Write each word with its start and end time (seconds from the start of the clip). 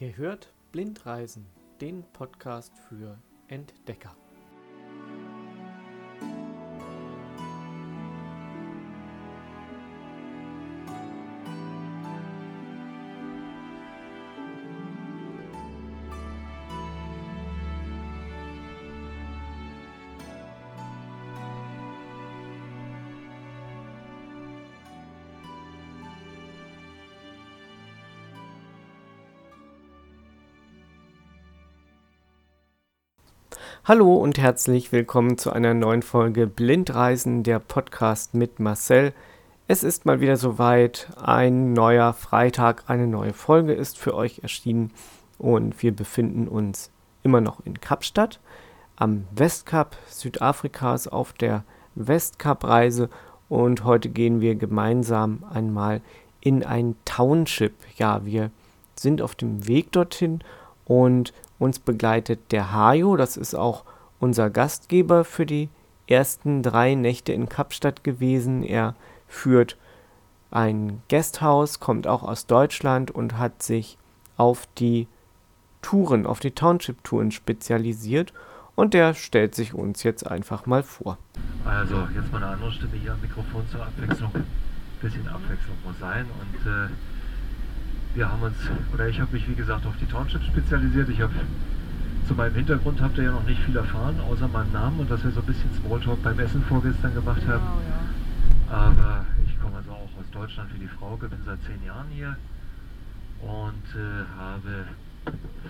Ihr 0.00 0.16
hört 0.16 0.50
Blindreisen, 0.72 1.44
den 1.82 2.02
Podcast 2.14 2.72
für 2.88 3.18
Entdecker. 3.48 4.16
Hallo 33.90 34.14
und 34.14 34.38
herzlich 34.38 34.92
willkommen 34.92 35.36
zu 35.36 35.52
einer 35.52 35.74
neuen 35.74 36.02
Folge 36.02 36.46
Blindreisen, 36.46 37.42
der 37.42 37.58
Podcast 37.58 38.34
mit 38.34 38.60
Marcel. 38.60 39.12
Es 39.66 39.82
ist 39.82 40.06
mal 40.06 40.20
wieder 40.20 40.36
soweit, 40.36 41.08
ein 41.20 41.72
neuer 41.72 42.12
Freitag, 42.12 42.84
eine 42.86 43.08
neue 43.08 43.32
Folge 43.32 43.72
ist 43.72 43.98
für 43.98 44.14
euch 44.14 44.44
erschienen 44.44 44.92
und 45.38 45.82
wir 45.82 45.90
befinden 45.90 46.46
uns 46.46 46.92
immer 47.24 47.40
noch 47.40 47.66
in 47.66 47.80
Kapstadt 47.80 48.38
am 48.94 49.26
Westkap 49.32 49.96
Südafrikas 50.06 51.08
auf 51.08 51.32
der 51.32 51.64
Westkap-Reise 51.96 53.10
und 53.48 53.82
heute 53.82 54.08
gehen 54.08 54.40
wir 54.40 54.54
gemeinsam 54.54 55.42
einmal 55.52 56.00
in 56.40 56.62
ein 56.62 56.94
Township. 57.04 57.74
Ja, 57.96 58.24
wir 58.24 58.52
sind 58.94 59.20
auf 59.20 59.34
dem 59.34 59.66
Weg 59.66 59.90
dorthin 59.90 60.44
und 60.84 61.32
uns 61.60 61.78
begleitet 61.78 62.50
der 62.50 62.72
Hajo, 62.72 63.16
das 63.16 63.36
ist 63.36 63.54
auch 63.54 63.84
unser 64.18 64.50
Gastgeber 64.50 65.24
für 65.24 65.46
die 65.46 65.68
ersten 66.08 66.64
drei 66.64 66.94
Nächte 66.94 67.32
in 67.32 67.48
Kapstadt 67.48 68.02
gewesen. 68.02 68.64
Er 68.64 68.96
führt 69.28 69.76
ein 70.50 71.02
Gasthaus, 71.08 71.78
kommt 71.78 72.08
auch 72.08 72.24
aus 72.24 72.46
Deutschland 72.46 73.12
und 73.12 73.38
hat 73.38 73.62
sich 73.62 73.96
auf 74.36 74.66
die 74.78 75.06
Touren, 75.82 76.26
auf 76.26 76.40
die 76.40 76.50
Township-Touren 76.50 77.30
spezialisiert. 77.30 78.32
Und 78.74 78.94
der 78.94 79.14
stellt 79.14 79.54
sich 79.54 79.74
uns 79.74 80.02
jetzt 80.02 80.26
einfach 80.26 80.66
mal 80.66 80.82
vor. 80.82 81.18
Also, 81.64 82.08
jetzt 82.14 82.32
mal 82.32 82.42
eine 82.42 82.54
andere 82.54 82.72
Stimme 82.72 82.96
hier 83.00 83.12
am 83.12 83.20
Mikrofon 83.20 83.68
zur 83.70 83.82
Abwechslung. 83.82 84.30
Ein 84.34 84.46
bisschen 85.00 85.28
Abwechslung 85.28 85.76
muss 85.84 85.98
sein. 85.98 86.26
Und 86.40 86.70
äh, 86.70 86.88
wir 88.14 88.28
haben 88.28 88.42
uns, 88.42 88.56
oder 88.92 89.08
ich 89.08 89.20
habe 89.20 89.32
mich 89.32 89.48
wie 89.48 89.54
gesagt 89.54 89.86
auf 89.86 89.94
die 90.00 90.06
Townships 90.06 90.46
spezialisiert. 90.46 91.08
Ich 91.08 91.20
habe 91.20 91.32
zu 92.26 92.34
meinem 92.34 92.54
Hintergrund 92.54 93.00
habt 93.00 93.18
ihr 93.18 93.24
ja 93.24 93.32
noch 93.32 93.44
nicht 93.44 93.60
viel 93.62 93.76
erfahren, 93.76 94.20
außer 94.20 94.48
meinem 94.48 94.72
Namen 94.72 95.00
und 95.00 95.10
dass 95.10 95.24
wir 95.24 95.30
so 95.30 95.40
ein 95.40 95.46
bisschen 95.46 95.70
Smalltalk 95.74 96.22
beim 96.22 96.38
Essen 96.38 96.62
vorgestern 96.62 97.14
gemacht 97.14 97.42
haben. 97.46 97.64
Genau, 97.64 97.80
ja. 97.88 98.76
Aber 98.76 99.24
ich 99.46 99.60
komme 99.60 99.76
also 99.76 99.90
auch 99.90 100.10
aus 100.18 100.30
Deutschland 100.32 100.72
wie 100.74 100.78
die 100.78 100.88
Frau, 100.88 101.16
bin 101.16 101.30
seit 101.44 101.58
zehn 101.62 101.84
Jahren 101.84 102.06
hier 102.10 102.36
und 103.40 103.84
äh, 103.96 104.24
habe 104.38 104.84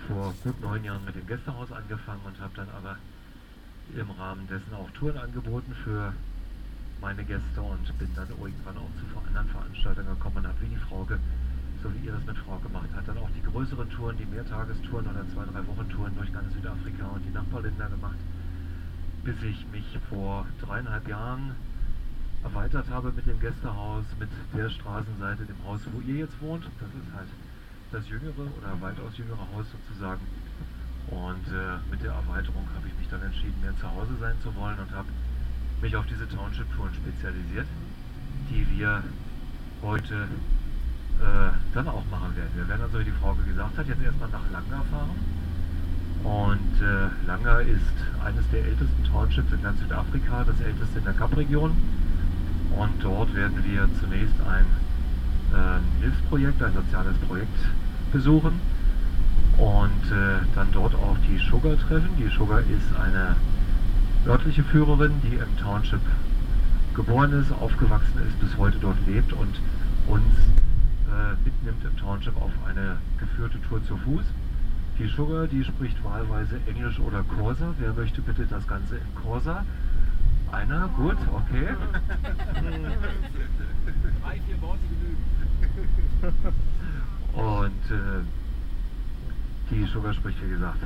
vor 0.07 0.33
gut 0.43 0.61
neun 0.61 0.83
Jahren 0.83 1.03
mit 1.05 1.15
dem 1.15 1.25
Gästehaus 1.25 1.71
angefangen 1.71 2.21
und 2.25 2.39
habe 2.39 2.53
dann 2.55 2.67
aber 2.77 2.97
im 3.95 4.09
Rahmen 4.11 4.47
dessen 4.47 4.73
auch 4.73 4.89
Touren 4.91 5.17
angeboten 5.17 5.73
für 5.83 6.13
meine 7.01 7.23
Gäste 7.23 7.61
und 7.61 7.97
bin 7.97 8.09
dann 8.15 8.29
irgendwann 8.29 8.77
auch 8.77 8.91
zu 8.99 9.27
anderen 9.27 9.47
Veranstaltungen 9.49 10.09
gekommen 10.09 10.37
und 10.37 10.47
habe 10.47 10.61
wie 10.61 10.67
die 10.67 10.81
Frauke 10.87 11.19
so 11.81 11.89
wie 11.93 12.05
ihr 12.05 12.13
das 12.13 12.25
mit 12.25 12.37
Frau 12.37 12.57
gemacht 12.59 12.89
habt. 12.95 13.07
Dann 13.07 13.17
auch 13.17 13.29
die 13.35 13.41
größeren 13.41 13.89
Touren, 13.89 14.17
die 14.17 14.25
Mehrtagestouren 14.25 15.07
oder 15.07 15.27
zwei, 15.33 15.45
drei 15.45 15.65
Wochen 15.67 15.89
Touren 15.89 16.15
durch 16.15 16.31
ganz 16.31 16.53
Südafrika 16.53 17.07
und 17.07 17.25
die 17.25 17.31
Nachbarländer 17.31 17.89
gemacht, 17.89 18.17
bis 19.23 19.35
ich 19.43 19.65
mich 19.71 19.99
vor 20.09 20.45
dreieinhalb 20.61 21.07
Jahren 21.07 21.55
erweitert 22.43 22.89
habe 22.89 23.11
mit 23.11 23.25
dem 23.25 23.39
Gästehaus, 23.39 24.05
mit 24.19 24.29
der 24.55 24.69
Straßenseite, 24.69 25.45
dem 25.45 25.63
Haus, 25.65 25.81
wo 25.91 26.01
ihr 26.01 26.15
jetzt 26.25 26.39
wohnt. 26.41 26.65
Das 26.79 26.89
ist 26.89 27.13
halt 27.13 27.29
das 27.91 28.09
jüngere 28.09 28.47
oder 28.57 28.81
weitaus 28.81 29.17
jüngere 29.17 29.45
Haus 29.53 29.65
sozusagen. 29.71 30.21
Und 31.07 31.47
äh, 31.51 31.77
mit 31.89 32.03
der 32.03 32.13
Erweiterung 32.13 32.65
habe 32.75 32.87
ich 32.87 32.97
mich 32.97 33.09
dann 33.09 33.21
entschieden, 33.21 33.59
mehr 33.61 33.75
zu 33.77 33.89
Hause 33.89 34.15
sein 34.19 34.35
zu 34.41 34.53
wollen 34.55 34.79
und 34.79 34.91
habe 34.91 35.09
mich 35.81 35.95
auf 35.95 36.05
diese 36.05 36.27
Township-Touren 36.29 36.93
spezialisiert, 36.93 37.67
die 38.49 38.65
wir 38.77 39.03
heute 39.81 40.27
äh, 41.21 41.51
dann 41.73 41.87
auch 41.87 42.03
machen 42.09 42.35
werden. 42.35 42.51
Wir 42.55 42.67
werden 42.67 42.81
also, 42.81 42.99
wie 42.99 43.05
die 43.05 43.17
Frau 43.21 43.33
gesagt 43.33 43.77
hat, 43.77 43.87
jetzt 43.87 44.01
erstmal 44.03 44.29
nach 44.29 44.49
Langa 44.51 44.83
fahren. 44.89 45.15
Und 46.23 46.81
äh, 46.81 47.09
Langa 47.25 47.59
ist 47.59 47.97
eines 48.23 48.47
der 48.51 48.65
ältesten 48.65 49.03
Townships 49.05 49.51
in 49.51 49.63
ganz 49.63 49.79
Südafrika, 49.79 50.43
das 50.43 50.59
älteste 50.61 50.99
in 50.99 51.05
der 51.05 51.13
Kapregion. 51.13 51.71
Und 52.77 53.03
dort 53.03 53.33
werden 53.35 53.63
wir 53.63 53.87
zunächst 53.99 54.35
ein 54.47 54.65
äh, 55.53 56.03
Hilfsprojekt, 56.03 56.61
ein 56.61 56.73
soziales 56.73 57.17
Projekt 57.27 57.57
besuchen 58.11 58.59
und 59.57 60.11
äh, 60.11 60.45
dann 60.55 60.67
dort 60.71 60.95
auch 60.95 61.17
die 61.27 61.37
Sugar 61.49 61.77
treffen. 61.77 62.09
Die 62.17 62.29
Sugar 62.29 62.59
ist 62.59 62.95
eine 62.99 63.35
örtliche 64.25 64.63
Führerin, 64.63 65.13
die 65.23 65.35
im 65.35 65.57
Township 65.57 66.01
geboren 66.93 67.33
ist, 67.33 67.51
aufgewachsen 67.51 68.21
ist, 68.27 68.39
bis 68.39 68.57
heute 68.57 68.77
dort 68.79 68.97
lebt 69.07 69.33
und 69.33 69.59
uns 70.07 70.33
mitnimmt 71.43 71.83
im 71.83 71.97
Township 71.97 72.35
auf 72.41 72.51
eine 72.67 72.97
geführte 73.19 73.61
Tour 73.61 73.83
zu 73.85 73.97
Fuß. 73.97 74.25
Die 74.99 75.07
Sugar, 75.07 75.47
die 75.47 75.63
spricht 75.63 76.03
wahlweise 76.03 76.59
Englisch 76.67 76.99
oder 76.99 77.23
Corsa. 77.23 77.73
Wer 77.79 77.93
möchte 77.93 78.21
bitte 78.21 78.45
das 78.45 78.67
Ganze 78.67 78.97
in 78.97 79.15
Corsa? 79.15 79.65
Einer? 80.51 80.89
Gut, 80.89 81.17
okay. 81.33 81.69
Drei, 84.21 84.39
vier 84.41 84.61
Worte 84.61 84.79
genügen. 84.89 85.17
Und 87.33 87.91
äh, 87.91 88.21
die 89.69 89.85
Sugar 89.85 90.13
spricht, 90.13 90.43
wie 90.43 90.49
gesagt, 90.49 90.79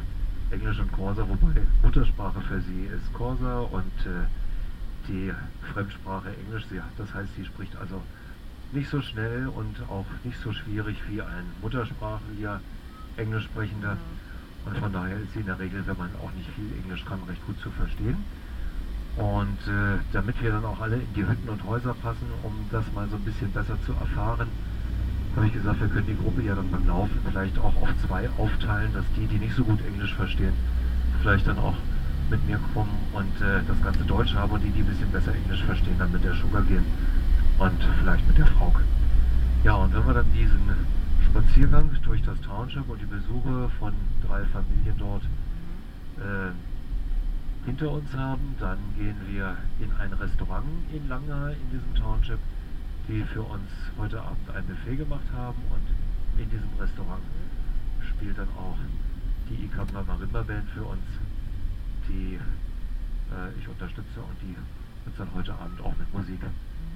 Englisch 0.51 0.79
und 0.79 0.91
Corsa, 0.91 1.27
wobei 1.27 1.61
Muttersprache 1.81 2.41
für 2.41 2.61
sie 2.61 2.85
ist 2.85 3.11
Corsa 3.13 3.61
und 3.61 4.05
äh, 4.05 4.27
die 5.07 5.33
Fremdsprache 5.73 6.29
Englisch. 6.45 6.65
Sie, 6.69 6.79
das 6.97 7.13
heißt, 7.13 7.35
sie 7.35 7.45
spricht 7.45 7.75
also 7.77 8.01
nicht 8.71 8.89
so 8.89 9.01
schnell 9.01 9.47
und 9.47 9.75
auch 9.89 10.05
nicht 10.23 10.39
so 10.41 10.53
schwierig 10.53 10.97
wie 11.09 11.21
ein 11.21 11.45
Muttersprachlicher 11.61 12.59
Englisch 13.17 13.45
sprechender. 13.45 13.97
Und 14.65 14.77
von 14.77 14.91
daher 14.91 15.17
ist 15.17 15.33
sie 15.33 15.39
in 15.39 15.45
der 15.45 15.59
Regel, 15.59 15.83
wenn 15.85 15.97
man 15.97 16.09
auch 16.21 16.31
nicht 16.33 16.49
viel 16.55 16.71
Englisch 16.83 17.05
kann, 17.05 17.19
recht 17.27 17.45
gut 17.45 17.59
zu 17.59 17.69
verstehen. 17.71 18.17
Und 19.17 19.59
äh, 19.67 19.99
damit 20.11 20.41
wir 20.41 20.51
dann 20.51 20.65
auch 20.65 20.81
alle 20.81 20.95
in 20.97 21.13
die 21.15 21.25
Hütten 21.25 21.47
und 21.47 21.63
Häuser 21.63 21.93
passen, 21.93 22.27
um 22.43 22.53
das 22.71 22.83
mal 22.93 23.07
so 23.07 23.15
ein 23.15 23.23
bisschen 23.23 23.51
besser 23.51 23.77
zu 23.85 23.93
erfahren, 23.93 24.47
habe 25.35 25.47
ich 25.47 25.53
gesagt, 25.53 25.79
wir 25.79 25.87
können 25.87 26.07
die 26.07 26.17
Gruppe 26.17 26.41
ja 26.41 26.55
dann 26.55 26.69
beim 26.71 26.87
Laufen 26.87 27.19
vielleicht 27.29 27.57
auch 27.59 27.75
auf 27.81 27.89
zwei 28.05 28.29
aufteilen, 28.37 28.93
dass 28.93 29.05
die, 29.15 29.27
die 29.27 29.37
nicht 29.37 29.55
so 29.55 29.63
gut 29.63 29.79
Englisch 29.85 30.13
verstehen, 30.15 30.53
vielleicht 31.21 31.47
dann 31.47 31.59
auch 31.59 31.75
mit 32.29 32.45
mir 32.47 32.59
kommen 32.73 32.97
und 33.13 33.41
äh, 33.41 33.61
das 33.67 33.81
ganze 33.83 34.03
Deutsch 34.03 34.33
haben 34.33 34.51
und 34.51 34.63
die, 34.63 34.71
die 34.71 34.81
ein 34.81 34.87
bisschen 34.87 35.11
besser 35.11 35.33
Englisch 35.33 35.63
verstehen, 35.63 35.95
dann 35.97 36.11
mit 36.11 36.23
der 36.23 36.33
Sugar 36.33 36.63
gehen 36.63 36.85
und 37.57 37.83
vielleicht 37.99 38.27
mit 38.27 38.37
der 38.37 38.47
Frau. 38.47 38.73
Ja, 39.63 39.75
und 39.75 39.93
wenn 39.93 40.05
wir 40.05 40.13
dann 40.13 40.31
diesen 40.33 40.61
Spaziergang 41.25 41.89
durch 42.03 42.21
das 42.23 42.39
Township 42.41 42.87
und 42.89 43.01
die 43.01 43.05
Besuche 43.05 43.69
von 43.79 43.93
drei 44.25 44.43
Familien 44.45 44.95
dort 44.97 45.23
äh, 46.17 46.51
hinter 47.65 47.91
uns 47.91 48.13
haben, 48.13 48.55
dann 48.59 48.77
gehen 48.97 49.15
wir 49.27 49.57
in 49.79 49.91
ein 49.93 50.13
Restaurant 50.13 50.65
in 50.93 51.07
Langa 51.07 51.49
in 51.49 51.69
diesem 51.71 51.95
Township, 51.95 52.39
die 53.07 53.23
für 53.23 53.41
uns 53.41 53.69
heute 53.97 54.21
Abend 54.21 54.49
ein 54.55 54.65
Buffet 54.65 54.97
gemacht 54.97 55.27
haben 55.35 55.57
und 55.69 56.41
in 56.41 56.49
diesem 56.49 56.69
Restaurant 56.79 57.23
spielt 58.01 58.37
dann 58.37 58.49
auch 58.57 58.77
die 59.49 59.65
Ikamba 59.65 60.03
Marimba 60.03 60.43
Band 60.43 60.69
für 60.71 60.83
uns, 60.83 61.05
die 62.07 62.35
äh, 62.35 63.59
ich 63.59 63.67
unterstütze 63.67 64.19
und 64.19 64.37
die 64.41 64.55
uns 65.05 65.17
dann 65.17 65.29
heute 65.33 65.53
Abend 65.53 65.81
auch 65.81 65.95
mit 65.97 66.13
Musik 66.13 66.41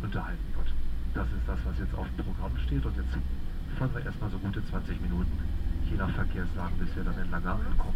unterhalten 0.02 0.54
wird. 0.56 0.74
Das 1.14 1.28
ist 1.28 1.48
das, 1.48 1.60
was 1.66 1.80
jetzt 1.80 1.96
auf 1.96 2.08
dem 2.18 2.26
Programm 2.26 2.58
steht 2.66 2.86
und 2.86 2.96
jetzt 2.96 3.18
fahren 3.78 3.90
wir 3.94 4.06
erstmal 4.06 4.30
so 4.30 4.38
gute 4.38 4.66
20 4.66 5.02
Minuten, 5.02 5.32
je 5.90 5.98
nach 5.98 6.10
Verkehrslagen, 6.12 6.78
bis 6.80 6.96
wir 6.96 7.04
dann 7.04 7.22
in 7.24 7.32
Langer 7.32 7.54
ankommen. 7.54 7.96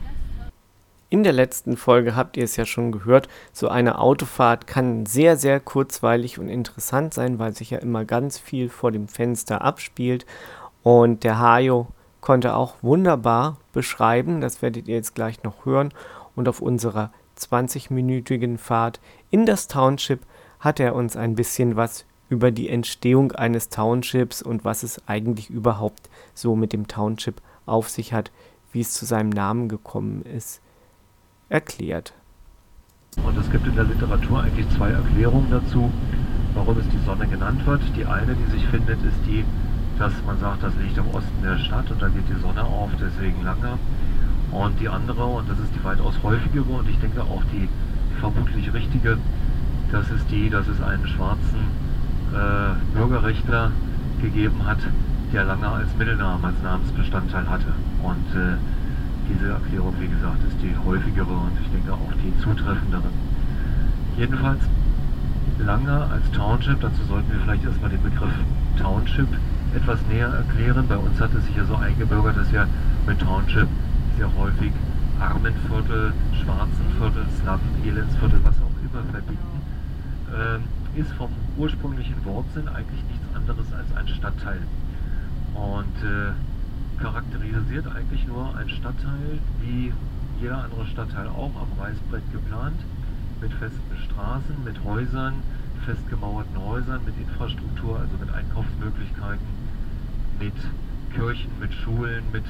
In 1.09 1.21
der 1.21 1.33
letzten 1.33 1.77
Folge 1.77 2.15
habt 2.15 2.37
ihr 2.37 2.43
es 2.43 2.55
ja 2.55 2.65
schon 2.65 2.91
gehört, 2.91 3.29
so 3.51 3.67
eine 3.67 3.99
Autofahrt 3.99 4.65
kann 4.65 5.05
sehr, 5.05 5.37
sehr 5.37 5.59
kurzweilig 5.59 6.39
und 6.39 6.49
interessant 6.49 7.13
sein, 7.13 7.37
weil 7.37 7.55
sich 7.55 7.69
ja 7.69 7.77
immer 7.77 8.03
ganz 8.03 8.39
viel 8.39 8.67
vor 8.67 8.91
dem 8.91 9.07
Fenster 9.07 9.61
abspielt. 9.61 10.25
Und 10.81 11.23
der 11.23 11.37
Hajo 11.37 11.87
konnte 12.19 12.55
auch 12.55 12.77
wunderbar 12.81 13.57
beschreiben, 13.73 14.41
das 14.41 14.63
werdet 14.63 14.87
ihr 14.87 14.95
jetzt 14.95 15.13
gleich 15.13 15.43
noch 15.43 15.65
hören. 15.65 15.93
Und 16.35 16.49
auf 16.49 16.61
unserer 16.61 17.11
20-minütigen 17.37 18.57
Fahrt 18.57 18.99
in 19.29 19.45
das 19.45 19.67
Township 19.67 20.21
hat 20.63 20.79
er 20.79 20.95
uns 20.95 21.17
ein 21.17 21.35
bisschen 21.35 21.75
was 21.75 22.05
über 22.29 22.49
die 22.49 22.69
Entstehung 22.69 23.33
eines 23.33 23.67
Townships 23.67 24.41
und 24.41 24.63
was 24.63 24.83
es 24.83 25.07
eigentlich 25.07 25.49
überhaupt 25.49 26.09
so 26.33 26.55
mit 26.55 26.71
dem 26.71 26.87
Township 26.87 27.41
auf 27.65 27.89
sich 27.89 28.13
hat, 28.13 28.31
wie 28.71 28.79
es 28.79 28.93
zu 28.93 29.05
seinem 29.05 29.29
Namen 29.29 29.67
gekommen 29.67 30.23
ist, 30.23 30.61
erklärt. 31.49 32.13
Und 33.17 33.37
es 33.37 33.51
gibt 33.51 33.67
in 33.67 33.75
der 33.75 33.83
Literatur 33.83 34.41
eigentlich 34.41 34.67
zwei 34.69 34.89
Erklärungen 34.91 35.51
dazu, 35.51 35.91
warum 36.55 36.77
es 36.79 36.87
die 36.89 37.05
Sonne 37.05 37.27
genannt 37.27 37.67
wird. 37.67 37.81
Die 37.97 38.05
eine, 38.05 38.33
die 38.33 38.51
sich 38.51 38.65
findet, 38.67 39.03
ist 39.03 39.19
die, 39.27 39.43
dass 39.99 40.13
man 40.25 40.39
sagt, 40.39 40.63
das 40.63 40.73
liegt 40.77 40.97
im 40.97 41.09
Osten 41.09 41.43
der 41.43 41.57
Stadt 41.59 41.91
und 41.91 42.01
da 42.01 42.07
geht 42.07 42.27
die 42.29 42.41
Sonne 42.41 42.63
auf, 42.63 42.89
deswegen 42.99 43.43
lange. 43.43 43.77
Und 44.51 44.79
die 44.79 44.87
andere, 44.87 45.25
und 45.25 45.49
das 45.49 45.59
ist 45.59 45.75
die 45.75 45.83
weitaus 45.83 46.15
häufigere 46.23 46.71
und 46.71 46.89
ich 46.89 46.99
denke 46.99 47.21
auch 47.21 47.43
die 47.51 47.67
vermutlich 48.19 48.73
richtige, 48.73 49.17
das 49.93 50.09
ist 50.09 50.25
die, 50.31 50.49
dass 50.49 50.67
es 50.67 50.81
einen 50.81 51.07
schwarzen 51.07 51.69
äh, 52.33 52.97
Bürgerrechtler 52.97 53.71
gegeben 54.21 54.65
hat, 54.65 54.79
der 55.31 55.45
lange 55.45 55.67
als 55.67 55.95
Mittelnamen, 55.95 56.43
als 56.43 56.61
Namensbestandteil 56.63 57.47
hatte. 57.47 57.73
Und 58.01 58.25
äh, 58.35 58.57
diese 59.29 59.51
Erklärung, 59.51 59.93
wie 59.99 60.07
gesagt, 60.07 60.43
ist 60.47 60.57
die 60.63 60.75
häufigere 60.83 61.31
und 61.31 61.53
ich 61.61 61.69
denke 61.69 61.93
auch 61.93 62.11
die 62.23 62.35
zutreffendere. 62.41 63.07
Jedenfalls 64.17 64.61
Langer 65.59 66.09
als 66.11 66.29
Township, 66.31 66.81
dazu 66.81 67.03
sollten 67.07 67.31
wir 67.31 67.39
vielleicht 67.41 67.63
erstmal 67.63 67.91
den 67.91 68.01
Begriff 68.01 68.33
Township 68.81 69.27
etwas 69.75 69.99
näher 70.09 70.27
erklären. 70.27 70.85
Bei 70.89 70.97
uns 70.97 71.21
hat 71.21 71.33
es 71.35 71.45
sich 71.45 71.55
ja 71.55 71.65
so 71.65 71.75
eingebürgert, 71.75 72.35
dass 72.35 72.51
wir 72.51 72.67
mit 73.05 73.19
Township 73.19 73.67
sehr 74.17 74.29
häufig 74.37 74.73
Armenviertel, 75.19 76.13
Schwarzenviertel, 76.33 77.25
Slum, 77.39 77.59
Elendsviertel, 77.85 78.39
was 78.43 78.55
auch 78.57 78.75
immer 78.81 79.03
verbinden, 79.11 79.52
äh, 80.33 80.99
ist 80.99 81.11
vom 81.13 81.29
ursprünglichen 81.57 82.23
Wortsinn 82.25 82.67
eigentlich 82.67 83.03
nichts 83.05 83.35
anderes 83.35 83.65
als 83.73 83.95
ein 83.95 84.07
Stadtteil. 84.07 84.59
Und 85.53 85.95
äh, 86.03 86.33
charakterisiert 87.01 87.87
eigentlich 87.87 88.27
nur 88.27 88.55
ein 88.55 88.69
Stadtteil, 88.69 89.39
wie 89.61 89.93
jeder 90.39 90.63
andere 90.63 90.85
Stadtteil 90.87 91.27
auch 91.27 91.51
am 91.55 91.79
Reißbrett 91.79 92.23
geplant, 92.31 92.79
mit 93.41 93.51
festen 93.53 93.97
Straßen, 94.05 94.63
mit 94.63 94.83
Häusern, 94.83 95.33
festgemauerten 95.85 96.57
Häusern, 96.57 97.01
mit 97.05 97.15
Infrastruktur, 97.17 97.99
also 97.99 98.17
mit 98.19 98.33
Einkaufsmöglichkeiten, 98.33 99.45
mit 100.39 100.53
Kirchen, 101.13 101.51
mit 101.59 101.73
Schulen, 101.73 102.23
mit 102.31 102.45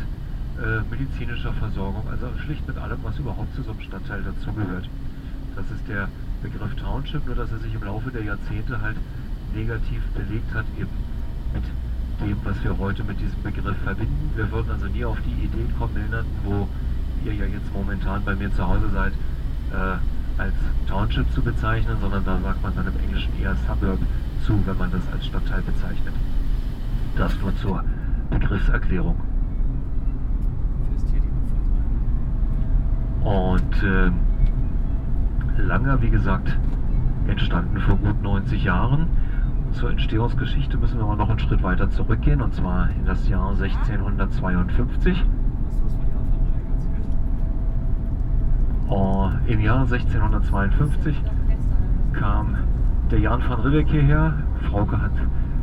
äh, 0.61 0.81
medizinischer 0.89 1.53
Versorgung, 1.53 2.03
also 2.09 2.27
schlicht 2.45 2.67
mit 2.67 2.77
allem, 2.77 2.99
was 3.03 3.17
überhaupt 3.17 3.53
zu 3.55 3.63
so 3.63 3.71
einem 3.71 3.81
Stadtteil 3.81 4.21
dazugehört. 4.23 4.87
Das 5.55 5.65
ist 5.71 5.87
der 5.87 6.09
Begriff 6.43 6.75
Township, 6.75 7.25
nur 7.25 7.35
dass 7.35 7.51
er 7.51 7.59
sich 7.59 7.73
im 7.73 7.83
Laufe 7.83 8.11
der 8.11 8.23
Jahrzehnte 8.23 8.81
halt 8.81 8.97
negativ 9.55 10.03
belegt 10.13 10.53
hat, 10.53 10.65
eben 10.77 10.89
mit 11.53 11.63
dem, 12.21 12.37
was 12.43 12.61
wir 12.63 12.77
heute 12.77 13.03
mit 13.03 13.19
diesem 13.19 13.41
Begriff 13.41 13.77
verbinden. 13.83 14.31
Wir 14.35 14.51
würden 14.51 14.71
also 14.71 14.87
nie 14.87 15.05
auf 15.05 15.17
die 15.25 15.45
Idee 15.45 15.65
kommen, 15.79 15.93
Milnerten, 15.93 16.31
wo 16.43 16.67
ihr 17.25 17.33
ja 17.33 17.45
jetzt 17.45 17.73
momentan 17.73 18.23
bei 18.25 18.35
mir 18.35 18.53
zu 18.53 18.67
Hause 18.67 18.89
seid, 18.89 19.13
äh, 19.71 20.41
als 20.41 20.53
Township 20.87 21.31
zu 21.31 21.41
bezeichnen, 21.41 21.97
sondern 22.01 22.25
da 22.25 22.39
sagt 22.39 22.61
man 22.61 22.75
dann 22.75 22.87
im 22.87 22.99
Englischen 22.99 23.31
eher 23.41 23.55
Suburb 23.67 23.99
zu, 24.45 24.59
wenn 24.65 24.77
man 24.77 24.91
das 24.91 25.01
als 25.11 25.25
Stadtteil 25.25 25.61
bezeichnet. 25.61 26.13
Das 27.15 27.39
nur 27.39 27.55
zur 27.57 27.83
Begriffserklärung. 28.29 29.15
Und 33.23 33.83
äh, 33.83 34.11
Langer, 35.57 36.01
wie 36.01 36.09
gesagt, 36.09 36.57
entstanden 37.27 37.79
vor 37.79 37.97
gut 37.97 38.21
90 38.21 38.63
Jahren. 38.63 39.07
Zur 39.71 39.89
Entstehungsgeschichte 39.89 40.77
müssen 40.77 40.99
wir 40.99 41.05
mal 41.05 41.15
noch 41.15 41.29
einen 41.29 41.39
Schritt 41.39 41.63
weiter 41.63 41.89
zurückgehen, 41.89 42.41
und 42.41 42.53
zwar 42.53 42.89
in 42.91 43.05
das 43.05 43.27
Jahr 43.27 43.49
1652. 43.49 45.23
Oh, 48.89 49.29
Im 49.47 49.61
Jahr 49.61 49.81
1652 49.81 51.21
kam 52.13 52.55
der 53.09 53.19
Jan 53.19 53.41
van 53.47 53.61
Riebeck 53.61 53.87
hierher. 53.89 54.33
Frauke 54.69 55.01
hat 55.01 55.11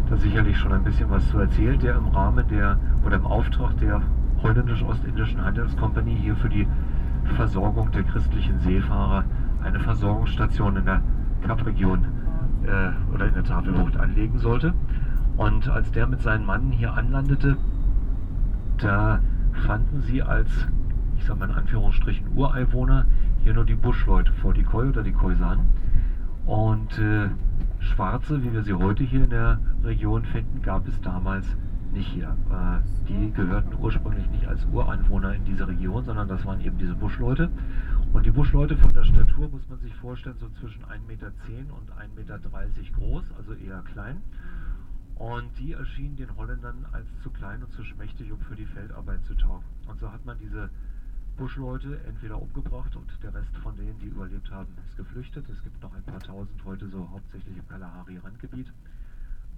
da 0.09 0.17
sicherlich 0.17 0.59
schon 0.59 0.73
ein 0.73 0.83
bisschen 0.83 1.09
was 1.11 1.29
zu 1.29 1.39
erzählen, 1.39 1.79
der 1.79 1.97
im 1.97 2.09
Rahmen 2.09 2.45
der 2.49 2.79
oder 3.05 3.17
im 3.17 3.27
Auftrag 3.27 3.79
der 3.79 4.03
holländisch-ostindischen 4.43 5.45
Handelskompanie 5.45 6.17
hier 6.17 6.35
für 6.37 6.49
die 6.49 6.67
Versorgung 7.37 7.91
der 7.93 8.03
christlichen 8.03 8.59
Seefahrer 8.61 9.25
eine 9.63 9.81
Versorgungsstation 9.81 10.77
in 10.77 10.85
der 10.85 11.03
Kapregion 11.47 12.05
äh, 12.65 13.15
oder 13.15 13.27
in 13.27 13.35
der 13.35 13.45
Tafelbucht 13.45 13.97
anlegen 13.97 14.39
sollte. 14.39 14.75
Und 15.37 15.69
als 15.69 15.91
der 15.93 16.07
mit 16.07 16.21
seinen 16.21 16.45
Mannen 16.45 16.71
hier 16.71 16.93
anlandete, 16.95 17.57
da 18.79 19.21
fanden 19.67 20.03
sie 20.03 20.23
als, 20.23 20.51
ich 21.17 21.25
sag 21.25 21.39
mal 21.39 21.49
in 21.49 21.57
Anführungsstrichen, 21.57 22.37
Ureinwohner 22.37 23.07
hier 23.43 23.55
nur 23.55 23.65
die 23.65 23.75
Buschleute 23.75 24.33
vor 24.33 24.53
die 24.53 24.65
Koi 24.65 24.89
oder 24.89 25.03
die 25.03 25.13
Khoisan. 25.13 25.61
Und 26.47 26.99
äh, 26.99 27.29
Schwarze, 27.79 28.43
wie 28.43 28.53
wir 28.53 28.63
sie 28.63 28.75
heute 28.75 29.05
hier 29.05 29.25
in 29.25 29.31
der 29.31 29.59
Region 29.85 30.25
finden, 30.25 30.63
gab 30.63 30.87
es 30.87 31.01
damals 31.01 31.57
nicht 31.93 32.09
hier. 32.09 32.37
Äh, 32.51 33.09
die 33.09 33.33
gehörten 33.33 33.75
ursprünglich 33.79 34.29
nicht 34.31 34.47
als 34.47 34.65
Ureinwohner 34.67 35.35
in 35.35 35.45
diese 35.45 35.67
Region, 35.67 36.05
sondern 36.05 36.29
das 36.29 36.45
waren 36.45 36.61
eben 36.61 36.79
diese 36.79 36.95
Buschleute. 36.95 37.51
Und 38.13 38.27
die 38.27 38.31
Buschleute 38.31 38.77
von 38.77 38.93
der 38.93 39.05
Statur 39.05 39.49
muss 39.49 39.69
man 39.69 39.79
sich 39.81 39.95
vorstellen, 39.97 40.37
so 40.41 40.49
zwischen 40.61 40.85
1,10 40.85 41.07
Meter 41.07 41.27
und 41.29 41.91
1,30 41.93 42.17
Meter 42.17 42.39
groß, 42.97 43.25
also 43.37 43.55
eher 43.55 43.83
klein. 43.93 44.23
Und 45.17 45.51
die 45.59 45.73
erschienen 45.73 46.17
den 46.17 46.35
Holländern 46.37 46.87
als 46.93 47.07
zu 47.23 47.31
klein 47.31 47.63
und 47.63 47.73
zu 47.73 47.85
schmächtig, 47.85 48.33
um 48.33 48.41
für 48.41 48.57
die 48.57 48.67
Feldarbeit 48.67 49.25
zu 49.27 49.35
taugen. 49.35 49.65
Und 49.87 50.01
so 50.01 50.11
hat 50.11 50.25
man 50.25 50.39
diese 50.39 50.71
Buschleute 51.37 52.01
entweder 52.07 52.41
umgebracht 52.41 52.95
und 52.97 53.11
der 53.23 53.35
Rest 53.35 53.57
von 53.63 53.77
denen, 53.77 53.99
die 53.99 54.07
überlebt 54.07 54.51
haben, 54.51 54.69
ist 54.87 54.97
geflüchtet. 54.97 55.49
Es 55.49 55.63
gibt 55.63 55.81
noch 55.83 55.95
ein 55.95 56.03
paar 56.03 56.21
tausend 56.21 56.65
heute 56.65 56.89
so 56.89 57.09
hauptsächlich 57.11 57.57
im 57.57 57.69
Kalahari-Randgebiet. 57.69 58.73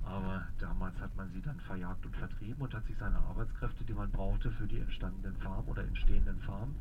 Aber 0.04 0.42
damals 0.58 0.98
hat 1.00 1.14
man 1.16 1.30
sie 1.30 1.40
dann 1.40 1.58
verjagt 1.60 2.04
und 2.04 2.16
vertrieben 2.16 2.62
und 2.62 2.74
hat 2.74 2.84
sich 2.86 2.96
seine 2.98 3.18
Arbeitskräfte, 3.18 3.84
die 3.84 3.94
man 3.94 4.10
brauchte 4.10 4.50
für 4.52 4.66
die 4.66 4.80
entstandenen 4.80 5.36
Farmen 5.36 5.68
oder 5.68 5.84
entstehenden 5.84 6.38
Farmen, 6.40 6.74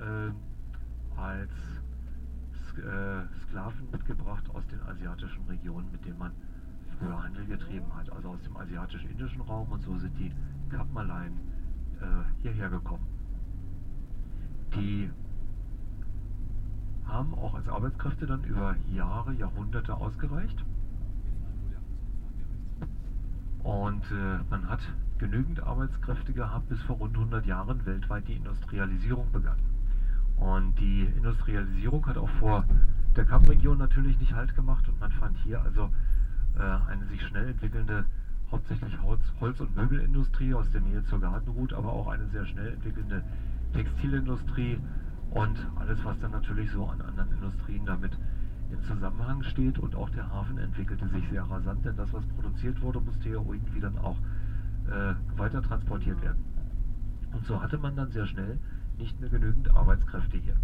äh, 0.00 1.18
als 1.18 1.50
äh, 2.78 3.26
Sklaven 3.44 3.90
mitgebracht 3.90 4.48
aus 4.50 4.66
den 4.68 4.80
asiatischen 4.82 5.44
Regionen, 5.46 5.90
mit 5.92 6.04
denen 6.04 6.18
man 6.18 6.32
früher 6.98 7.22
Handel 7.22 7.46
getrieben 7.46 7.94
hat, 7.94 8.10
also 8.10 8.30
aus 8.30 8.42
dem 8.42 8.56
asiatisch-indischen 8.56 9.40
Raum 9.42 9.70
und 9.72 9.82
so 9.82 9.98
sind 9.98 10.16
die 10.18 10.32
Kappmaleien 10.70 11.34
äh, 12.00 12.42
hierher 12.42 12.70
gekommen. 12.70 13.06
Die 14.74 15.10
haben 17.04 17.34
auch 17.34 17.54
als 17.54 17.68
Arbeitskräfte 17.68 18.26
dann 18.26 18.42
über 18.44 18.74
Jahre, 18.90 19.34
Jahrhunderte 19.34 19.94
ausgereicht. 19.94 20.64
Und 23.62 24.02
äh, 24.10 24.38
man 24.50 24.68
hat 24.68 24.80
genügend 25.18 25.62
Arbeitskräfte 25.62 26.32
gehabt, 26.32 26.68
bis 26.68 26.80
vor 26.82 26.96
rund 26.96 27.14
100 27.14 27.46
Jahren 27.46 27.84
weltweit 27.86 28.26
die 28.26 28.34
Industrialisierung 28.34 29.30
begann. 29.32 29.58
Und 30.36 30.78
die 30.80 31.04
Industrialisierung 31.16 32.04
hat 32.06 32.16
auch 32.16 32.30
vor 32.40 32.64
der 33.16 33.24
Kapregion 33.24 33.78
natürlich 33.78 34.18
nicht 34.18 34.34
Halt 34.34 34.54
gemacht 34.56 34.88
und 34.88 34.98
man 34.98 35.12
fand 35.12 35.36
hier 35.38 35.62
also 35.62 35.90
äh, 36.58 36.90
eine 36.90 37.04
sich 37.06 37.22
schnell 37.22 37.48
entwickelnde, 37.48 38.04
hauptsächlich 38.50 39.00
Holz-, 39.02 39.32
Holz 39.40 39.60
und 39.60 39.76
Möbelindustrie 39.76 40.54
aus 40.54 40.70
der 40.72 40.80
Nähe 40.80 41.04
zur 41.04 41.20
Gartenroute, 41.20 41.76
aber 41.76 41.92
auch 41.92 42.08
eine 42.08 42.26
sehr 42.28 42.46
schnell 42.46 42.72
entwickelnde 42.72 43.22
Textilindustrie 43.74 44.78
und 45.30 45.56
alles, 45.76 45.98
was 46.04 46.18
dann 46.20 46.32
natürlich 46.32 46.70
so 46.70 46.86
an 46.86 47.00
anderen 47.00 47.32
Industrien 47.32 47.86
damit 47.86 48.12
in 48.72 48.82
Zusammenhang 48.82 49.42
steht. 49.42 49.78
Und 49.78 49.94
auch 49.94 50.08
der 50.10 50.28
Hafen 50.30 50.58
entwickelte 50.58 51.06
sich 51.08 51.28
sehr 51.28 51.42
rasant, 51.42 51.84
denn 51.84 51.96
das, 51.96 52.12
was 52.12 52.24
produziert 52.26 52.80
wurde, 52.82 53.00
musste 53.00 53.28
ja 53.28 53.40
irgendwie 53.40 53.80
dann 53.80 53.98
auch 53.98 54.16
äh, 54.88 55.14
weiter 55.38 55.62
transportiert 55.62 56.20
werden. 56.22 56.42
Und 57.32 57.46
so 57.46 57.60
hatte 57.62 57.78
man 57.78 57.96
dann 57.96 58.10
sehr 58.10 58.26
schnell 58.26 58.58
nicht 58.98 59.18
mehr 59.20 59.30
genügend 59.30 59.70
Arbeitskräfte 59.74 60.36
hier. 60.38 60.56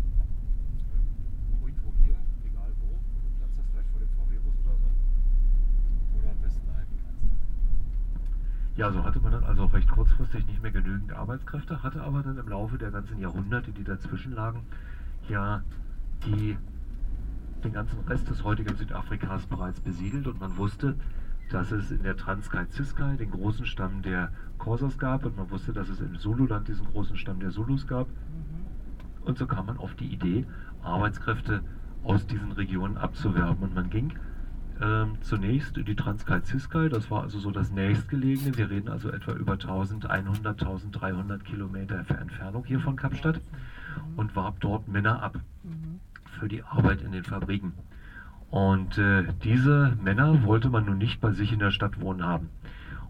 Irgendwo 1.63 1.93
hier, 2.03 2.17
egal 2.45 2.73
wo, 2.81 2.87
wo 2.87 3.21
du 3.21 3.29
Platz 3.39 3.51
hast, 3.59 3.69
vielleicht 3.73 3.89
vor 3.91 4.01
dem 4.01 4.09
VW-Bus 4.09 4.55
oder 4.65 4.77
so, 4.77 4.89
wo 6.13 6.21
du 6.21 6.29
am 6.29 6.39
besten 6.43 6.69
halten 6.75 6.97
kannst. 7.05 8.79
Ja, 8.79 8.93
so 8.93 9.03
hatte 9.03 9.21
man 9.21 9.33
dann 9.33 9.45
also 9.45 9.65
recht 9.67 9.91
kurzfristig 9.91 10.47
nicht 10.47 10.63
mehr 10.63 10.71
genügend 10.71 11.13
Arbeitskräfte, 11.13 11.83
hatte 11.83 12.03
aber 12.03 12.23
dann 12.23 12.39
im 12.39 12.49
Laufe 12.49 12.79
der 12.79 12.91
ganzen 12.91 13.19
Jahrhunderte, 13.19 13.73
die 13.73 13.85
dazwischen 13.85 14.33
lagen, 14.33 14.63
ja 15.29 15.63
die, 16.27 16.57
den 17.65 17.73
ganzen 17.73 17.99
Rest 18.07 18.29
des 18.31 18.45
heutigen 18.45 18.77
Südafrikas 18.77 19.47
bereits 19.47 19.81
besiedelt 19.81 20.27
und 20.27 20.41
man 20.41 20.57
wusste, 20.57 20.95
dass 21.51 21.73
es 21.73 21.91
in 21.91 22.03
der 22.03 22.17
Transkai-Ziskai 22.17 23.17
den 23.17 23.31
großen 23.31 23.67
Stamm 23.67 24.03
der 24.03 24.31
Korsas 24.59 24.99
gab 24.99 25.25
und 25.25 25.37
man 25.37 25.51
wusste, 25.51 25.73
dass 25.73 25.89
es 25.89 26.01
im 26.01 26.19
Zululand 26.19 26.69
diesen 26.69 26.87
großen 26.87 27.17
Stamm 27.17 27.41
der 27.41 27.51
Zulus 27.51 27.87
gab. 27.87 28.09
Und 29.25 29.39
so 29.39 29.47
kam 29.47 29.67
man 29.67 29.79
auf 29.79 29.95
die 29.95 30.07
Idee, 30.07 30.47
Arbeitskräfte 30.83 31.63
aus 32.05 32.27
diesen 32.27 32.53
Regionen 32.53 32.97
abzuwerben. 32.97 33.63
Und 33.63 33.75
man 33.75 33.91
ging 33.91 34.13
ähm, 34.81 35.17
zunächst 35.23 35.77
in 35.77 35.85
die 35.85 35.97
Transkai-Ziskai, 35.97 36.89
das 36.89 37.11
war 37.11 37.23
also 37.23 37.39
so 37.39 37.51
das 37.51 37.71
nächstgelegene. 37.71 38.57
Wir 38.57 38.71
reden 38.71 38.89
also 38.89 39.11
etwa 39.11 39.33
über 39.33 39.53
1100, 39.53 40.63
1300 40.63 41.45
Kilometer 41.45 41.99
Entfernung 41.99 42.65
hier 42.65 42.81
von 42.81 42.97
Kapstadt 42.97 43.41
und 44.17 44.37
warb 44.37 44.61
dort 44.61 44.87
Männer 44.89 45.23
ab 45.23 45.41
für 46.39 46.49
die 46.49 46.63
Arbeit 46.63 47.03
in 47.03 47.13
den 47.13 47.25
Fabriken. 47.25 47.73
Und 48.51 48.97
äh, 48.97 49.25
diese 49.45 49.97
Männer 50.03 50.45
wollte 50.45 50.71
man 50.71 50.87
nun 50.87 50.99
nicht 50.99 51.21
bei 51.21 51.33
sich 51.33 51.53
in 51.53 51.59
der 51.59 51.71
Stadt 51.71 52.01
wohnen 52.01 52.25
haben 52.25 52.49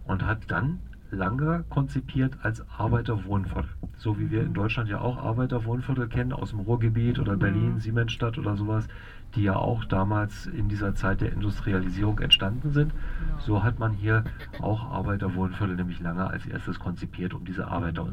und 0.05 0.27
hat 0.27 0.51
dann 0.51 0.81
Langer 1.11 1.63
konzipiert 1.71 2.37
als 2.43 2.63
Arbeiterwohnviertel. 2.71 3.71
So 3.97 4.19
wie 4.19 4.31
wir 4.31 4.43
in 4.43 4.53
Deutschland 4.53 4.89
ja 4.91 5.01
auch 5.01 5.17
Arbeiterwohnviertel 5.17 6.09
kennen 6.09 6.33
aus 6.33 6.51
dem 6.51 6.61
Ruhrgebiet 6.61 7.19
oder 7.19 7.37
Berlin, 7.37 7.75
mhm. 7.75 7.79
Siemensstadt 7.79 8.37
oder 8.37 8.57
sowas, 8.57 8.89
die 9.35 9.43
ja 9.43 9.57
auch 9.57 9.85
damals 9.85 10.47
in 10.47 10.69
dieser 10.69 10.95
Zeit 10.95 11.21
der 11.21 11.33
Industrialisierung 11.33 12.19
entstanden 12.19 12.73
sind. 12.73 12.93
Genau. 12.93 13.41
So 13.41 13.63
hat 13.63 13.79
man 13.79 13.93
hier 13.93 14.25
auch 14.61 14.91
Arbeiterwohnviertel 14.91 15.77
nämlich 15.77 16.01
Langer 16.01 16.31
als 16.31 16.47
erstes 16.47 16.79
konzipiert, 16.79 17.33
um 17.33 17.45
diese 17.45 17.69
Arbeiter 17.69 18.07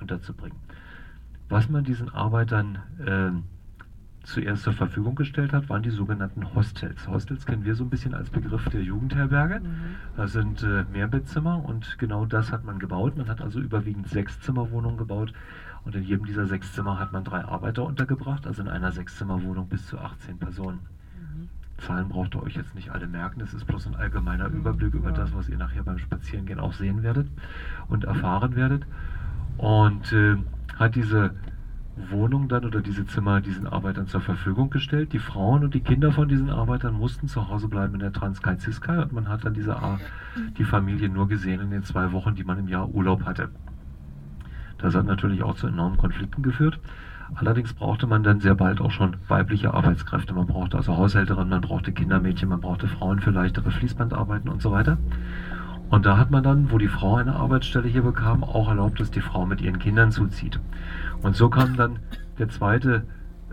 unterzubringen. 0.00 0.58
Was 1.48 1.68
man 1.68 1.84
diesen 1.84 2.08
Arbeitern 2.08 2.78
äh, 3.04 3.30
zuerst 4.22 4.62
zur 4.62 4.72
Verfügung 4.72 5.14
gestellt 5.14 5.52
hat, 5.52 5.68
waren 5.68 5.82
die 5.82 5.90
sogenannten 5.90 6.54
Hostels. 6.54 7.08
Hostels 7.08 7.46
kennen 7.46 7.64
wir 7.64 7.74
so 7.74 7.84
ein 7.84 7.90
bisschen 7.90 8.14
als 8.14 8.30
Begriff 8.30 8.68
der 8.68 8.82
Jugendherberge. 8.82 9.60
Mhm. 9.60 9.66
Das 10.16 10.32
sind 10.32 10.62
äh, 10.62 10.84
Mehrbettzimmer 10.92 11.64
und 11.64 11.98
genau 11.98 12.26
das 12.26 12.52
hat 12.52 12.64
man 12.64 12.78
gebaut. 12.78 13.16
Man 13.16 13.28
hat 13.28 13.40
also 13.40 13.60
überwiegend 13.60 14.08
Sechszimmerwohnungen 14.08 14.98
gebaut 14.98 15.32
und 15.84 15.94
in 15.94 16.02
jedem 16.02 16.26
dieser 16.26 16.46
Sechszimmer 16.46 16.98
hat 16.98 17.12
man 17.12 17.24
drei 17.24 17.44
Arbeiter 17.44 17.84
untergebracht, 17.84 18.46
also 18.46 18.62
in 18.62 18.68
einer 18.68 18.92
Sechszimmerwohnung 18.92 19.68
bis 19.68 19.86
zu 19.86 19.98
18 19.98 20.38
Personen. 20.38 20.80
Mhm. 21.18 21.48
Zahlen 21.78 22.08
braucht 22.08 22.34
ihr 22.34 22.42
euch 22.42 22.56
jetzt 22.56 22.74
nicht 22.74 22.90
alle 22.90 23.06
merken, 23.06 23.40
es 23.40 23.54
ist 23.54 23.66
bloß 23.66 23.86
ein 23.86 23.96
allgemeiner 23.96 24.48
mhm. 24.48 24.58
Überblick 24.58 24.94
über 24.94 25.12
das, 25.12 25.34
was 25.34 25.48
ihr 25.48 25.56
nachher 25.56 25.82
beim 25.82 25.98
Spazierengehen 25.98 26.60
auch 26.60 26.74
sehen 26.74 27.02
werdet 27.02 27.28
und 27.88 28.04
erfahren 28.04 28.54
werdet. 28.54 28.84
Und 29.56 30.12
äh, 30.12 30.36
hat 30.78 30.94
diese 30.94 31.34
Wohnung 32.10 32.48
dann 32.48 32.64
oder 32.64 32.80
diese 32.80 33.04
Zimmer 33.06 33.40
diesen 33.40 33.66
Arbeitern 33.66 34.06
zur 34.06 34.20
Verfügung 34.20 34.70
gestellt. 34.70 35.12
Die 35.12 35.18
Frauen 35.18 35.64
und 35.64 35.74
die 35.74 35.80
Kinder 35.80 36.12
von 36.12 36.28
diesen 36.28 36.50
Arbeitern 36.50 36.94
mussten 36.94 37.28
zu 37.28 37.48
Hause 37.48 37.68
bleiben 37.68 37.94
in 37.94 38.00
der 38.00 38.12
Transkai 38.12 38.56
Ziskai 38.56 39.02
und 39.02 39.12
man 39.12 39.28
hat 39.28 39.44
dann 39.44 39.54
diese 39.54 39.76
die 40.56 40.64
Familie 40.64 41.08
nur 41.08 41.28
gesehen 41.28 41.60
in 41.60 41.70
den 41.70 41.82
zwei 41.82 42.12
Wochen, 42.12 42.34
die 42.34 42.44
man 42.44 42.58
im 42.58 42.68
Jahr 42.68 42.88
Urlaub 42.88 43.24
hatte. 43.24 43.50
Das 44.78 44.94
hat 44.94 45.04
natürlich 45.04 45.42
auch 45.42 45.56
zu 45.56 45.66
enormen 45.66 45.98
Konflikten 45.98 46.42
geführt. 46.42 46.78
Allerdings 47.34 47.72
brauchte 47.74 48.06
man 48.06 48.22
dann 48.22 48.40
sehr 48.40 48.54
bald 48.54 48.80
auch 48.80 48.90
schon 48.90 49.16
weibliche 49.28 49.72
Arbeitskräfte. 49.72 50.34
Man 50.34 50.46
brauchte 50.46 50.76
also 50.76 50.96
Haushälterinnen, 50.96 51.48
man 51.48 51.60
brauchte 51.60 51.92
Kindermädchen, 51.92 52.48
man 52.48 52.60
brauchte 52.60 52.88
Frauen 52.88 53.20
für 53.20 53.30
leichtere 53.30 53.70
Fließbandarbeiten 53.70 54.50
und 54.50 54.62
so 54.62 54.72
weiter. 54.72 54.98
Und 55.90 56.06
da 56.06 56.16
hat 56.16 56.30
man 56.30 56.44
dann, 56.44 56.70
wo 56.70 56.78
die 56.78 56.88
Frau 56.88 57.16
eine 57.16 57.34
Arbeitsstelle 57.34 57.88
hier 57.88 58.02
bekam, 58.02 58.44
auch 58.44 58.68
erlaubt, 58.68 59.00
dass 59.00 59.10
die 59.10 59.20
Frau 59.20 59.44
mit 59.44 59.60
ihren 59.60 59.80
Kindern 59.80 60.12
zuzieht. 60.12 60.60
Und 61.22 61.36
so 61.36 61.50
kam 61.50 61.76
dann 61.76 61.98
der 62.38 62.48
zweite 62.48 63.04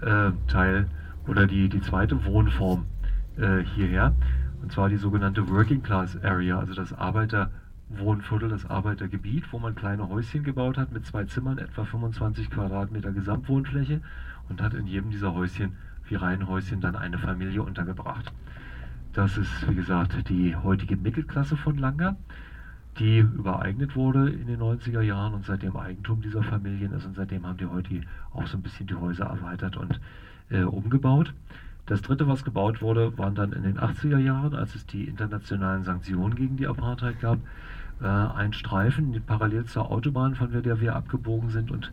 äh, 0.02 0.32
Teil 0.48 0.88
oder 1.28 1.48
die, 1.48 1.70
die 1.70 1.82
zweite 1.82 2.24
Wohnform 2.26 2.86
äh, 3.38 3.64
hierher. 3.76 4.14
Und 4.62 4.72
zwar 4.72 4.90
die 4.90 4.98
sogenannte 4.98 5.50
Working 5.50 5.84
Class 5.84 6.18
Area, 6.24 6.60
also 6.60 6.74
das 6.74 6.94
Arbeiterwohnviertel, 6.94 8.50
das 8.50 8.66
Arbeitergebiet, 8.66 9.52
wo 9.52 9.60
man 9.60 9.76
kleine 9.76 10.08
Häuschen 10.08 10.44
gebaut 10.44 10.78
hat 10.78 10.92
mit 10.92 11.06
zwei 11.06 11.26
Zimmern, 11.26 11.58
etwa 11.58 11.84
25 11.84 12.50
Quadratmeter 12.50 13.12
Gesamtwohnfläche 13.12 14.02
und 14.50 14.62
hat 14.62 14.74
in 14.74 14.88
jedem 14.88 15.12
dieser 15.12 15.34
Häuschen, 15.34 15.74
wie 16.08 16.16
Reihenhäuschen, 16.16 16.80
dann 16.80 16.96
eine 16.96 17.18
Familie 17.18 17.62
untergebracht. 17.64 18.32
Das 19.14 19.38
ist, 19.38 19.70
wie 19.70 19.76
gesagt, 19.76 20.30
die 20.30 20.56
heutige 20.56 20.96
Mittelklasse 20.96 21.58
von 21.58 21.78
Langer, 21.78 22.16
die 23.00 23.20
übereignet 23.20 23.96
wurde 23.96 24.30
in 24.30 24.48
den 24.48 24.60
90er 24.60 25.02
Jahren 25.02 25.34
und 25.34 25.46
seitdem 25.46 25.76
Eigentum 25.76 26.22
dieser 26.22 26.44
Familien 26.44 26.94
ist. 26.94 27.06
Und 27.06 27.16
seitdem 27.16 27.46
haben 27.46 27.58
die 27.58 27.66
heute 27.66 28.02
auch 28.34 28.48
so 28.48 28.58
ein 28.58 28.64
bisschen 28.64 28.88
die 28.88 28.96
Häuser 28.96 29.26
erweitert 29.26 29.78
und 29.78 30.00
äh, 30.50 30.64
umgebaut. 30.64 31.34
Das 31.86 32.02
dritte, 32.02 32.28
was 32.28 32.44
gebaut 32.44 32.82
wurde, 32.82 33.18
waren 33.18 33.36
dann 33.36 33.54
in 33.54 33.64
den 33.64 33.80
80er 33.80 34.18
Jahren, 34.18 34.54
als 34.54 34.76
es 34.76 34.86
die 34.86 35.06
internationalen 35.06 35.84
Sanktionen 35.84 36.36
gegen 36.36 36.58
die 36.58 36.68
Apartheid 36.68 37.20
gab, 37.22 37.40
äh, 38.02 38.06
ein 38.06 38.54
Streifen 38.54 39.22
parallel 39.26 39.66
zur 39.66 39.90
Autobahn, 39.90 40.36
von 40.36 40.52
der 40.52 40.82
wir 40.82 40.96
abgebogen 40.96 41.50
sind. 41.50 41.72
Und 41.72 41.92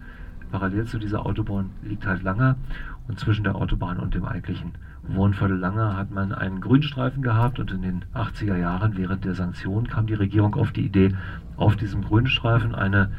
parallel 0.50 0.86
zu 0.86 0.98
dieser 0.98 1.24
Autobahn 1.24 1.70
liegt 1.82 2.06
halt 2.06 2.22
Langer. 2.22 2.56
Und 3.06 3.20
zwischen 3.20 3.44
der 3.44 3.54
Autobahn 3.54 3.98
und 3.98 4.14
dem 4.14 4.24
eigentlichen 4.24 4.72
Wohnviertel 5.08 5.56
Lange 5.56 5.96
hat 5.96 6.10
man 6.10 6.32
einen 6.32 6.60
Grünstreifen 6.60 7.22
gehabt 7.22 7.58
und 7.58 7.70
in 7.70 7.82
den 7.82 8.04
80er 8.14 8.56
Jahren 8.56 8.96
während 8.96 9.24
der 9.24 9.34
Sanktionen 9.34 9.86
kam 9.86 10.06
die 10.06 10.14
Regierung 10.14 10.54
auf 10.54 10.72
die 10.72 10.84
Idee, 10.84 11.14
auf 11.56 11.76
diesem 11.76 12.02
Grünstreifen 12.02 12.74
eine 12.74 13.10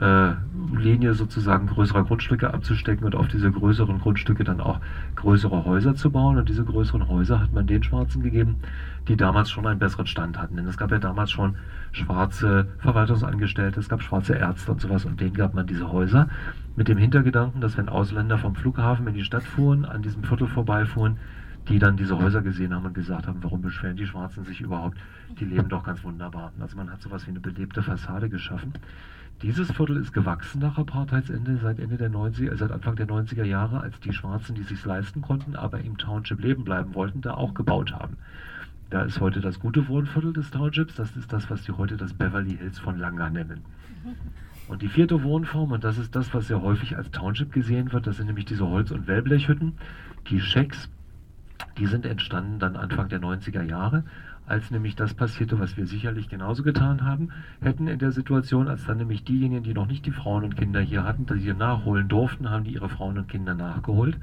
äh, 0.00 0.32
Linie 0.76 1.14
sozusagen 1.14 1.66
größerer 1.66 2.04
Grundstücke 2.04 2.52
abzustecken 2.54 3.04
und 3.04 3.14
auf 3.14 3.28
diese 3.28 3.50
größeren 3.50 3.98
Grundstücke 3.98 4.44
dann 4.44 4.60
auch 4.60 4.80
größere 5.16 5.64
Häuser 5.64 5.94
zu 5.94 6.10
bauen. 6.10 6.38
Und 6.38 6.48
diese 6.48 6.64
größeren 6.64 7.08
Häuser 7.08 7.40
hat 7.40 7.52
man 7.52 7.66
den 7.66 7.82
Schwarzen 7.82 8.22
gegeben, 8.22 8.56
die 9.08 9.16
damals 9.16 9.50
schon 9.50 9.66
einen 9.66 9.80
besseren 9.80 10.06
Stand 10.06 10.38
hatten. 10.38 10.56
Denn 10.56 10.66
es 10.66 10.76
gab 10.76 10.90
ja 10.92 10.98
damals 10.98 11.30
schon 11.30 11.56
schwarze 11.92 12.68
Verwaltungsangestellte, 12.78 13.80
es 13.80 13.88
gab 13.88 14.02
schwarze 14.02 14.34
Ärzte 14.34 14.72
und 14.72 14.80
sowas 14.80 15.04
und 15.04 15.20
denen 15.20 15.34
gab 15.34 15.54
man 15.54 15.66
diese 15.66 15.90
Häuser 15.90 16.28
mit 16.80 16.88
dem 16.88 16.96
Hintergedanken, 16.96 17.60
dass 17.60 17.76
wenn 17.76 17.90
Ausländer 17.90 18.38
vom 18.38 18.54
Flughafen 18.54 19.06
in 19.06 19.12
die 19.12 19.22
Stadt 19.22 19.42
fuhren, 19.42 19.84
an 19.84 20.00
diesem 20.00 20.24
Viertel 20.24 20.46
vorbeifuhren, 20.46 21.18
die 21.68 21.78
dann 21.78 21.98
diese 21.98 22.18
Häuser 22.18 22.40
gesehen 22.40 22.74
haben 22.74 22.86
und 22.86 22.94
gesagt 22.94 23.26
haben, 23.26 23.42
warum 23.42 23.60
beschweren 23.60 23.98
die 23.98 24.06
Schwarzen 24.06 24.46
sich 24.46 24.62
überhaupt? 24.62 24.96
Die 25.38 25.44
leben 25.44 25.68
doch 25.68 25.84
ganz 25.84 26.02
wunderbar. 26.04 26.54
Also 26.58 26.78
man 26.78 26.90
hat 26.90 27.02
sowas 27.02 27.26
wie 27.26 27.32
eine 27.32 27.40
belebte 27.40 27.82
Fassade 27.82 28.30
geschaffen. 28.30 28.72
Dieses 29.42 29.70
Viertel 29.70 29.98
ist 29.98 30.14
gewachsen 30.14 30.60
nach 30.60 30.78
Apartheidsende 30.78 31.58
seit 31.58 31.80
Ende 31.80 31.98
der 31.98 32.10
90er, 32.10 32.56
seit 32.56 32.72
Anfang 32.72 32.96
der 32.96 33.08
90er 33.08 33.44
Jahre, 33.44 33.80
als 33.80 34.00
die 34.00 34.14
Schwarzen, 34.14 34.54
die 34.54 34.62
sich 34.62 34.82
leisten 34.82 35.20
konnten, 35.20 35.56
aber 35.56 35.80
im 35.80 35.98
Township 35.98 36.40
leben 36.40 36.64
bleiben 36.64 36.94
wollten, 36.94 37.20
da 37.20 37.34
auch 37.34 37.52
gebaut 37.52 37.92
haben. 37.92 38.16
Da 38.88 39.02
ist 39.02 39.20
heute 39.20 39.42
das 39.42 39.60
gute 39.60 39.86
Wohnviertel 39.86 40.32
des 40.32 40.50
Townships, 40.50 40.94
das 40.94 41.14
ist 41.14 41.30
das, 41.30 41.50
was 41.50 41.62
die 41.62 41.72
heute 41.72 41.98
das 41.98 42.14
Beverly 42.14 42.56
Hills 42.56 42.78
von 42.78 42.98
Langa 42.98 43.28
nennen. 43.28 43.60
Und 44.70 44.82
die 44.82 44.88
vierte 44.88 45.24
Wohnform, 45.24 45.72
und 45.72 45.82
das 45.82 45.98
ist 45.98 46.14
das, 46.14 46.32
was 46.32 46.46
sehr 46.46 46.62
häufig 46.62 46.96
als 46.96 47.10
Township 47.10 47.52
gesehen 47.52 47.92
wird, 47.92 48.06
das 48.06 48.18
sind 48.18 48.26
nämlich 48.26 48.44
diese 48.44 48.68
Holz- 48.68 48.92
und 48.92 49.08
Wellblechhütten, 49.08 49.72
die 50.28 50.40
Shacks, 50.40 50.88
die 51.76 51.86
sind 51.86 52.06
entstanden 52.06 52.60
dann 52.60 52.76
Anfang 52.76 53.08
der 53.08 53.20
90er 53.20 53.62
Jahre 53.62 54.04
als 54.46 54.70
nämlich 54.72 54.96
das 54.96 55.14
passierte, 55.14 55.60
was 55.60 55.76
wir 55.76 55.86
sicherlich 55.86 56.28
genauso 56.28 56.64
getan 56.64 57.04
haben, 57.04 57.30
hätten 57.60 57.86
in 57.86 58.00
der 58.00 58.10
Situation, 58.10 58.66
als 58.66 58.84
dann 58.84 58.98
nämlich 58.98 59.22
diejenigen, 59.22 59.62
die 59.62 59.74
noch 59.74 59.86
nicht 59.86 60.04
die 60.06 60.10
Frauen 60.10 60.42
und 60.42 60.56
Kinder 60.56 60.80
hier 60.80 61.04
hatten, 61.04 61.24
die 61.26 61.40
hier 61.40 61.54
nachholen 61.54 62.08
durften, 62.08 62.50
haben 62.50 62.64
die 62.64 62.72
ihre 62.72 62.88
Frauen 62.88 63.18
und 63.18 63.28
Kinder 63.28 63.54
nachgeholt. 63.54 64.16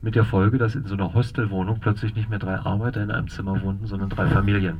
Mit 0.00 0.14
der 0.14 0.24
Folge, 0.24 0.58
dass 0.58 0.74
in 0.74 0.84
so 0.84 0.94
einer 0.94 1.12
Hostelwohnung 1.12 1.80
plötzlich 1.80 2.14
nicht 2.14 2.30
mehr 2.30 2.38
drei 2.38 2.58
Arbeiter 2.58 3.02
in 3.02 3.10
einem 3.10 3.28
Zimmer 3.28 3.60
wohnten, 3.62 3.86
sondern 3.86 4.08
drei 4.08 4.26
Familien. 4.26 4.78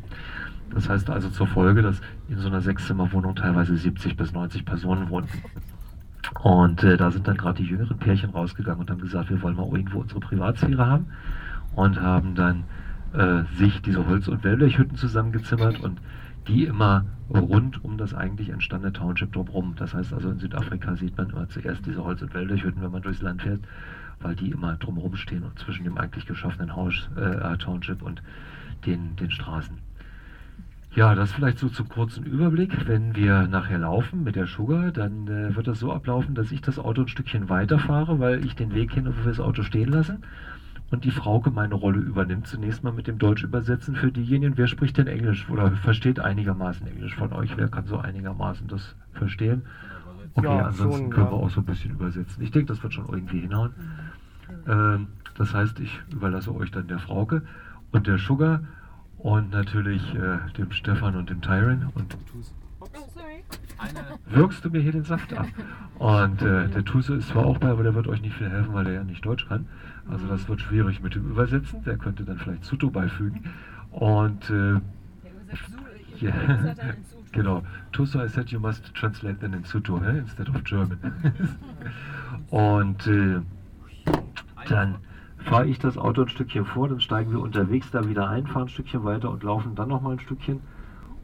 Das 0.72 0.88
heißt 0.88 1.10
also 1.10 1.28
zur 1.30 1.46
Folge, 1.46 1.82
dass 1.82 2.00
in 2.28 2.38
so 2.38 2.48
einer 2.48 2.60
Sechszimmerwohnung 2.60 3.34
teilweise 3.34 3.76
70 3.76 4.16
bis 4.16 4.32
90 4.32 4.64
Personen 4.64 5.08
wohnten. 5.08 5.42
Und 6.42 6.84
äh, 6.84 6.96
da 6.96 7.10
sind 7.10 7.26
dann 7.26 7.36
gerade 7.36 7.62
die 7.62 7.68
jüngeren 7.68 7.98
Pärchen 7.98 8.30
rausgegangen 8.30 8.80
und 8.80 8.90
haben 8.90 9.00
gesagt, 9.00 9.30
wir 9.30 9.42
wollen 9.42 9.56
mal 9.56 9.66
irgendwo 9.66 10.00
unsere 10.00 10.20
Privatsphäre 10.20 10.86
haben 10.86 11.06
und 11.74 12.00
haben 12.00 12.34
dann 12.34 12.64
äh, 13.12 13.44
sich 13.56 13.80
diese 13.82 14.06
Holz- 14.06 14.28
und 14.28 14.44
Wellblechhütten 14.44 14.96
zusammengezimmert 14.96 15.80
und 15.80 16.00
die 16.46 16.64
immer 16.64 17.06
rund 17.30 17.84
um 17.84 17.98
das 17.98 18.14
eigentlich 18.14 18.50
entstandene 18.50 18.92
Township 18.92 19.32
drumherum. 19.32 19.74
Das 19.76 19.94
heißt 19.94 20.12
also 20.12 20.30
in 20.30 20.38
Südafrika 20.38 20.96
sieht 20.96 21.16
man 21.16 21.30
immer 21.30 21.48
zuerst 21.48 21.86
diese 21.86 22.04
Holz- 22.04 22.22
und 22.22 22.34
Wellblechhütten, 22.34 22.82
wenn 22.82 22.90
man 22.90 23.02
durchs 23.02 23.22
Land 23.22 23.42
fährt, 23.42 23.60
weil 24.20 24.34
die 24.34 24.50
immer 24.50 24.76
drumherum 24.76 25.16
stehen 25.16 25.42
und 25.42 25.58
zwischen 25.58 25.84
dem 25.84 25.98
eigentlich 25.98 26.26
geschaffenen 26.26 26.74
Haus, 26.74 27.08
äh, 27.16 27.56
Township 27.58 28.02
und 28.02 28.22
den, 28.86 29.16
den 29.16 29.30
Straßen. 29.30 29.78
Ja, 30.94 31.14
das 31.14 31.32
vielleicht 31.32 31.58
so 31.58 31.68
zum 31.68 31.88
kurzen 31.88 32.24
Überblick. 32.24 32.88
Wenn 32.88 33.14
wir 33.14 33.46
nachher 33.46 33.78
laufen 33.78 34.24
mit 34.24 34.36
der 34.36 34.46
Sugar, 34.46 34.90
dann 34.90 35.28
äh, 35.28 35.54
wird 35.54 35.68
das 35.68 35.78
so 35.78 35.92
ablaufen, 35.92 36.34
dass 36.34 36.50
ich 36.50 36.60
das 36.60 36.78
Auto 36.78 37.02
ein 37.02 37.08
Stückchen 37.08 37.48
weiterfahre, 37.48 38.18
weil 38.18 38.44
ich 38.44 38.56
den 38.56 38.74
Weg 38.74 38.90
kenne, 38.90 39.14
wo 39.14 39.24
wir 39.24 39.30
das 39.30 39.40
Auto 39.40 39.62
stehen 39.62 39.90
lassen 39.90 40.22
und 40.90 41.04
die 41.04 41.10
Frauke 41.10 41.50
meine 41.50 41.74
Rolle 41.74 42.00
übernimmt. 42.00 42.46
Zunächst 42.46 42.82
mal 42.82 42.92
mit 42.92 43.06
dem 43.06 43.18
Deutsch 43.18 43.44
übersetzen 43.44 43.94
für 43.94 44.10
diejenigen, 44.10 44.56
wer 44.56 44.66
spricht 44.66 44.96
denn 44.96 45.06
Englisch 45.06 45.48
oder 45.50 45.70
versteht 45.72 46.20
einigermaßen 46.20 46.86
Englisch 46.86 47.14
von 47.14 47.32
euch? 47.32 47.56
Wer 47.56 47.68
kann 47.68 47.86
so 47.86 47.98
einigermaßen 47.98 48.66
das 48.68 48.96
verstehen? 49.12 49.62
Okay, 50.34 50.46
ja, 50.46 50.66
ansonsten 50.66 51.02
schon, 51.04 51.10
können 51.10 51.26
ja. 51.26 51.32
wir 51.32 51.36
auch 51.36 51.50
so 51.50 51.60
ein 51.60 51.66
bisschen 51.66 51.90
übersetzen. 51.90 52.42
Ich 52.42 52.50
denke, 52.50 52.68
das 52.72 52.82
wird 52.82 52.94
schon 52.94 53.08
irgendwie 53.08 53.40
hinhauen. 53.40 53.72
Ähm, 54.68 55.08
das 55.36 55.54
heißt, 55.54 55.80
ich 55.80 56.00
überlasse 56.12 56.54
euch 56.54 56.70
dann 56.70 56.86
der 56.88 56.98
Frauke 56.98 57.42
und 57.92 58.06
der 58.06 58.18
Sugar 58.18 58.60
und 59.16 59.50
natürlich 59.50 60.14
äh, 60.14 60.38
dem 60.56 60.70
Stefan 60.72 61.16
und 61.16 61.30
dem 61.30 61.40
Tyron 61.40 61.90
und 61.94 62.10
Tuso. 62.30 62.52
Wirkst 64.26 64.64
du 64.64 64.70
mir 64.70 64.80
hier 64.80 64.92
den 64.92 65.04
Saft 65.04 65.32
ab? 65.32 65.46
Und 65.98 66.42
äh, 66.42 66.68
der 66.68 66.84
Tuso 66.84 67.14
ist 67.14 67.28
zwar 67.28 67.46
auch 67.46 67.58
bei, 67.58 67.68
aber 67.68 67.82
der 67.82 67.94
wird 67.94 68.06
euch 68.08 68.20
nicht 68.20 68.34
viel 68.34 68.50
helfen, 68.50 68.72
weil 68.74 68.86
er 68.86 68.92
ja 68.92 69.04
nicht 69.04 69.24
Deutsch 69.24 69.48
kann. 69.48 69.66
Also 70.08 70.26
das 70.26 70.48
wird 70.48 70.60
schwierig 70.60 71.02
mit 71.02 71.14
dem 71.14 71.28
Übersetzen. 71.30 71.82
Der 71.84 71.96
könnte 71.96 72.24
dann 72.24 72.38
vielleicht 72.38 72.64
Suto 72.64 72.90
beifügen. 72.90 73.44
Und 73.90 74.50
äh, 74.50 74.80
ja, 76.20 76.32
genau. 77.32 77.62
Tuso, 77.92 78.22
I 78.22 78.28
said 78.28 78.50
you 78.50 78.60
must 78.60 78.94
translate 78.94 79.38
them 79.38 79.54
in 79.54 79.64
Suto 79.64 80.00
eh, 80.02 80.18
instead 80.18 80.48
of 80.48 80.62
German. 80.64 80.98
und 82.50 83.06
äh, 83.06 83.40
dann 84.70 84.96
fahre 85.38 85.66
ich 85.66 85.78
das 85.78 85.96
Auto 85.96 86.22
ein 86.22 86.28
Stückchen 86.28 86.64
vor, 86.64 86.88
dann 86.88 87.00
steigen 87.00 87.30
wir 87.30 87.40
unterwegs 87.40 87.90
da 87.90 88.08
wieder 88.08 88.28
ein, 88.28 88.46
fahren 88.46 88.64
ein 88.64 88.68
Stückchen 88.68 89.04
weiter 89.04 89.30
und 89.30 89.42
laufen 89.42 89.74
dann 89.74 89.88
nochmal 89.88 90.14
ein 90.14 90.20
Stückchen. 90.20 90.60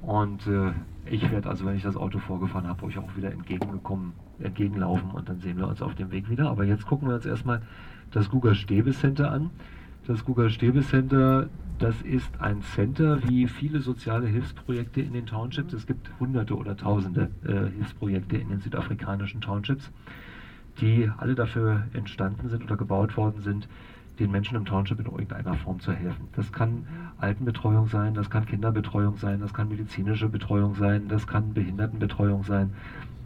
Und 0.02 0.46
äh, 0.46 0.72
ich 1.06 1.30
werde 1.30 1.48
also, 1.48 1.64
wenn 1.64 1.76
ich 1.76 1.82
das 1.82 1.96
Auto 1.96 2.18
vorgefahren 2.18 2.66
habe, 2.66 2.84
euch 2.84 2.98
auch 2.98 3.16
wieder 3.16 3.32
entgegengekommen, 3.32 4.12
entgegenlaufen 4.38 5.10
und 5.10 5.28
dann 5.28 5.40
sehen 5.40 5.56
wir 5.56 5.68
uns 5.68 5.82
auf 5.82 5.94
dem 5.94 6.10
Weg 6.10 6.28
wieder. 6.28 6.50
Aber 6.50 6.64
jetzt 6.64 6.86
gucken 6.86 7.08
wir 7.08 7.14
uns 7.14 7.26
erstmal 7.26 7.62
das 8.10 8.30
Google 8.30 8.54
Stäbe 8.54 8.92
Center 8.92 9.30
an. 9.30 9.50
Das 10.06 10.24
Google 10.24 10.50
Stäbe 10.50 10.82
Center, 10.82 11.48
das 11.78 12.02
ist 12.02 12.40
ein 12.40 12.60
Center 12.60 13.26
wie 13.26 13.48
viele 13.48 13.80
soziale 13.80 14.26
Hilfsprojekte 14.26 15.00
in 15.00 15.14
den 15.14 15.24
Townships. 15.24 15.72
Es 15.72 15.86
gibt 15.86 16.10
hunderte 16.20 16.54
oder 16.56 16.76
tausende 16.76 17.30
äh, 17.44 17.70
Hilfsprojekte 17.74 18.36
in 18.36 18.50
den 18.50 18.60
südafrikanischen 18.60 19.40
Townships, 19.40 19.90
die 20.84 21.10
alle 21.16 21.34
dafür 21.34 21.84
entstanden 21.94 22.50
sind 22.50 22.62
oder 22.62 22.76
gebaut 22.76 23.16
worden 23.16 23.40
sind, 23.40 23.68
den 24.18 24.30
Menschen 24.30 24.54
im 24.54 24.66
Township 24.66 25.00
in 25.00 25.06
irgendeiner 25.06 25.54
Form 25.54 25.80
zu 25.80 25.92
helfen. 25.92 26.28
Das 26.36 26.52
kann 26.52 26.86
Altenbetreuung 27.18 27.88
sein, 27.88 28.12
das 28.12 28.28
kann 28.28 28.44
Kinderbetreuung 28.44 29.16
sein, 29.16 29.40
das 29.40 29.54
kann 29.54 29.68
medizinische 29.68 30.28
Betreuung 30.28 30.74
sein, 30.74 31.08
das 31.08 31.26
kann 31.26 31.54
Behindertenbetreuung 31.54 32.44
sein. 32.44 32.70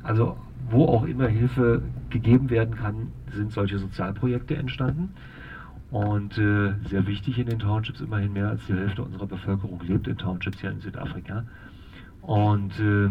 Also 0.04 0.36
wo 0.70 0.84
auch 0.84 1.04
immer 1.04 1.26
Hilfe 1.26 1.82
gegeben 2.10 2.48
werden 2.48 2.76
kann, 2.76 3.08
sind 3.32 3.52
solche 3.52 3.78
Sozialprojekte 3.78 4.56
entstanden. 4.56 5.10
Und 5.90 6.38
äh, 6.38 6.74
sehr 6.84 7.06
wichtig 7.06 7.38
in 7.38 7.46
den 7.46 7.58
Townships, 7.58 8.00
immerhin 8.00 8.34
mehr 8.34 8.50
als 8.50 8.64
die 8.66 8.74
Hälfte 8.74 9.02
unserer 9.02 9.26
Bevölkerung 9.26 9.80
lebt 9.82 10.06
in 10.06 10.16
Townships 10.16 10.60
hier 10.60 10.70
in 10.70 10.80
Südafrika. 10.80 11.44
Und 12.22 12.78
äh, 12.78 13.10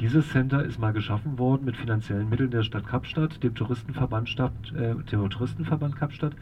dieses 0.00 0.30
Center 0.30 0.64
ist 0.64 0.78
mal 0.78 0.92
geschaffen 0.92 1.38
worden 1.38 1.66
mit 1.66 1.76
finanziellen 1.76 2.28
Mitteln 2.30 2.50
der 2.50 2.62
Stadt 2.62 2.86
Kapstadt, 2.86 3.42
dem 3.42 3.54
Touristenverband, 3.54 4.30
Stadt, 4.30 4.52
äh, 4.74 4.94
dem 4.94 5.28
Touristenverband 5.28 5.94
Kapstadt 5.94 6.32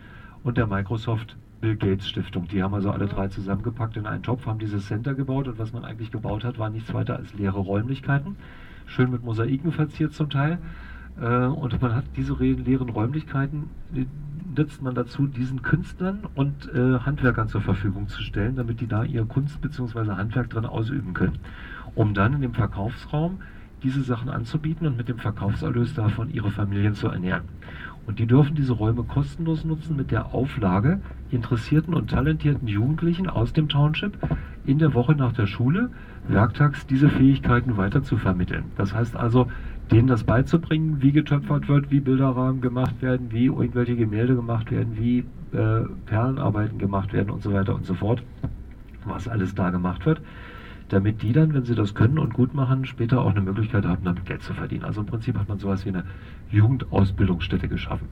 und 0.44 0.56
der 0.56 0.68
Microsoft 0.68 1.36
Bill 1.60 1.76
Gates 1.76 2.08
Stiftung. 2.08 2.46
Die 2.46 2.62
haben 2.62 2.74
also 2.74 2.92
alle 2.92 3.06
drei 3.06 3.26
zusammengepackt 3.26 3.96
in 3.96 4.06
einen 4.06 4.22
Topf, 4.22 4.46
haben 4.46 4.60
dieses 4.60 4.86
Center 4.86 5.14
gebaut 5.14 5.48
und 5.48 5.58
was 5.58 5.72
man 5.72 5.84
eigentlich 5.84 6.12
gebaut 6.12 6.44
hat, 6.44 6.58
war 6.58 6.70
nichts 6.70 6.94
weiter 6.94 7.16
als 7.16 7.34
leere 7.34 7.58
Räumlichkeiten, 7.58 8.36
schön 8.86 9.10
mit 9.10 9.24
Mosaiken 9.24 9.72
verziert 9.72 10.12
zum 10.12 10.30
Teil. 10.30 10.58
Äh, 11.20 11.46
und 11.46 11.82
man 11.82 11.96
hat 11.96 12.04
diese 12.16 12.34
leeren 12.34 12.90
Räumlichkeiten, 12.90 13.70
nutzt 14.56 14.82
man 14.82 14.94
dazu, 14.94 15.26
diesen 15.26 15.62
Künstlern 15.62 16.20
und 16.36 16.72
äh, 16.72 17.00
Handwerkern 17.00 17.48
zur 17.48 17.60
Verfügung 17.60 18.06
zu 18.06 18.22
stellen, 18.22 18.54
damit 18.54 18.80
die 18.80 18.86
da 18.86 19.02
ihr 19.02 19.24
Kunst 19.24 19.60
bzw. 19.60 20.12
Handwerk 20.12 20.50
drin 20.50 20.64
ausüben 20.64 21.12
können. 21.12 21.38
Um 21.94 22.14
dann 22.14 22.34
in 22.34 22.40
dem 22.40 22.54
Verkaufsraum 22.54 23.38
diese 23.82 24.02
Sachen 24.02 24.28
anzubieten 24.28 24.86
und 24.86 24.96
mit 24.96 25.08
dem 25.08 25.18
Verkaufserlös 25.18 25.94
davon 25.94 26.30
ihre 26.30 26.50
Familien 26.50 26.94
zu 26.94 27.08
ernähren. 27.08 27.44
Und 28.06 28.18
die 28.18 28.26
dürfen 28.26 28.54
diese 28.54 28.72
Räume 28.72 29.02
kostenlos 29.02 29.64
nutzen 29.64 29.94
mit 29.94 30.10
der 30.10 30.34
Auflage, 30.34 31.00
interessierten 31.30 31.92
und 31.92 32.10
talentierten 32.10 32.66
Jugendlichen 32.66 33.28
aus 33.28 33.52
dem 33.52 33.68
Township 33.68 34.16
in 34.64 34.78
der 34.78 34.94
Woche 34.94 35.14
nach 35.14 35.32
der 35.32 35.46
Schule 35.46 35.90
werktags 36.26 36.86
diese 36.86 37.10
Fähigkeiten 37.10 37.76
weiter 37.76 38.02
zu 38.02 38.16
vermitteln. 38.16 38.64
Das 38.76 38.94
heißt 38.94 39.14
also, 39.14 39.48
denen 39.90 40.08
das 40.08 40.24
beizubringen, 40.24 41.02
wie 41.02 41.12
getöpfert 41.12 41.68
wird, 41.68 41.90
wie 41.90 42.00
Bilderrahmen 42.00 42.62
gemacht 42.62 43.00
werden, 43.02 43.30
wie 43.30 43.46
irgendwelche 43.46 43.96
Gemälde 43.96 44.34
gemacht 44.34 44.70
werden, 44.70 44.96
wie 44.98 45.18
äh, 45.52 45.84
Perlenarbeiten 46.06 46.78
gemacht 46.78 47.12
werden 47.12 47.30
und 47.30 47.42
so 47.42 47.52
weiter 47.52 47.74
und 47.74 47.84
so 47.84 47.94
fort, 47.94 48.22
was 49.04 49.28
alles 49.28 49.54
da 49.54 49.68
gemacht 49.68 50.06
wird 50.06 50.22
damit 50.88 51.22
die 51.22 51.32
dann, 51.32 51.54
wenn 51.54 51.64
sie 51.64 51.74
das 51.74 51.94
können 51.94 52.18
und 52.18 52.34
gut 52.34 52.54
machen, 52.54 52.86
später 52.86 53.20
auch 53.20 53.30
eine 53.30 53.40
Möglichkeit 53.40 53.84
haben, 53.86 54.04
damit 54.04 54.24
Geld 54.24 54.42
zu 54.42 54.54
verdienen. 54.54 54.84
Also 54.84 55.00
im 55.00 55.06
Prinzip 55.06 55.38
hat 55.38 55.48
man 55.48 55.58
sowas 55.58 55.84
wie 55.84 55.90
eine 55.90 56.04
Jugendausbildungsstätte 56.50 57.68
geschaffen. 57.68 58.08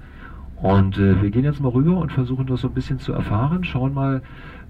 Und 0.56 0.96
äh, 0.98 1.20
wir 1.20 1.30
gehen 1.30 1.44
jetzt 1.44 1.60
mal 1.60 1.68
rüber 1.68 1.98
und 1.98 2.12
versuchen 2.12 2.46
das 2.46 2.62
so 2.62 2.68
ein 2.68 2.74
bisschen 2.74 2.98
zu 2.98 3.12
erfahren, 3.12 3.62
schauen 3.64 3.92
mal, 3.92 4.22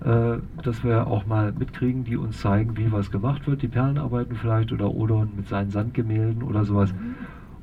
äh, 0.04 0.38
dass 0.62 0.82
wir 0.82 1.06
auch 1.06 1.26
mal 1.26 1.52
mitkriegen, 1.52 2.04
die 2.04 2.16
uns 2.16 2.40
zeigen, 2.40 2.76
wie 2.76 2.90
was 2.90 3.10
gemacht 3.10 3.46
wird, 3.46 3.62
die 3.62 3.68
Perlenarbeiten 3.68 4.34
vielleicht 4.34 4.72
oder 4.72 4.92
Odon 4.92 5.30
mit 5.36 5.48
seinen 5.48 5.70
Sandgemälden 5.70 6.42
oder 6.42 6.64
sowas. 6.64 6.92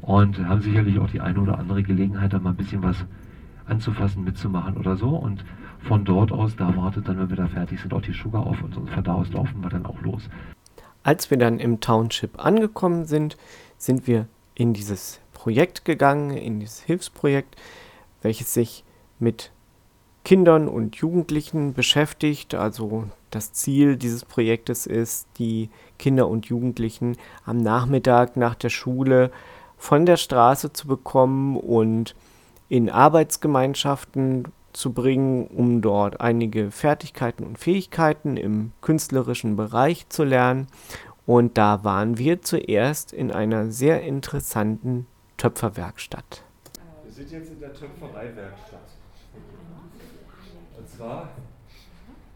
Und 0.02 0.46
haben 0.46 0.62
sicherlich 0.62 1.00
auch 1.00 1.10
die 1.10 1.22
eine 1.22 1.40
oder 1.40 1.60
andere 1.60 1.84
Gelegenheit, 1.84 2.34
da 2.34 2.40
mal 2.40 2.52
ein 2.52 2.56
bisschen 2.56 2.84
was 2.84 3.06
anzufassen, 3.66 4.24
mitzumachen 4.24 4.78
oder 4.78 4.96
so. 4.96 5.10
Und 5.10 5.44
von 5.84 6.06
dort 6.06 6.32
aus, 6.32 6.56
da 6.56 6.76
wartet 6.76 7.08
dann, 7.08 7.20
wenn 7.20 7.30
wir 7.30 7.38
da 7.38 7.48
fertig 7.48 7.82
sind, 7.82 7.94
auch 7.94 8.02
die 8.02 8.14
Sugar 8.14 8.46
auf 8.46 8.62
und 8.64 8.74
von 8.74 9.04
da 9.04 9.14
aus 9.14 9.32
laufen 9.32 9.62
wir 9.62 9.70
dann 9.70 9.86
auch 9.86 10.00
los. 10.02 10.30
Als 11.04 11.30
wir 11.30 11.38
dann 11.38 11.60
im 11.60 11.80
Township 11.80 12.44
angekommen 12.44 13.06
sind, 13.06 13.38
sind 13.78 14.08
wir 14.08 14.28
in 14.56 14.74
dieses 14.74 15.20
Projekt 15.34 15.84
gegangen, 15.84 16.32
in 16.32 16.60
dieses 16.60 16.82
Hilfsprojekt, 16.82 17.56
welches 18.22 18.54
sich 18.54 18.86
mit 19.20 19.52
Kindern 20.24 20.70
und 20.70 20.96
Jugendlichen 20.96 21.74
beschäftigt. 21.74 22.56
Also 22.56 23.06
das 23.30 23.52
Ziel 23.52 23.98
dieses 23.98 24.24
Projektes 24.24 24.86
ist, 24.88 25.28
die 25.38 25.70
Kinder 26.00 26.30
und 26.30 26.46
Jugendlichen 26.46 27.18
am 27.46 27.58
Nachmittag 27.58 28.38
nach 28.38 28.56
der 28.56 28.70
Schule 28.70 29.32
von 29.78 30.06
der 30.06 30.18
Straße 30.18 30.72
zu 30.72 30.88
bekommen 30.88 31.58
und 31.58 32.16
in 32.70 32.90
Arbeitsgemeinschaften 32.90 34.46
zu 34.74 34.94
bringen, 34.94 35.48
um 35.48 35.82
dort 35.82 36.22
einige 36.22 36.72
Fertigkeiten 36.72 37.44
und 37.44 37.58
Fähigkeiten 37.58 38.38
im 38.38 38.72
künstlerischen 38.82 39.56
Bereich 39.56 40.10
zu 40.10 40.24
lernen. 40.24 40.68
Und 41.26 41.58
da 41.58 41.84
waren 41.84 42.18
wir 42.18 42.42
zuerst 42.42 43.14
in 43.14 43.32
einer 43.32 43.72
sehr 43.72 44.02
interessanten 44.02 45.08
Töpferwerkstatt. 45.38 46.44
Wir 47.04 47.14
sind 47.14 47.32
jetzt 47.32 47.52
in 47.52 47.60
der 47.60 47.74
Töpfereiwerkstatt. 47.74 48.80
Und 50.78 50.90
zwar 50.90 51.30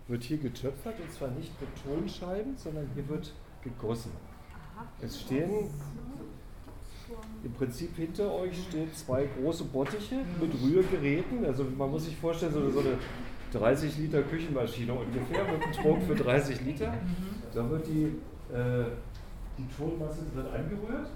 wird 0.08 0.24
hier 0.24 0.38
getöpfert 0.38 0.96
und 1.02 1.12
zwar 1.12 1.30
nicht 1.30 1.52
mit 1.60 1.70
Tonscheiben, 1.84 2.56
sondern 2.56 2.90
hier 2.94 3.08
wird 3.10 3.34
gegossen. 3.62 4.12
Es 5.02 5.22
stehen 5.22 5.70
im 7.44 7.52
Prinzip 7.54 7.96
hinter 7.96 8.34
euch 8.34 8.58
stehen 8.70 8.92
zwei 8.94 9.26
große 9.40 9.66
Bottiche 9.66 10.16
mit 10.42 10.52
Rührgeräten. 10.62 11.46
Also 11.46 11.66
man 11.78 11.92
muss 11.92 12.06
sich 12.06 12.16
vorstellen, 12.18 12.54
so, 12.54 12.70
so 12.70 12.80
eine 12.80 12.98
30 13.54 13.98
Liter 13.98 14.22
Küchenmaschine 14.24 14.94
ungefähr 14.94 15.44
mit 15.46 15.64
einem 15.64 15.74
Trog 15.74 16.02
für 16.04 16.16
30 16.16 16.62
Liter. 16.62 16.94
Da 17.54 17.70
wird 17.70 17.88
die, 17.88 18.04
äh, 18.54 18.86
die 19.58 19.68
Tonmasse 19.78 20.20
wird 20.34 20.48
angerührt 20.54 21.10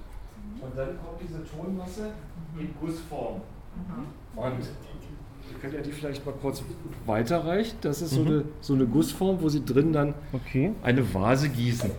und 0.62 0.78
dann 0.78 0.88
kommt 1.04 1.22
diese 1.22 1.44
Tonmasse 1.46 2.12
in 2.58 2.74
Gussform. 2.80 3.42
Und 4.36 4.46
ihr 5.52 5.60
könnt 5.60 5.74
ja 5.74 5.82
die 5.82 5.92
vielleicht 5.92 6.26
mal 6.26 6.34
kurz 6.42 6.64
weiterreichen. 7.06 7.76
Das 7.82 8.02
ist 8.02 8.12
so, 8.12 8.22
eine, 8.22 8.46
so 8.62 8.74
eine 8.74 8.86
Gussform, 8.86 9.42
wo 9.42 9.50
sie 9.50 9.64
drin 9.66 9.92
dann 9.92 10.14
Okay. 10.32 10.74
eine 10.84 11.14
Vase 11.14 11.50
gießen. 11.50 11.92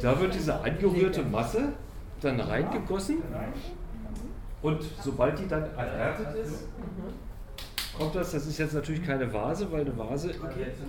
Da 0.00 0.20
wird 0.20 0.34
diese 0.34 0.60
angerührte 0.60 1.22
Masse 1.22 1.72
dann 2.20 2.40
reingegossen. 2.40 3.22
Und 4.62 4.82
sobald 5.00 5.38
die 5.38 5.48
dann 5.48 5.64
erhärtet 5.76 6.34
ist, 6.44 6.64
kommt 7.98 8.14
das, 8.14 8.32
das 8.32 8.46
ist 8.46 8.58
jetzt 8.58 8.74
natürlich 8.74 9.04
keine 9.04 9.32
Vase, 9.32 9.70
weil 9.70 9.82
eine 9.82 9.96
Vase 9.96 10.34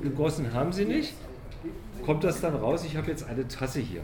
gegossen 0.01 0.53
haben 0.53 0.71
sie 0.71 0.85
nicht, 0.85 1.13
kommt 2.05 2.23
das 2.23 2.39
dann 2.41 2.55
raus, 2.55 2.83
ich 2.85 2.95
habe 2.95 3.09
jetzt 3.09 3.27
eine 3.27 3.47
Tasse 3.47 3.79
hier. 3.79 4.01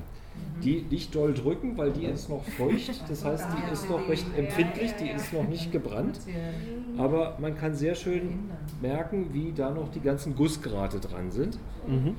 Die 0.63 0.85
nicht 0.89 1.15
doll 1.15 1.33
drücken, 1.33 1.77
weil 1.77 1.91
die 1.91 2.05
ist 2.05 2.29
noch 2.29 2.43
feucht, 2.43 3.09
das 3.09 3.23
heißt, 3.23 3.47
die 3.55 3.71
ist 3.73 3.89
noch 3.89 4.07
recht 4.09 4.25
empfindlich, 4.37 4.93
die 4.99 5.09
ist 5.09 5.31
noch 5.31 5.47
nicht 5.47 5.71
gebrannt, 5.71 6.19
aber 6.97 7.37
man 7.39 7.55
kann 7.55 7.73
sehr 7.73 7.95
schön 7.95 8.49
merken, 8.81 9.33
wie 9.33 9.53
da 9.53 9.69
noch 9.71 9.89
die 9.89 10.01
ganzen 10.01 10.35
Gussgrate 10.35 10.99
dran 10.99 11.31
sind. 11.31 11.57
Mhm. 11.87 12.15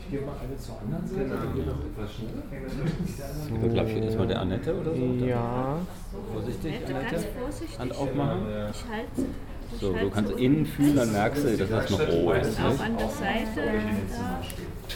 Ich 0.00 0.10
gehe 0.10 0.26
mal 0.26 0.34
eine 0.42 0.56
zur 0.56 0.80
anderen 0.80 1.06
Seite, 1.06 1.28
dann 1.28 1.54
geht 1.54 1.66
das 1.68 1.74
etwas 1.76 2.14
schneller. 2.14 3.64
Ich 3.64 3.72
glaube, 3.72 3.88
hier 3.90 4.02
ist 4.02 4.18
mal 4.18 4.26
der 4.26 4.40
Annette 4.40 4.80
oder 4.80 4.94
so. 4.94 5.04
Ja, 5.24 5.78
Vorsichtig, 6.32 6.72
Annette. 6.88 7.24
vorsichtig. 7.40 7.78
Hand 7.78 7.96
aufmachen. 7.96 8.40
Ich 8.72 8.84
halte. 8.90 9.30
So, 9.80 9.92
du 9.92 10.10
kannst 10.10 10.32
innen 10.32 10.66
fühlen, 10.66 10.96
dann 10.96 11.12
merkst 11.12 11.44
du, 11.44 11.56
dass 11.56 11.68
das 11.68 11.90
noch 11.90 12.00
roh 12.00 12.32
ist. 12.32 12.58
Auch 12.60 12.80
an 12.80 12.96
der 12.96 13.08
Seite. 13.08 13.60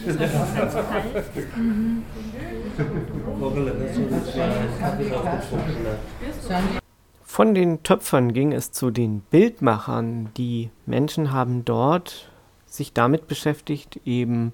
Da 0.04 0.24
ist 0.24 0.34
auch 0.36 0.54
ganz 0.56 0.74
kalt. 0.74 1.24
Von 7.22 7.54
den 7.54 7.82
Töpfern 7.82 8.32
ging 8.32 8.52
es 8.52 8.72
zu 8.72 8.90
den 8.90 9.20
Bildmachern. 9.20 10.30
Die 10.36 10.70
Menschen 10.86 11.32
haben 11.32 11.64
dort 11.64 12.30
sich 12.66 12.92
damit 12.92 13.26
beschäftigt, 13.26 14.00
eben 14.04 14.52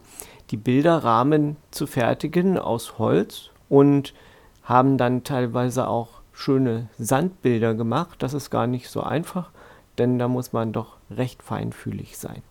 die 0.50 0.56
Bilderrahmen 0.56 1.56
zu 1.70 1.86
fertigen 1.86 2.58
aus 2.58 2.98
Holz 2.98 3.50
und 3.68 4.14
haben 4.62 4.98
dann 4.98 5.24
teilweise 5.24 5.88
auch 5.88 6.22
schöne 6.32 6.88
Sandbilder 6.98 7.74
gemacht. 7.74 8.22
Das 8.22 8.34
ist 8.34 8.50
gar 8.50 8.66
nicht 8.66 8.88
so 8.88 9.02
einfach, 9.02 9.50
denn 9.98 10.18
da 10.18 10.28
muss 10.28 10.52
man 10.52 10.72
doch 10.72 10.98
recht 11.10 11.42
feinfühlig 11.42 12.16
sein. 12.16 12.42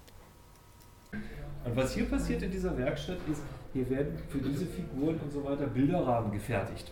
Und 1.63 1.75
was 1.75 1.93
hier 1.93 2.05
passiert 2.05 2.41
in 2.41 2.51
dieser 2.51 2.77
Werkstatt 2.77 3.17
ist, 3.31 3.41
hier 3.73 3.89
werden 3.89 4.17
für 4.29 4.39
diese 4.39 4.65
Figuren 4.65 5.17
und 5.19 5.31
so 5.31 5.43
weiter 5.43 5.67
Bilderrahmen 5.67 6.31
gefertigt. 6.31 6.91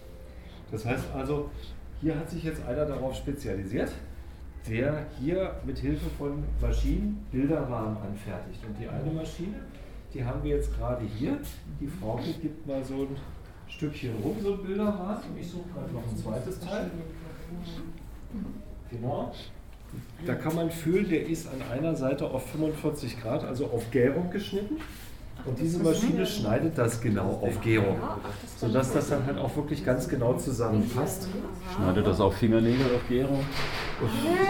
Das 0.72 0.86
heißt 0.86 1.06
also, 1.16 1.50
hier 2.02 2.16
hat 2.16 2.30
sich 2.30 2.44
jetzt 2.44 2.66
einer 2.66 2.86
darauf 2.86 3.16
spezialisiert, 3.16 3.92
der 4.68 5.06
hier 5.20 5.56
mit 5.66 5.80
Hilfe 5.80 6.10
von 6.18 6.44
Maschinen 6.62 7.26
Bilderrahmen 7.32 7.98
anfertigt. 7.98 8.64
Und 8.66 8.80
die 8.80 8.88
eine 8.88 9.12
Maschine, 9.12 9.56
die 10.14 10.24
haben 10.24 10.44
wir 10.44 10.56
jetzt 10.56 10.76
gerade 10.78 11.06
hier. 11.06 11.38
Die 11.80 11.88
Frauke 11.88 12.32
gibt 12.42 12.66
mal 12.68 12.84
so 12.84 13.04
ein 13.04 13.18
Stückchen 13.68 14.16
rum, 14.24 14.36
so 14.42 14.54
ein 14.54 14.64
Bilderrahmen. 14.64 15.24
Ich 15.40 15.50
suche 15.50 15.68
gerade 15.74 15.92
noch 15.92 16.08
ein 16.08 16.18
zweites 16.18 16.60
Teil. 16.60 16.90
Genau. 18.92 19.34
Da 20.26 20.36
kann 20.36 20.56
man 20.56 20.70
fühlen, 20.70 21.10
der 21.10 21.26
ist 21.28 21.48
an 21.48 21.62
einer 21.72 21.96
Seite 21.96 22.26
auf 22.26 22.46
45 22.52 23.22
Grad, 23.22 23.44
also 23.44 23.66
auf 23.68 23.90
Gärung 23.92 24.30
geschnitten. 24.30 24.78
Und 25.46 25.58
diese 25.58 25.80
Maschine 25.82 26.26
schneidet 26.26 26.78
das 26.78 27.00
genau 27.00 27.40
auf 27.42 27.62
Gärung, 27.62 27.96
sodass 28.58 28.92
das 28.92 29.08
dann 29.10 29.26
halt 29.26 29.38
auch 29.38 29.56
wirklich 29.56 29.86
ganz 29.86 30.10
genau 30.10 30.34
zusammenpasst. 30.34 31.30
Schneidet 31.76 32.06
das 32.06 32.20
auf 32.20 32.36
Fingernägel 32.36 32.86
auf 32.94 33.08
Gero? 33.08 33.40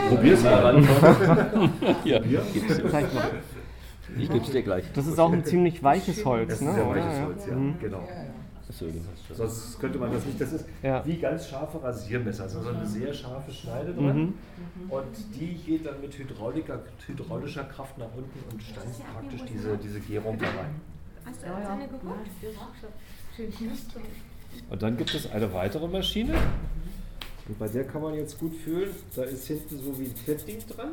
Probier's 0.10 0.44
mal. 0.44 0.82
Ja, 2.04 2.22
Ja. 2.24 2.42
gib's 2.52 2.76
dir. 2.78 2.84
Ich 4.18 4.30
geb's 4.30 4.50
dir 4.50 4.64
gleich. 4.64 4.86
Das 4.96 5.06
ist 5.06 5.20
auch 5.20 5.32
ein 5.32 5.46
ziemlich 5.46 5.84
weiches 5.84 6.26
Holz, 6.26 6.50
Das 6.50 6.62
ist 6.62 6.66
ne? 6.66 6.74
sehr 6.74 6.90
weiches 6.90 7.18
Ja. 7.20 7.26
Holz, 7.26 7.46
ja, 7.48 7.56
Mhm. 7.56 7.76
genau. 7.80 8.08
Deswegen. 8.70 9.04
Sonst 9.34 9.80
könnte 9.80 9.98
man 9.98 10.12
das 10.14 10.26
nicht. 10.26 10.40
Das 10.40 10.54
ist 10.54 10.66
Ja. 10.84 11.04
wie 11.04 11.18
ganz 11.18 11.48
scharfe 11.48 11.82
Rasiermesser, 11.82 12.44
also 12.44 12.62
so 12.62 12.70
eine 12.70 12.86
sehr 12.86 13.12
scharfe 13.12 13.52
Schneide 13.52 13.94
dran. 13.94 14.20
Mhm. 14.20 14.34
Und 14.90 15.18
die 15.34 15.56
geht 15.56 15.88
dann 15.88 16.00
mit 16.00 16.16
hydraulischer 16.16 17.64
Kraft 17.64 17.98
nach 17.98 18.14
unten 18.16 18.40
und 18.52 18.62
stanzt 18.62 19.02
praktisch 19.12 19.42
diese, 19.52 19.76
diese 19.78 20.00
Gärung 20.02 20.38
da 20.38 20.46
rein. 20.46 20.76
Hast 21.26 21.42
du 21.42 21.48
eine 21.48 21.88
geguckt? 21.88 22.28
Schön 23.36 23.52
knusprig. 23.52 24.04
Und 24.70 24.82
dann 24.82 24.98
gibt 24.98 25.14
es 25.16 25.32
eine 25.32 25.52
weitere 25.52 25.88
Maschine. 25.88 26.36
Und 27.48 27.58
bei 27.58 27.68
der 27.68 27.86
kann 27.86 28.04
man 28.04 28.14
jetzt 28.14 28.40
gut 28.40 28.56
fühlen, 28.56 28.92
da 29.16 29.24
ist 29.24 29.48
hinten 29.48 29.80
so 29.80 30.00
wie 30.00 30.06
ein 30.06 30.14
Klettding 30.14 30.60
dran. 30.68 30.92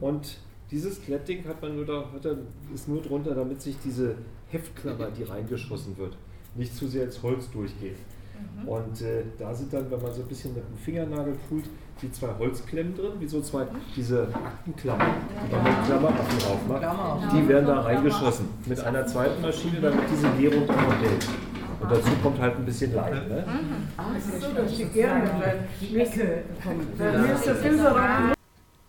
Und 0.00 0.38
dieses 0.70 1.02
Klettding 1.02 1.44
hat 1.48 1.60
man 1.60 1.74
nur 1.74 1.84
da, 1.84 2.04
hat 2.12 2.24
er, 2.24 2.36
ist 2.72 2.86
nur 2.86 3.02
drunter, 3.02 3.34
damit 3.34 3.60
sich 3.60 3.76
diese 3.84 4.14
Heftklammer, 4.50 5.10
die 5.10 5.24
reingeschossen 5.24 5.98
wird, 5.98 6.16
nicht 6.54 6.76
zu 6.76 6.88
sehr 6.88 7.04
ins 7.04 7.22
Holz 7.22 7.50
durchgeht. 7.50 7.96
Und 8.66 9.00
äh, 9.02 9.22
da 9.38 9.54
sind 9.54 9.72
dann, 9.72 9.90
wenn 9.90 10.02
man 10.02 10.12
so 10.12 10.20
ein 10.22 10.28
bisschen 10.28 10.54
mit 10.54 10.64
dem 10.66 10.76
Fingernagel 10.76 11.34
fühlt, 11.48 11.64
die 12.02 12.12
zwei 12.12 12.28
Holzklemmen 12.38 12.94
drin, 12.94 13.12
wie 13.18 13.26
so 13.26 13.40
zwei, 13.40 13.66
diese 13.96 14.28
Aktenklammern, 14.32 15.12
die 15.46 15.52
man 15.54 15.64
mit 15.64 15.84
Klammeraffen 15.86 16.38
drauf 16.38 16.60
macht, 16.68 16.82
die 17.32 17.48
werden 17.48 17.66
da 17.66 17.80
reingeschossen. 17.80 18.48
Mit 18.66 18.80
einer 18.80 19.06
zweiten 19.06 19.40
Maschine, 19.42 19.80
damit 19.80 20.02
diese 20.10 20.28
Gärung 20.38 20.66
dann 20.66 20.76
noch 20.76 21.00
hält. 21.00 21.26
Und 21.80 21.90
dazu 21.90 22.10
kommt 22.22 22.38
halt 22.40 22.56
ein 22.56 22.64
bisschen 22.64 22.94
Leim. 22.94 23.28
Ne? 23.28 23.44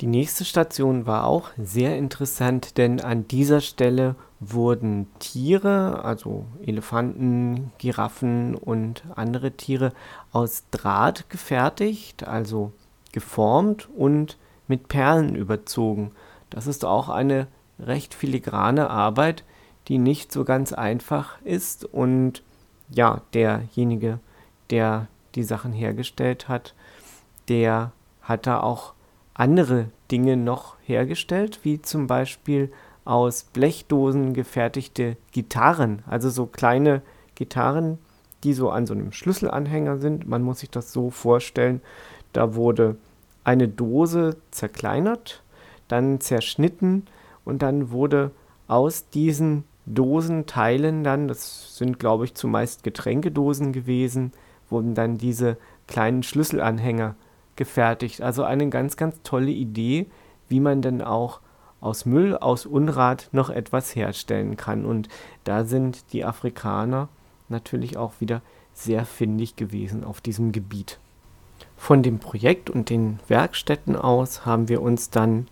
Die 0.02 0.08
nächste 0.08 0.46
Station 0.46 1.06
war 1.06 1.26
auch 1.26 1.50
sehr 1.62 1.98
interessant, 1.98 2.78
denn 2.78 3.00
an 3.00 3.28
dieser 3.28 3.62
Stelle 3.62 4.16
wurden 4.42 5.08
Tiere, 5.20 6.04
also 6.04 6.46
Elefanten, 6.66 7.72
Giraffen 7.78 8.56
und 8.56 9.04
andere 9.16 9.52
Tiere, 9.52 9.94
aus 10.34 10.64
Draht 10.72 11.30
gefertigt, 11.30 12.28
also 12.28 12.74
geformt 13.12 13.88
und 13.96 14.38
mit 14.68 14.88
Perlen 14.88 15.36
überzogen. 15.36 16.12
Das 16.50 16.66
ist 16.66 16.84
auch 16.84 17.08
eine 17.08 17.48
recht 17.80 18.16
filigrane 18.16 18.90
Arbeit, 18.90 19.44
die 19.88 20.00
nicht 20.00 20.32
so 20.32 20.44
ganz 20.44 20.74
einfach 20.74 21.40
ist 21.44 21.86
und 21.86 22.42
ja, 22.90 23.22
derjenige, 23.34 24.20
der 24.72 25.08
die 25.36 25.44
Sachen 25.44 25.72
hergestellt 25.72 26.50
hat, 26.50 26.74
der 27.48 27.92
hat 28.22 28.48
da 28.48 28.60
auch 28.60 28.94
andere 29.34 29.90
Dinge 30.12 30.36
noch 30.36 30.76
hergestellt, 30.84 31.60
wie 31.64 31.82
zum 31.82 32.08
Beispiel 32.08 32.72
aus 33.06 33.44
Blechdosen 33.44 34.34
gefertigte 34.34 35.18
Gitarren, 35.32 36.04
also 36.08 36.30
so 36.30 36.46
kleine 36.46 37.02
Gitarren, 37.36 37.98
die 38.44 38.54
so 38.54 38.70
an 38.70 38.86
so 38.86 38.94
einem 38.94 39.12
Schlüsselanhänger 39.12 39.98
sind. 39.98 40.28
Man 40.28 40.44
muss 40.44 40.60
sich 40.60 40.70
das 40.70 40.92
so 40.92 41.10
vorstellen, 41.10 41.82
da 42.34 42.56
wurde 42.56 42.98
eine 43.44 43.68
Dose 43.68 44.38
zerkleinert, 44.52 45.42
dann 45.88 46.20
zerschnitten 46.22 47.06
und 47.44 47.62
dann 47.62 47.92
wurde 47.92 48.32
aus 48.68 49.10
diesen 49.10 49.64
Dosenteilen 49.86 51.04
dann, 51.04 51.28
das 51.28 51.78
sind 51.78 52.00
glaube 52.00 52.26
ich 52.26 52.36
zumeist 52.36 52.84
Getränkedosen 52.84 53.74
gewesen, 53.74 54.32
wurden 54.70 54.94
dann 54.94 55.18
diese 55.18 55.58
kleinen 55.88 56.24
Schlüsselanhänger 56.24 57.16
gefertigt. 57.56 58.22
Also 58.22 58.44
eine 58.44 58.70
ganz, 58.70 58.96
ganz 58.96 59.18
tolle 59.24 59.52
Idee, 59.52 60.08
wie 60.48 60.60
man 60.60 60.82
denn 60.82 61.02
auch 61.02 61.42
aus 61.82 62.06
Müll, 62.06 62.38
aus 62.38 62.66
Unrat 62.66 63.28
noch 63.32 63.50
etwas 63.50 63.96
herstellen 63.96 64.56
kann. 64.56 64.86
Und 64.86 65.10
da 65.44 65.66
sind 65.66 66.14
die 66.14 66.24
Afrikaner 66.24 67.10
natürlich 67.50 67.98
auch 67.98 68.14
wieder 68.20 68.42
sehr 68.74 69.06
findig 69.06 69.56
gewesen 69.56 70.04
auf 70.04 70.22
diesem 70.22 70.52
Gebiet. 70.52 71.00
Von 71.76 72.04
dem 72.04 72.20
Projekt 72.20 72.70
und 72.70 72.90
den 72.90 73.20
Werkstätten 73.28 73.96
aus 73.96 74.46
haben 74.46 74.70
wir 74.70 74.82
uns 74.82 75.10
dann 75.10 75.48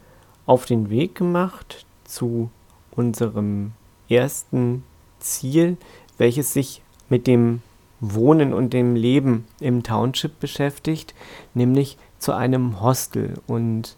auf 0.45 0.65
den 0.65 0.89
Weg 0.89 1.15
gemacht 1.15 1.85
zu 2.05 2.49
unserem 2.91 3.71
ersten 4.07 4.83
Ziel, 5.19 5.77
welches 6.17 6.53
sich 6.53 6.81
mit 7.09 7.27
dem 7.27 7.61
Wohnen 7.99 8.53
und 8.53 8.73
dem 8.73 8.95
Leben 8.95 9.45
im 9.59 9.83
Township 9.83 10.39
beschäftigt, 10.39 11.13
nämlich 11.53 11.97
zu 12.17 12.33
einem 12.33 12.81
Hostel. 12.81 13.35
Und 13.47 13.97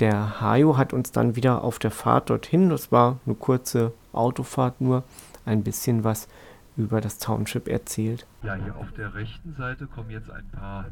der 0.00 0.40
Hajo 0.40 0.76
hat 0.76 0.92
uns 0.92 1.12
dann 1.12 1.36
wieder 1.36 1.64
auf 1.64 1.78
der 1.78 1.90
Fahrt 1.90 2.30
dorthin, 2.30 2.68
das 2.68 2.92
war 2.92 3.18
eine 3.26 3.34
kurze 3.34 3.92
Autofahrt 4.12 4.80
nur, 4.80 5.04
ein 5.44 5.62
bisschen 5.62 6.04
was 6.04 6.28
über 6.76 7.00
das 7.00 7.18
Township 7.18 7.68
erzählt. 7.68 8.26
Ja, 8.42 8.54
hier 8.54 8.76
auf 8.76 8.92
der 8.92 9.14
rechten 9.14 9.54
Seite 9.54 9.86
kommen 9.86 10.10
jetzt 10.10 10.30
ein 10.30 10.46
paar 10.48 10.86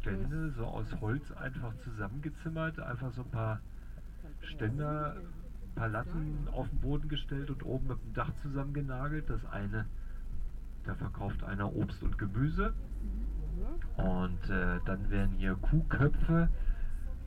Stände, 0.00 0.52
so 0.56 0.64
aus 0.64 0.86
Holz 1.00 1.22
einfach 1.32 1.72
zusammengezimmert, 1.84 2.80
einfach 2.80 3.12
so 3.12 3.22
ein 3.22 3.30
paar 3.30 3.60
Ständer, 4.40 5.16
ein 5.16 5.74
paar 5.74 5.88
Latten 5.88 6.48
auf 6.52 6.68
den 6.68 6.80
Boden 6.80 7.08
gestellt 7.08 7.50
und 7.50 7.64
oben 7.64 7.88
mit 7.88 7.98
dem 8.02 8.14
Dach 8.14 8.30
zusammengenagelt. 8.42 9.28
Das 9.28 9.44
eine, 9.52 9.84
da 10.84 10.94
verkauft 10.94 11.44
einer 11.44 11.74
Obst 11.74 12.02
und 12.02 12.16
Gemüse. 12.18 12.72
Und 13.96 14.50
äh, 14.50 14.80
dann 14.84 15.10
werden 15.10 15.36
hier 15.36 15.54
Kuhköpfe 15.54 16.48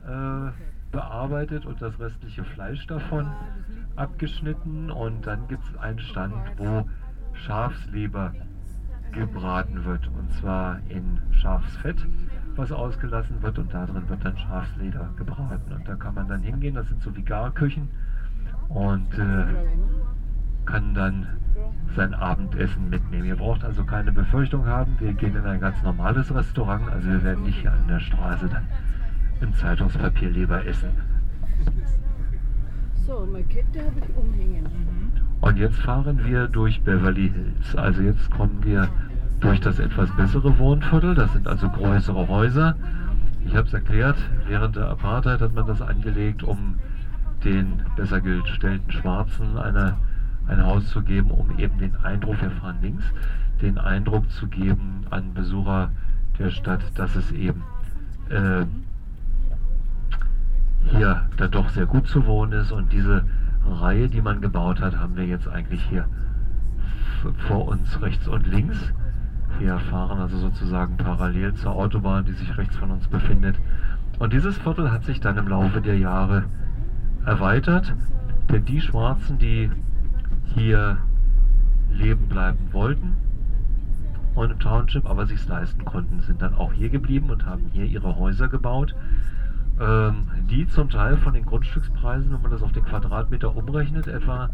äh, 0.06 0.50
bearbeitet 0.90 1.66
und 1.66 1.80
das 1.82 1.98
restliche 1.98 2.44
Fleisch 2.44 2.86
davon 2.86 3.26
abgeschnitten. 3.96 4.90
Und 4.90 5.26
dann 5.26 5.46
gibt 5.48 5.64
es 5.64 5.76
einen 5.78 5.98
Stand, 5.98 6.34
wo 6.56 6.88
Schafsleber 7.32 8.32
gebraten 9.12 9.84
wird. 9.84 10.06
Und 10.08 10.32
zwar 10.32 10.78
in 10.88 11.20
Schafsfett, 11.32 12.06
was 12.56 12.72
ausgelassen 12.72 13.42
wird. 13.42 13.58
Und 13.58 13.72
da 13.72 13.86
drin 13.86 14.08
wird 14.08 14.24
dann 14.24 14.36
Schafsleder 14.38 15.10
gebraten. 15.16 15.72
Und 15.72 15.88
da 15.88 15.94
kann 15.96 16.14
man 16.14 16.28
dann 16.28 16.42
hingehen, 16.42 16.74
das 16.74 16.88
sind 16.88 17.02
so 17.02 17.14
wie 17.16 17.22
Garküchen. 17.22 17.88
Und 18.68 19.18
äh, 19.18 19.44
kann 20.66 20.92
dann 20.94 21.26
sein 21.96 22.14
Abendessen 22.14 22.90
mitnehmen. 22.90 23.24
Ihr 23.24 23.36
braucht 23.36 23.64
also 23.64 23.84
keine 23.84 24.12
Befürchtung 24.12 24.66
haben, 24.66 24.96
wir 25.00 25.14
gehen 25.14 25.34
in 25.34 25.46
ein 25.46 25.60
ganz 25.60 25.82
normales 25.82 26.32
Restaurant, 26.32 26.88
also 26.90 27.08
wir 27.08 27.22
werden 27.24 27.44
nicht 27.44 27.60
hier 27.60 27.72
an 27.72 27.88
der 27.88 28.00
Straße 28.00 28.48
dann 28.48 28.66
im 29.40 29.54
Zeitungspapier 29.54 30.30
Leber 30.30 30.64
essen. 30.66 30.90
So, 33.06 33.26
meine 33.30 33.44
Kette 33.44 33.80
habe 33.80 34.00
ich 34.00 34.16
umhängen. 34.16 34.66
Und 35.40 35.56
jetzt 35.56 35.78
fahren 35.78 36.20
wir 36.24 36.48
durch 36.48 36.82
Beverly 36.82 37.30
Hills. 37.30 37.76
Also 37.76 38.02
jetzt 38.02 38.30
kommen 38.30 38.58
wir 38.62 38.88
durch 39.40 39.60
das 39.60 39.78
etwas 39.78 40.10
bessere 40.16 40.58
Wohnviertel, 40.58 41.14
das 41.14 41.32
sind 41.32 41.46
also 41.46 41.68
größere 41.68 42.26
Häuser. 42.28 42.74
ich 43.46 43.54
habe 43.54 43.66
es 43.66 43.72
erklärt, 43.72 44.16
während 44.46 44.76
der 44.76 44.88
Apartheid 44.88 45.40
hat 45.40 45.54
man 45.54 45.66
das 45.66 45.80
angelegt, 45.80 46.42
um 46.42 46.74
den 47.44 47.80
besser 47.96 48.20
gestellten 48.20 48.90
Schwarzen 48.90 49.56
eine, 49.56 49.96
ein 50.48 50.64
Haus 50.64 50.88
zu 50.88 51.02
geben, 51.02 51.30
um 51.30 51.56
eben 51.58 51.78
den 51.78 51.94
Eindruck, 51.96 52.42
wir 52.42 52.50
fahren 52.50 52.78
links, 52.82 53.04
den 53.62 53.78
Eindruck 53.78 54.28
zu 54.30 54.48
geben 54.48 55.06
an 55.10 55.34
Besucher 55.34 55.90
der 56.38 56.50
Stadt, 56.50 56.82
dass 56.96 57.14
es 57.14 57.30
eben 57.32 57.62
äh, 58.30 58.64
hier 60.84 61.28
dann 61.36 61.50
doch 61.50 61.68
sehr 61.70 61.86
gut 61.86 62.06
zu 62.06 62.26
wohnen 62.26 62.52
ist. 62.52 62.72
Und 62.72 62.92
diese 62.92 63.24
Reihe, 63.64 64.08
die 64.08 64.20
man 64.20 64.40
gebaut 64.40 64.80
hat, 64.80 64.98
haben 64.98 65.16
wir 65.16 65.26
jetzt 65.26 65.48
eigentlich 65.48 65.82
hier 65.82 66.06
vor 67.48 67.68
uns 67.68 68.00
rechts 68.00 68.28
und 68.28 68.46
links. 68.46 68.92
Wir 69.58 69.78
fahren 69.78 70.20
also 70.20 70.38
sozusagen 70.38 70.96
parallel 70.96 71.54
zur 71.54 71.74
Autobahn, 71.74 72.24
die 72.24 72.32
sich 72.32 72.56
rechts 72.56 72.76
von 72.76 72.90
uns 72.90 73.08
befindet. 73.08 73.56
Und 74.18 74.32
dieses 74.32 74.58
Viertel 74.58 74.90
hat 74.90 75.04
sich 75.04 75.20
dann 75.20 75.36
im 75.36 75.48
Laufe 75.48 75.80
der 75.80 75.98
Jahre 75.98 76.44
erweitert, 77.24 77.94
denn 78.50 78.64
die 78.64 78.80
Schwarzen, 78.80 79.38
die 79.38 79.70
hier 80.54 80.98
leben 81.90 82.28
bleiben 82.28 82.72
wollten 82.72 83.16
und 84.34 84.52
im 84.52 84.58
Township, 84.58 85.08
aber 85.08 85.26
sich 85.26 85.46
leisten 85.48 85.84
konnten, 85.84 86.20
sind 86.20 86.42
dann 86.42 86.54
auch 86.54 86.72
hier 86.72 86.88
geblieben 86.88 87.30
und 87.30 87.44
haben 87.44 87.66
hier 87.72 87.84
ihre 87.84 88.16
Häuser 88.16 88.48
gebaut, 88.48 88.94
ähm, 89.80 90.28
die 90.50 90.66
zum 90.66 90.90
Teil 90.90 91.16
von 91.18 91.34
den 91.34 91.44
Grundstückspreisen, 91.44 92.32
wenn 92.32 92.42
man 92.42 92.50
das 92.50 92.62
auf 92.62 92.72
den 92.72 92.84
Quadratmeter 92.84 93.54
umrechnet, 93.54 94.06
etwa 94.06 94.50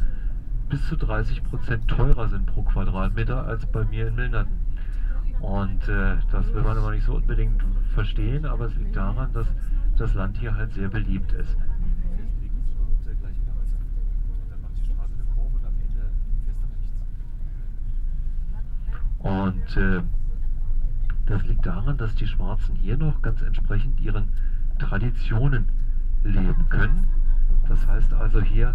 bis 0.69 0.87
zu 0.89 0.97
30 0.97 1.45
Prozent 1.45 1.89
teurer 1.89 2.29
sind 2.29 2.47
pro 2.47 2.63
Quadratmeter 2.63 3.47
als 3.47 3.67
bei 3.67 3.85
mir 3.85 4.09
in 4.09 4.15
Milnerton. 4.15 4.53
Und 5.41 5.89
äh, 5.89 6.17
das 6.33 6.53
will 6.55 6.63
man 6.63 6.79
aber 6.79 6.91
nicht 6.91 7.05
so 7.05 7.15
unbedingt 7.15 7.63
verstehen, 7.93 8.47
aber 8.47 8.67
es 8.67 8.77
liegt 8.77 8.97
daran, 8.97 9.33
dass 9.33 9.47
das 9.99 10.15
Land 10.15 10.39
hier 10.39 10.55
halt 10.55 10.73
sehr 10.73 10.89
beliebt 10.89 11.33
ist. 11.33 11.57
Und 19.19 19.77
äh, 19.77 20.03
das 21.27 21.45
liegt 21.47 21.65
daran, 21.65 21.97
dass 21.97 22.15
die 22.15 22.27
Schwarzen 22.27 22.77
hier 22.77 22.99
noch 22.99 23.23
ganz 23.23 23.41
entsprechend 23.41 23.99
ihren 24.01 24.29
Traditionen 24.79 25.69
leben 26.23 26.69
können. 26.69 27.09
Das 27.69 27.87
heißt 27.87 28.13
also 28.15 28.41
hier 28.41 28.75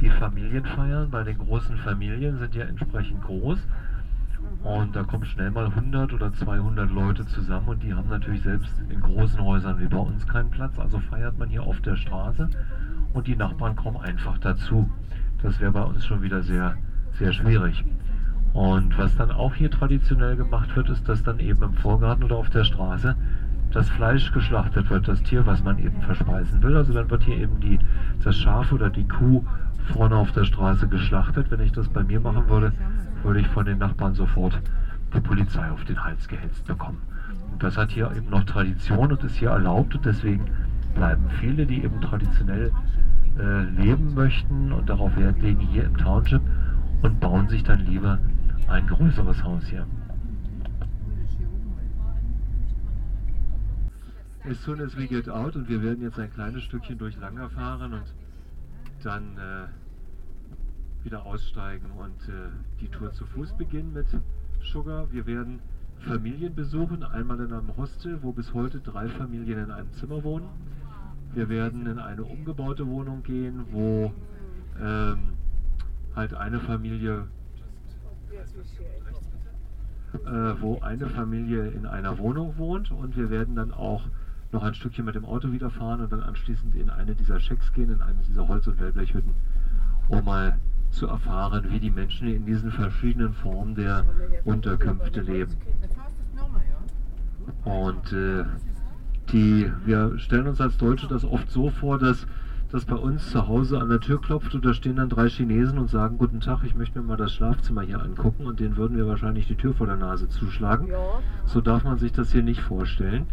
die 0.00 0.10
Familienfeiern 0.10 1.10
bei 1.10 1.24
den 1.24 1.38
großen 1.38 1.76
Familien 1.78 2.38
sind 2.38 2.54
ja 2.54 2.64
entsprechend 2.64 3.20
groß 3.22 3.58
und 4.62 4.94
da 4.94 5.02
kommen 5.02 5.24
schnell 5.24 5.50
mal 5.50 5.66
100 5.66 6.12
oder 6.12 6.32
200 6.32 6.90
Leute 6.90 7.26
zusammen 7.26 7.68
und 7.68 7.82
die 7.82 7.94
haben 7.94 8.08
natürlich 8.08 8.42
selbst 8.42 8.72
in 8.88 9.00
großen 9.00 9.42
Häusern 9.42 9.80
wie 9.80 9.86
bei 9.86 9.98
uns 9.98 10.26
keinen 10.26 10.50
Platz. 10.50 10.78
Also 10.78 11.00
feiert 11.00 11.38
man 11.38 11.48
hier 11.48 11.62
auf 11.62 11.80
der 11.80 11.96
Straße 11.96 12.48
und 13.12 13.26
die 13.26 13.36
Nachbarn 13.36 13.76
kommen 13.76 13.96
einfach 13.98 14.38
dazu. 14.38 14.90
Das 15.42 15.60
wäre 15.60 15.72
bei 15.72 15.82
uns 15.82 16.04
schon 16.06 16.22
wieder 16.22 16.42
sehr, 16.42 16.76
sehr 17.12 17.32
schwierig. 17.32 17.84
Und 18.52 18.96
was 18.98 19.16
dann 19.16 19.30
auch 19.30 19.54
hier 19.54 19.70
traditionell 19.70 20.36
gemacht 20.36 20.74
wird, 20.74 20.90
ist, 20.90 21.08
dass 21.08 21.22
dann 21.22 21.38
eben 21.38 21.62
im 21.62 21.74
Vorgarten 21.74 22.24
oder 22.24 22.36
auf 22.36 22.50
der 22.50 22.64
Straße 22.64 23.14
das 23.72 23.88
Fleisch 23.90 24.32
geschlachtet 24.32 24.88
wird, 24.90 25.08
das 25.08 25.22
Tier, 25.22 25.46
was 25.46 25.62
man 25.62 25.78
eben 25.78 26.00
verspeisen 26.02 26.62
will. 26.62 26.76
Also 26.76 26.92
dann 26.92 27.10
wird 27.10 27.24
hier 27.24 27.36
eben 27.36 27.60
die, 27.60 27.78
das 28.24 28.36
Schaf 28.36 28.72
oder 28.72 28.90
die 28.90 29.06
Kuh 29.06 29.44
vorne 29.92 30.16
auf 30.16 30.32
der 30.32 30.44
Straße 30.44 30.88
geschlachtet. 30.88 31.50
Wenn 31.50 31.60
ich 31.60 31.72
das 31.72 31.88
bei 31.88 32.02
mir 32.02 32.20
machen 32.20 32.48
würde, 32.48 32.72
würde 33.22 33.40
ich 33.40 33.48
von 33.48 33.64
den 33.64 33.78
Nachbarn 33.78 34.14
sofort 34.14 34.58
die 35.14 35.20
Polizei 35.20 35.70
auf 35.70 35.84
den 35.84 36.02
Hals 36.02 36.28
gehetzt 36.28 36.66
bekommen. 36.66 37.02
Und 37.52 37.62
das 37.62 37.76
hat 37.76 37.90
hier 37.90 38.10
eben 38.16 38.30
noch 38.30 38.44
Tradition 38.44 39.12
und 39.12 39.22
ist 39.24 39.36
hier 39.36 39.50
erlaubt 39.50 39.94
und 39.94 40.04
deswegen 40.04 40.44
bleiben 40.94 41.24
viele, 41.40 41.66
die 41.66 41.84
eben 41.84 42.00
traditionell 42.00 42.72
äh, 43.38 43.62
leben 43.80 44.14
möchten 44.14 44.72
und 44.72 44.88
darauf 44.88 45.16
Wert 45.16 45.40
legen, 45.40 45.60
hier 45.60 45.84
im 45.84 45.96
Township 45.96 46.42
und 47.02 47.20
bauen 47.20 47.48
sich 47.48 47.62
dann 47.62 47.80
lieber 47.86 48.18
ein 48.68 48.86
größeres 48.86 49.42
Haus 49.44 49.64
hier. 49.66 49.86
As 54.48 54.56
soon 54.60 54.80
as 54.80 54.96
we 54.96 55.06
get 55.06 55.28
out 55.28 55.56
und 55.56 55.68
wir 55.68 55.82
werden 55.82 56.00
jetzt 56.00 56.18
ein 56.18 56.32
kleines 56.32 56.62
Stückchen 56.62 56.96
durch 56.96 57.18
Langer 57.18 57.50
fahren 57.50 57.92
und 57.92 58.14
dann 59.02 59.36
äh, 59.36 61.04
wieder 61.04 61.26
aussteigen 61.26 61.90
und 61.90 62.28
äh, 62.28 62.48
die 62.80 62.88
Tour 62.88 63.12
zu 63.12 63.26
Fuß 63.26 63.58
beginnen 63.58 63.92
mit 63.92 64.06
Sugar. 64.62 65.12
Wir 65.12 65.26
werden 65.26 65.60
Familien 65.98 66.54
besuchen, 66.54 67.02
einmal 67.02 67.40
in 67.40 67.52
einem 67.52 67.76
Hostel, 67.76 68.22
wo 68.22 68.32
bis 68.32 68.54
heute 68.54 68.80
drei 68.80 69.08
Familien 69.08 69.64
in 69.64 69.70
einem 69.70 69.92
Zimmer 69.92 70.24
wohnen. 70.24 70.48
Wir 71.34 71.50
werden 71.50 71.86
in 71.86 71.98
eine 71.98 72.24
umgebaute 72.24 72.86
Wohnung 72.86 73.22
gehen, 73.22 73.66
wo 73.70 74.14
ähm, 74.80 75.34
halt 76.16 76.32
eine 76.32 76.58
Familie 76.60 77.28
äh, 80.14 80.60
wo 80.60 80.80
eine 80.80 81.06
Familie 81.10 81.68
in 81.68 81.84
einer 81.84 82.16
Wohnung 82.16 82.56
wohnt 82.56 82.90
und 82.90 83.14
wir 83.14 83.28
werden 83.28 83.54
dann 83.54 83.72
auch 83.72 84.04
noch 84.52 84.62
ein 84.62 84.74
Stückchen 84.74 85.04
mit 85.04 85.14
dem 85.14 85.24
Auto 85.24 85.52
wieder 85.52 85.70
fahren 85.70 86.00
und 86.00 86.12
dann 86.12 86.22
anschließend 86.22 86.74
in 86.74 86.90
eine 86.90 87.14
dieser 87.14 87.38
Schecks 87.38 87.72
gehen, 87.72 87.90
in 87.90 88.02
eine 88.02 88.18
dieser 88.26 88.48
Holz- 88.48 88.66
und 88.66 88.80
Wellblechhütten, 88.80 89.32
um 90.08 90.24
mal 90.24 90.58
zu 90.90 91.06
erfahren, 91.06 91.66
wie 91.70 91.80
die 91.80 91.90
Menschen 91.90 92.28
in 92.28 92.46
diesen 92.46 92.70
verschiedenen 92.70 93.34
Formen 93.34 93.74
der 93.74 94.04
Unterkünfte 94.44 95.20
leben. 95.20 95.54
Und 97.64 98.12
äh, 98.12 98.44
die, 99.32 99.70
wir 99.84 100.18
stellen 100.18 100.46
uns 100.46 100.60
als 100.60 100.78
Deutsche 100.78 101.06
das 101.06 101.24
oft 101.24 101.50
so 101.50 101.68
vor, 101.68 101.98
dass 101.98 102.26
das 102.70 102.84
bei 102.84 102.96
uns 102.96 103.30
zu 103.30 103.48
Hause 103.48 103.80
an 103.80 103.88
der 103.88 104.00
Tür 104.00 104.20
klopft 104.20 104.54
und 104.54 104.64
da 104.64 104.74
stehen 104.74 104.96
dann 104.96 105.08
drei 105.08 105.28
Chinesen 105.28 105.78
und 105.78 105.88
sagen, 105.88 106.18
guten 106.18 106.40
Tag, 106.40 106.64
ich 106.64 106.74
möchte 106.74 107.00
mir 107.00 107.06
mal 107.06 107.16
das 107.16 107.32
Schlafzimmer 107.32 107.80
hier 107.80 108.02
angucken 108.02 108.46
und 108.46 108.60
denen 108.60 108.76
würden 108.76 108.96
wir 108.96 109.06
wahrscheinlich 109.06 109.46
die 109.46 109.54
Tür 109.54 109.72
vor 109.72 109.86
der 109.86 109.96
Nase 109.96 110.28
zuschlagen. 110.28 110.88
So 111.46 111.60
darf 111.62 111.84
man 111.84 111.98
sich 111.98 112.12
das 112.12 112.32
hier 112.32 112.42
nicht 112.42 112.60
vorstellen. 112.60 113.26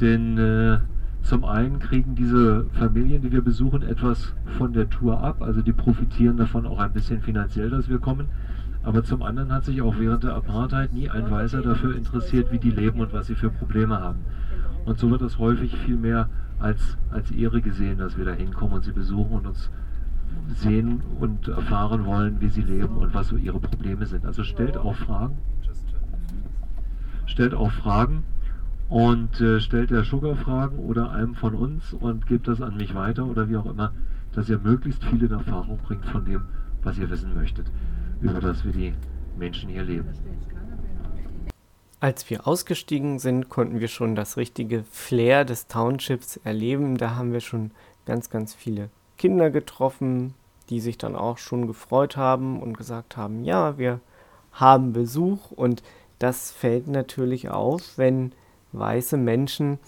Denn 0.00 0.38
äh, 0.38 0.78
zum 1.22 1.44
einen 1.44 1.78
kriegen 1.78 2.14
diese 2.14 2.66
Familien, 2.72 3.22
die 3.22 3.32
wir 3.32 3.42
besuchen, 3.42 3.82
etwas 3.82 4.34
von 4.58 4.72
der 4.72 4.88
Tour 4.88 5.20
ab. 5.22 5.42
Also 5.42 5.62
die 5.62 5.72
profitieren 5.72 6.36
davon 6.36 6.66
auch 6.66 6.78
ein 6.78 6.92
bisschen 6.92 7.20
finanziell, 7.20 7.70
dass 7.70 7.88
wir 7.88 7.98
kommen. 7.98 8.28
Aber 8.82 9.02
zum 9.02 9.22
anderen 9.22 9.52
hat 9.52 9.64
sich 9.64 9.82
auch 9.82 9.98
während 9.98 10.22
der 10.22 10.34
Apartheid 10.34 10.92
nie 10.92 11.10
ein 11.10 11.28
Weißer 11.28 11.62
dafür 11.62 11.96
interessiert, 11.96 12.52
wie 12.52 12.60
die 12.60 12.70
leben 12.70 13.00
und 13.00 13.12
was 13.12 13.26
sie 13.26 13.34
für 13.34 13.50
Probleme 13.50 14.00
haben. 14.00 14.20
Und 14.84 14.98
so 14.98 15.10
wird 15.10 15.22
es 15.22 15.38
häufig 15.38 15.76
viel 15.78 15.96
mehr 15.96 16.28
als, 16.60 16.96
als 17.10 17.32
Ehre 17.32 17.60
gesehen, 17.60 17.98
dass 17.98 18.16
wir 18.16 18.24
da 18.24 18.32
hinkommen 18.32 18.76
und 18.76 18.84
sie 18.84 18.92
besuchen 18.92 19.38
und 19.38 19.46
uns 19.46 19.70
sehen 20.54 21.02
und 21.18 21.48
erfahren 21.48 22.04
wollen, 22.04 22.40
wie 22.40 22.48
sie 22.48 22.62
leben 22.62 22.96
und 22.96 23.14
was 23.14 23.28
so 23.28 23.36
ihre 23.36 23.58
Probleme 23.58 24.06
sind. 24.06 24.24
Also 24.24 24.44
stellt 24.44 24.76
auch 24.76 24.94
Fragen. 24.94 25.38
Stellt 27.26 27.54
auch 27.54 27.72
Fragen 27.72 28.22
und 28.88 29.40
äh, 29.40 29.60
stellt 29.60 29.90
der 29.90 30.04
Sugar 30.04 30.36
Fragen 30.36 30.78
oder 30.78 31.10
einem 31.10 31.34
von 31.34 31.54
uns 31.54 31.92
und 31.92 32.26
gebt 32.26 32.46
das 32.48 32.60
an 32.60 32.76
mich 32.76 32.94
weiter 32.94 33.26
oder 33.26 33.48
wie 33.48 33.56
auch 33.56 33.66
immer, 33.66 33.92
dass 34.32 34.48
ihr 34.48 34.58
möglichst 34.58 35.04
viel 35.04 35.22
in 35.22 35.32
Erfahrung 35.32 35.78
bringt 35.78 36.04
von 36.06 36.24
dem, 36.24 36.42
was 36.82 36.98
ihr 36.98 37.10
wissen 37.10 37.34
möchtet, 37.34 37.66
über 38.20 38.40
das 38.40 38.64
wir 38.64 38.72
die 38.72 38.94
Menschen 39.36 39.70
hier 39.70 39.82
leben. 39.82 40.08
Als 41.98 42.28
wir 42.28 42.46
ausgestiegen 42.46 43.18
sind, 43.18 43.48
konnten 43.48 43.80
wir 43.80 43.88
schon 43.88 44.14
das 44.14 44.36
richtige 44.36 44.84
Flair 44.84 45.44
des 45.44 45.66
Townships 45.66 46.36
erleben. 46.44 46.98
Da 46.98 47.16
haben 47.16 47.32
wir 47.32 47.40
schon 47.40 47.70
ganz, 48.04 48.30
ganz 48.30 48.54
viele 48.54 48.90
Kinder 49.16 49.50
getroffen, 49.50 50.34
die 50.68 50.80
sich 50.80 50.98
dann 50.98 51.16
auch 51.16 51.38
schon 51.38 51.66
gefreut 51.66 52.16
haben 52.16 52.60
und 52.60 52.76
gesagt 52.76 53.16
haben, 53.16 53.44
ja, 53.44 53.78
wir 53.78 54.00
haben 54.52 54.92
Besuch 54.92 55.50
und 55.50 55.82
das 56.18 56.50
fällt 56.50 56.86
natürlich 56.86 57.48
auf, 57.48 57.96
wenn 57.96 58.32
weiße 58.72 59.16
Menschen 59.16 59.78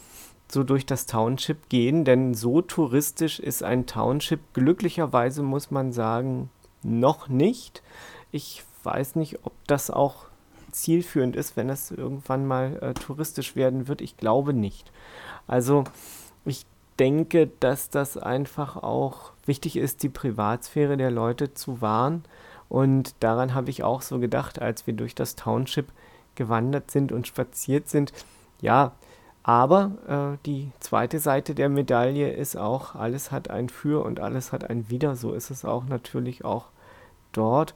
so 0.51 0.65
durch 0.65 0.87
das 0.87 1.07
Township 1.07 1.69
gehen, 1.69 2.05
denn 2.05 2.35
so 2.35 2.63
touristisch 2.63 3.39
ist 3.39 3.63
ein 3.63 3.87
Township 3.87 4.41
glücklicherweise, 4.55 5.43
muss 5.43 5.71
man 5.71 5.93
sagen, 5.93 6.51
noch 6.83 7.29
nicht. 7.29 7.83
Ich 8.31 8.65
weiß 8.83 9.17
nicht, 9.17 9.45
ob 9.45 9.53
das 9.67 9.91
auch 9.91 10.27
zielführend 10.71 11.37
ist, 11.37 11.57
wenn 11.57 11.69
es 11.69 11.91
irgendwann 11.91 12.47
mal 12.47 12.79
äh, 12.81 12.95
touristisch 12.95 13.57
werden 13.57 13.89
wird. 13.89 14.01
Ich 14.01 14.17
glaube 14.17 14.55
nicht. 14.55 14.91
Also 15.47 15.85
ich 16.45 16.65
denke, 16.99 17.51
dass 17.61 17.91
das 17.91 18.17
einfach 18.17 18.77
auch 18.77 19.33
wichtig 19.45 19.77
ist, 19.77 20.03
die 20.03 20.09
Privatsphäre 20.09 20.97
der 20.97 21.11
Leute 21.11 21.55
zu 21.55 21.81
wahren. 21.81 22.25
Und 22.69 23.15
daran 23.21 23.55
habe 23.55 23.71
ich 23.71 23.83
auch 23.83 24.03
so 24.03 24.19
gedacht, 24.19 24.61
als 24.61 24.87
wir 24.87 24.95
durch 24.95 25.15
das 25.15 25.37
Township 25.37 25.89
gewandert 26.35 26.91
sind 26.91 27.13
und 27.13 27.27
spaziert 27.27 27.89
sind 27.89 28.13
ja, 28.61 28.93
aber 29.43 30.37
äh, 30.37 30.39
die 30.45 30.73
zweite 30.79 31.21
Seite 31.21 31.55
der 31.55 31.69
Medaille 31.71 32.31
ist 32.33 32.57
auch, 32.57 32.95
alles 32.95 33.33
hat 33.33 33.49
ein 33.49 33.71
Für 33.71 34.05
und 34.05 34.21
alles 34.21 34.53
hat 34.53 34.69
ein 34.69 34.91
Wider. 34.91 35.17
So 35.17 35.33
ist 35.33 35.51
es 35.51 35.65
auch 35.65 35.85
natürlich 35.85 36.45
auch 36.45 36.67
dort. 37.33 37.75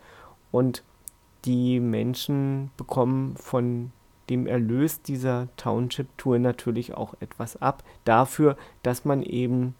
Und 0.51 0.83
die 1.47 1.81
Menschen 1.81 2.71
bekommen 2.77 3.37
von 3.37 3.91
dem 4.29 4.47
Erlös 4.47 5.03
dieser 5.03 5.49
Township-Tour 5.57 6.39
natürlich 6.39 6.95
auch 6.95 7.15
etwas 7.21 7.61
ab. 7.61 7.83
Dafür, 8.05 8.57
dass 8.83 9.05
man 9.05 9.23
eben 9.23 9.75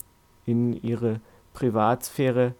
in 0.45 0.73
ihre 0.73 1.21
Privatsphäre 1.53 2.55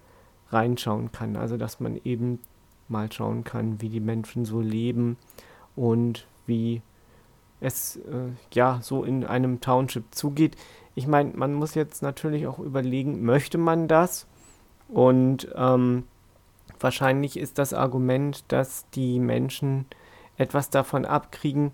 reinschauen 0.52 1.12
kann. 1.12 1.36
Also 1.36 1.58
dass 1.58 1.80
man 1.80 2.00
eben 2.04 2.40
mal 2.88 3.12
schauen 3.12 3.44
kann, 3.44 3.82
wie 3.82 3.90
die 3.90 4.00
Menschen 4.00 4.46
so 4.46 4.62
leben 4.62 5.18
und 5.76 6.28
wie 6.46 6.82
es 7.64 7.98
äh, 7.98 8.32
ja 8.54 8.80
so 8.82 9.04
in 9.04 9.26
einem 9.26 9.62
Township 9.62 10.04
zugeht. 10.12 10.56
Ich 10.96 11.08
meine, 11.08 11.32
man 11.36 11.54
muss 11.54 11.76
jetzt 11.76 12.04
natürlich 12.04 12.46
auch 12.46 12.60
überlegen, 12.60 13.24
möchte 13.24 13.58
man 13.58 13.88
das? 13.88 14.28
Und 14.90 15.48
ähm, 15.56 16.04
wahrscheinlich 16.80 17.38
ist 17.38 17.58
das 17.58 17.74
Argument, 17.74 18.44
dass 18.50 18.86
die 18.92 19.20
Menschen 19.20 19.86
etwas 20.38 20.70
davon 20.70 21.06
abkriegen, 21.06 21.72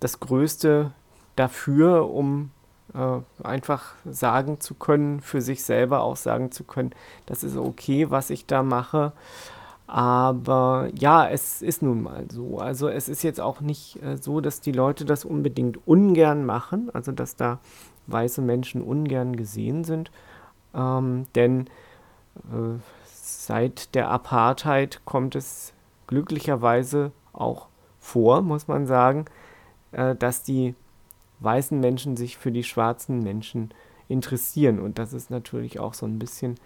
das 0.00 0.20
Größte 0.20 0.92
dafür, 1.36 2.10
um 2.10 2.50
äh, 2.94 3.18
einfach 3.42 3.94
sagen 4.04 4.60
zu 4.60 4.74
können, 4.74 5.20
für 5.20 5.40
sich 5.40 5.64
selber 5.64 6.02
auch 6.02 6.16
sagen 6.16 6.52
zu 6.52 6.64
können, 6.64 6.92
das 7.26 7.42
ist 7.42 7.56
okay, 7.56 8.10
was 8.10 8.30
ich 8.30 8.46
da 8.46 8.62
mache. 8.62 9.12
Aber 9.86 10.88
ja, 10.94 11.28
es 11.28 11.60
ist 11.60 11.82
nun 11.82 12.02
mal 12.02 12.24
so. 12.30 12.58
Also 12.58 12.88
es 12.88 13.08
ist 13.08 13.22
jetzt 13.22 13.40
auch 13.40 13.60
nicht 13.60 14.02
äh, 14.02 14.16
so, 14.16 14.40
dass 14.40 14.60
die 14.60 14.72
Leute 14.72 15.04
das 15.04 15.24
unbedingt 15.24 15.86
ungern 15.86 16.46
machen, 16.46 16.90
also 16.92 17.12
dass 17.12 17.36
da 17.36 17.58
weiße 18.06 18.40
Menschen 18.40 18.82
ungern 18.82 19.36
gesehen 19.36 19.84
sind. 19.84 20.10
Ähm, 20.74 21.26
denn 21.34 21.66
äh, 22.50 22.78
seit 23.04 23.94
der 23.94 24.10
Apartheid 24.10 25.00
kommt 25.04 25.34
es 25.34 25.72
glücklicherweise 26.06 27.12
auch 27.32 27.68
vor, 28.00 28.42
muss 28.42 28.68
man 28.68 28.86
sagen, 28.86 29.26
äh, 29.92 30.14
dass 30.14 30.42
die 30.42 30.74
weißen 31.40 31.78
Menschen 31.78 32.16
sich 32.16 32.38
für 32.38 32.52
die 32.52 32.64
schwarzen 32.64 33.22
Menschen 33.22 33.72
interessieren. 34.08 34.80
Und 34.80 34.98
das 34.98 35.12
ist 35.12 35.30
natürlich 35.30 35.78
auch 35.78 35.94
so 35.94 36.06
ein 36.06 36.18
bisschen 36.18 36.56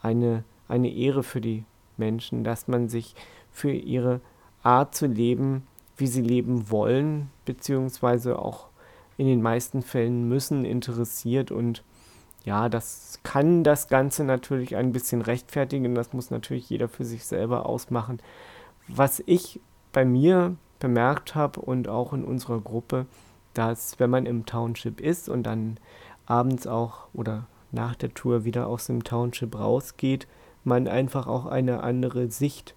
eine, 0.00 0.44
eine 0.68 0.92
Ehre 0.92 1.22
für 1.22 1.40
die 1.40 1.64
Menschen, 1.98 2.44
dass 2.44 2.68
man 2.68 2.88
sich 2.88 3.14
für 3.50 3.72
ihre 3.72 4.20
Art 4.62 4.94
zu 4.94 5.06
leben, 5.06 5.66
wie 5.96 6.06
sie 6.06 6.22
leben 6.22 6.70
wollen, 6.70 7.30
beziehungsweise 7.44 8.38
auch 8.38 8.68
in 9.16 9.26
den 9.26 9.42
meisten 9.42 9.82
Fällen 9.82 10.28
müssen, 10.28 10.64
interessiert. 10.64 11.50
Und 11.50 11.82
ja, 12.44 12.68
das 12.68 13.20
kann 13.24 13.64
das 13.64 13.88
Ganze 13.88 14.24
natürlich 14.24 14.76
ein 14.76 14.92
bisschen 14.92 15.22
rechtfertigen. 15.22 15.94
Das 15.94 16.12
muss 16.12 16.30
natürlich 16.30 16.70
jeder 16.70 16.88
für 16.88 17.04
sich 17.04 17.24
selber 17.24 17.66
ausmachen. 17.66 18.20
Was 18.86 19.22
ich 19.26 19.60
bei 19.92 20.04
mir 20.04 20.56
bemerkt 20.78 21.34
habe 21.34 21.60
und 21.60 21.88
auch 21.88 22.12
in 22.12 22.24
unserer 22.24 22.60
Gruppe, 22.60 23.06
dass 23.54 23.98
wenn 23.98 24.10
man 24.10 24.26
im 24.26 24.46
Township 24.46 25.00
ist 25.00 25.28
und 25.28 25.42
dann 25.42 25.78
abends 26.26 26.66
auch 26.66 27.08
oder 27.12 27.46
nach 27.72 27.96
der 27.96 28.14
Tour 28.14 28.44
wieder 28.44 28.68
aus 28.68 28.86
dem 28.86 29.02
Township 29.02 29.58
rausgeht, 29.58 30.28
man 30.68 30.86
einfach 30.86 31.26
auch 31.26 31.46
eine 31.46 31.82
andere 31.82 32.30
Sicht 32.30 32.74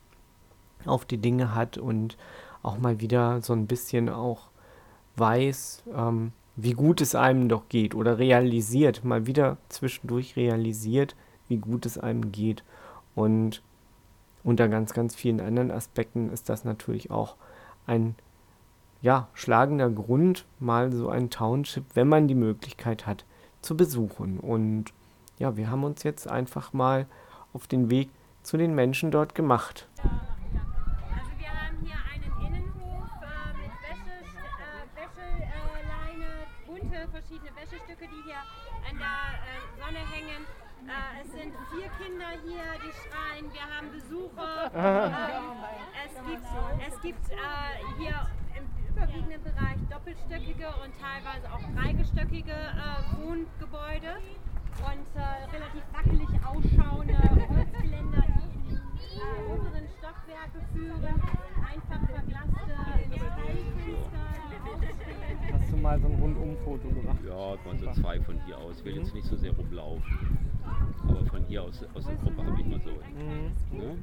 auf 0.85 1.05
die 1.05 1.19
Dinge 1.19 1.53
hat 1.53 1.77
und 1.77 2.17
auch 2.63 2.77
mal 2.77 2.99
wieder 2.99 3.41
so 3.41 3.53
ein 3.53 3.67
bisschen 3.67 4.09
auch 4.09 4.49
weiß, 5.17 5.83
ähm, 5.95 6.31
wie 6.55 6.73
gut 6.73 7.01
es 7.01 7.15
einem 7.15 7.49
doch 7.49 7.69
geht 7.69 7.95
oder 7.95 8.19
realisiert, 8.19 9.03
mal 9.03 9.25
wieder 9.27 9.57
zwischendurch 9.69 10.35
realisiert, 10.35 11.15
wie 11.47 11.57
gut 11.57 11.85
es 11.85 11.97
einem 11.97 12.31
geht. 12.31 12.63
Und 13.15 13.61
unter 14.43 14.67
ganz, 14.67 14.93
ganz 14.93 15.15
vielen 15.15 15.39
anderen 15.39 15.71
Aspekten 15.71 16.31
ist 16.31 16.49
das 16.49 16.63
natürlich 16.63 17.11
auch 17.11 17.35
ein 17.87 18.15
ja, 19.01 19.27
schlagender 19.33 19.89
Grund, 19.89 20.45
mal 20.59 20.91
so 20.91 21.09
ein 21.09 21.29
Township, 21.29 21.85
wenn 21.95 22.07
man 22.07 22.27
die 22.27 22.35
Möglichkeit 22.35 23.07
hat, 23.07 23.25
zu 23.61 23.75
besuchen. 23.75 24.39
Und 24.39 24.85
ja, 25.39 25.57
wir 25.57 25.71
haben 25.71 25.83
uns 25.83 26.03
jetzt 26.03 26.29
einfach 26.29 26.73
mal 26.73 27.07
auf 27.53 27.67
den 27.67 27.89
Weg 27.89 28.09
zu 28.43 28.57
den 28.57 28.75
Menschen 28.75 29.11
dort 29.11 29.35
gemacht. 29.35 29.87
Äh, 30.03 30.07
äh, 37.01 37.07
verschiedene 37.07 37.49
Wäschestücke, 37.55 38.05
die 38.07 38.21
hier 38.25 38.41
an 38.89 38.97
der 38.97 39.17
äh, 39.41 39.57
Sonne 39.79 40.03
hängen. 40.11 40.45
Äh, 40.85 41.21
es 41.21 41.31
sind 41.31 41.53
vier 41.71 41.89
Kinder 41.97 42.29
hier, 42.45 42.63
die 42.77 42.93
schreien. 42.93 43.51
Wir 43.53 43.65
haben 43.65 43.91
Besucher. 43.91 44.71
Ähm, 44.75 45.41
es 46.05 46.13
gibt, 46.27 46.47
es 46.87 47.01
gibt 47.01 47.31
äh, 47.31 47.35
hier 47.97 48.27
im 48.57 48.65
überwiegenden 48.89 49.43
Bereich 49.43 49.77
doppelstöckige 49.89 50.67
und 50.83 50.93
teilweise 50.99 51.51
auch 51.51 51.63
dreigestöckige 51.75 52.53
äh, 52.53 53.17
Wohngebäude 53.17 54.21
und 54.81 55.07
äh, 55.15 55.45
relativ 55.53 55.83
wackelig 55.93 56.29
ausschauende 56.45 57.17
Holzgeländer, 57.49 58.23
die 58.27 58.73
in 58.73 58.81
die 58.95 59.19
äh, 59.19 59.53
oberen 59.53 59.87
Stockwerke 59.97 60.59
führen. 60.73 61.03
Einfach 61.03 62.01
verglaste 62.09 62.73
Metallfenster, 63.09 63.81
die 63.85 63.95
aufstehen. 63.95 65.59
Hast 65.59 65.71
du 65.71 65.77
mal 65.77 65.99
so 65.99 66.07
ein 66.07 66.15
Rundumfoto 66.15 66.87
gemacht? 66.89 67.19
Ja, 67.27 67.55
man 67.65 67.79
so 67.79 67.91
zwei 68.01 68.19
von 68.21 68.39
hier 68.45 68.57
aus. 68.57 68.79
Ich 68.79 68.85
will 68.85 68.97
jetzt 68.97 69.13
nicht 69.13 69.27
so 69.27 69.35
sehr 69.35 69.55
rumlaufen. 69.55 70.49
Aber 71.07 71.25
von 71.25 71.43
hier 71.45 71.63
aus, 71.63 71.83
aus 71.93 72.05
der 72.05 72.15
Gruppe 72.15 72.45
habe 72.45 72.59
ich 72.59 72.65
mal 72.65 72.81
so. 72.81 72.91
Mhm. 72.91 73.77
Ne? 73.77 73.97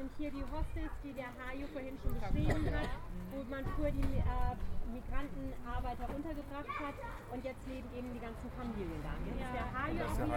Sind 0.00 0.10
hier 0.16 0.30
die 0.30 0.44
Hostels, 0.48 0.88
die 1.04 1.12
der 1.12 1.28
Haju 1.36 1.66
vorhin 1.76 1.92
schon 2.00 2.16
beschrieben 2.16 2.72
hat, 2.72 2.88
wo 3.36 3.44
man 3.52 3.60
früher 3.76 3.92
die 3.92 4.16
äh, 4.16 4.56
Migrantenarbeiter 4.88 6.08
untergebracht 6.08 6.72
hat 6.80 6.96
und 7.28 7.44
jetzt 7.44 7.60
leben 7.68 7.84
eben 7.92 8.08
die 8.16 8.22
ganzen 8.24 8.48
Familien 8.56 8.96
da. 9.04 9.12
Jetzt 9.28 9.44
ist 9.44 9.52
der 9.52 9.68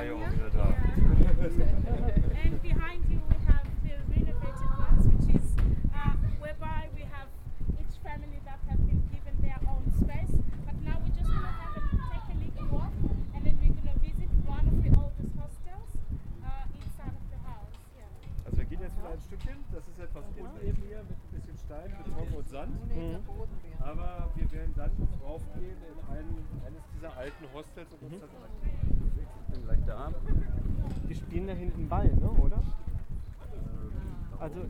hier. 0.03 0.19
auch 0.19 0.35
wieder 0.35 0.51
da. 0.51 0.67
And 2.43 2.59
behind 2.59 3.07
you, 3.07 3.23
we 3.31 3.39
have 3.47 3.63
the 3.87 3.95
renovated 4.11 4.67
ones, 4.75 5.07
which 5.07 5.31
is 5.31 5.47
uh, 5.95 6.11
whereby 6.43 6.91
we 6.91 7.07
have 7.07 7.31
each 7.79 7.95
family 8.03 8.43
that 8.43 8.59
have 8.67 8.83
been 8.83 8.99
given 9.15 9.35
their 9.39 9.63
own 9.63 9.87
space. 9.95 10.35
But 10.67 10.75
now 10.83 10.99
we're 10.99 11.15
just 11.15 11.31
gonna 11.31 11.55
have 11.63 11.79
a, 11.79 11.87
take 12.11 12.27
a 12.27 12.35
little 12.35 12.67
walk, 12.67 12.91
and 13.31 13.41
then 13.47 13.55
we're 13.63 13.71
gonna 13.79 13.95
visit 14.03 14.27
one 14.43 14.67
of 14.67 14.75
the 14.83 14.91
oldest 14.91 15.31
hostels 15.39 15.87
uh, 16.43 16.67
inside 16.83 17.15
of 17.15 17.25
the 17.31 17.39
house. 17.47 17.71
Yeah. 17.95 18.11
Also 18.43 18.57
wir 18.59 18.65
gehen 18.67 18.81
jetzt 18.83 18.97
wieder 18.99 19.09
ein 19.09 19.21
Stückchen. 19.23 19.63
Das 19.73 19.87
ist 19.87 19.99
etwas 19.99 20.25
uneben 20.37 20.83
hier 20.87 21.01
mit 21.09 21.17
ein 21.17 21.31
bisschen 21.33 21.57
Stein, 21.57 21.89
Beton 21.97 22.27
und 22.37 22.47
Sand. 22.49 22.77
Aber 23.79 24.29
wir 24.35 24.51
werden 24.51 24.73
dann 24.75 24.91
raufgehen 25.23 25.77
in 25.81 26.15
einen, 26.15 26.37
eines 26.65 26.83
dieser 26.95 27.17
alten 27.17 27.45
Hostels 27.53 27.87
und 27.93 28.13
uns 28.13 28.21
das 28.21 28.29
angucken. 28.29 29.27
Ich 29.47 29.53
bin 29.53 29.63
gleich 29.63 29.83
da. 29.87 30.13
Die 31.09 31.15
spielen 31.15 31.47
da 31.47 31.53
hinten 31.53 31.89
Ball, 31.89 32.13
ne, 32.13 32.29
oder? 32.29 32.61
Also 34.39 34.59
äh, 34.59 34.65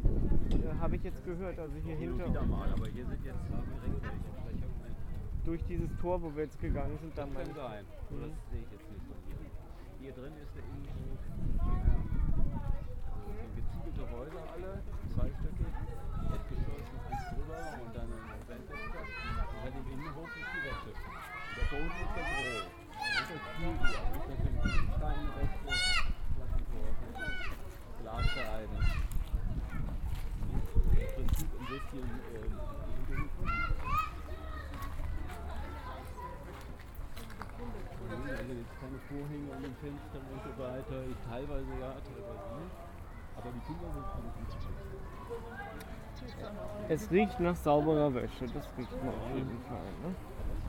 habe 0.80 0.96
ich 0.96 1.04
jetzt 1.04 1.26
gehört, 1.26 1.60
also 1.60 1.74
hier 1.84 1.96
Hin 1.96 2.12
und 2.14 2.20
hinter 2.22 2.30
wieder 2.30 2.46
mal, 2.46 2.70
aber 2.72 2.88
hier 2.88 3.06
sind 3.06 3.26
jetzt 3.26 3.44
direkt 3.50 3.68
welche. 3.84 4.00
Vielleicht 4.00 4.64
irgendein- 4.64 4.96
durch 5.54 5.66
dieses 5.70 5.96
Tor, 6.02 6.20
wo 6.20 6.34
wir 6.36 6.46
jetzt 6.46 6.60
gegangen 6.60 6.98
sind, 6.98 7.16
da 7.16 7.26
Das 7.26 7.34
mal. 7.34 7.44
kann 7.46 7.54
sein. 7.54 7.86
Mhm. 8.10 8.34
Das 8.34 8.50
sehe 8.50 8.62
ich 8.66 8.72
jetzt 8.74 8.90
nicht 8.90 9.06
von 9.06 9.18
hier. 9.30 9.38
Hier 10.02 10.14
drin 10.18 10.34
ist 10.42 10.50
der 10.58 10.66
Innenhof. 10.66 11.22
Ja. 11.62 11.94
Also 13.14 13.30
so 13.38 13.46
geziegelte 13.54 14.02
Häuser 14.18 14.42
alle, 14.50 14.82
zweistöckig, 15.14 15.70
Erdgeschoss 16.34 16.86
noch 16.90 17.06
eins 17.06 17.26
drüber 17.38 17.62
und 17.86 17.92
dann 17.94 18.10
ein 18.34 18.42
Fenster. 18.50 18.74
Und 18.74 19.62
dann 19.62 19.76
im 19.78 19.86
Innenhof 19.94 20.26
ist 20.34 20.50
die 20.58 20.62
Wäsche. 20.66 20.90
Der 20.90 21.66
Boden 21.70 21.98
ist 22.02 22.14
der 22.18 22.26
Büro. 22.34 22.58
Und 22.74 23.30
der 23.30 23.42
Flügel, 23.54 23.94
also 23.94 24.26
ist 24.26 24.42
natürlich 24.42 24.90
Steinrechte, 24.98 25.70
Plattentor, 26.34 26.90
Glasvereine. 28.02 28.80
Im 30.98 31.14
Prinzip 31.14 31.50
ein 31.54 31.68
bisschen 31.70 32.10
ähm, 32.42 32.58
Vorhänge 39.24 39.56
an 39.56 39.64
den 39.64 39.76
Fenstern 39.80 40.20
und 40.36 40.44
so 40.44 40.52
weiter. 40.60 41.00
Ich, 41.08 41.16
teilweise 41.24 41.72
ja, 41.80 41.96
teilweise 42.04 42.44
nicht. 42.60 42.76
Aber 43.40 43.50
die 43.56 43.64
Kinder 43.64 43.88
sind 43.88 44.04
alle 44.04 44.28
gut 44.36 44.52
Es 46.90 47.10
riecht 47.10 47.40
nach 47.40 47.56
sauberer 47.56 48.14
Wäsche, 48.14 48.46
das 48.52 48.68
riecht 48.78 48.92
man 49.00 49.16
auf 49.16 49.32
jeden 49.34 49.64
Fall. 49.64 49.88
Ne? 50.04 50.12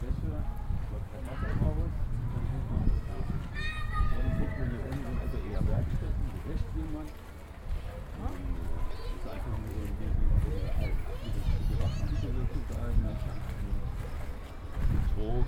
Wäsche, 0.07 0.31
läuft 0.31 1.11
kein 1.11 1.27
Wasser 1.27 1.51
raus. 1.67 1.95
Dann 4.15 4.31
guckt 4.39 4.55
man 4.55 4.71
hier 4.71 4.87
unten 4.87 5.03
sind 5.03 5.19
also 5.19 5.39
eher 5.51 5.63
Werkstätten, 5.67 6.25
wo 6.31 6.39
wäscht 6.47 6.71
jemand. 6.79 7.11
Das 7.11 9.03
ist 9.03 9.27
einfach 9.35 9.51
nur 9.51 9.67
so 9.67 9.83
ein 9.83 9.99
Ding, 9.99 10.15
wie 10.15 10.63
wir 10.63 10.71
alt, 10.79 10.95
wie 10.95 11.31
das 11.35 11.91
Artikel 11.91 12.31
sozusagen. 12.39 13.03
Trog. 15.15 15.43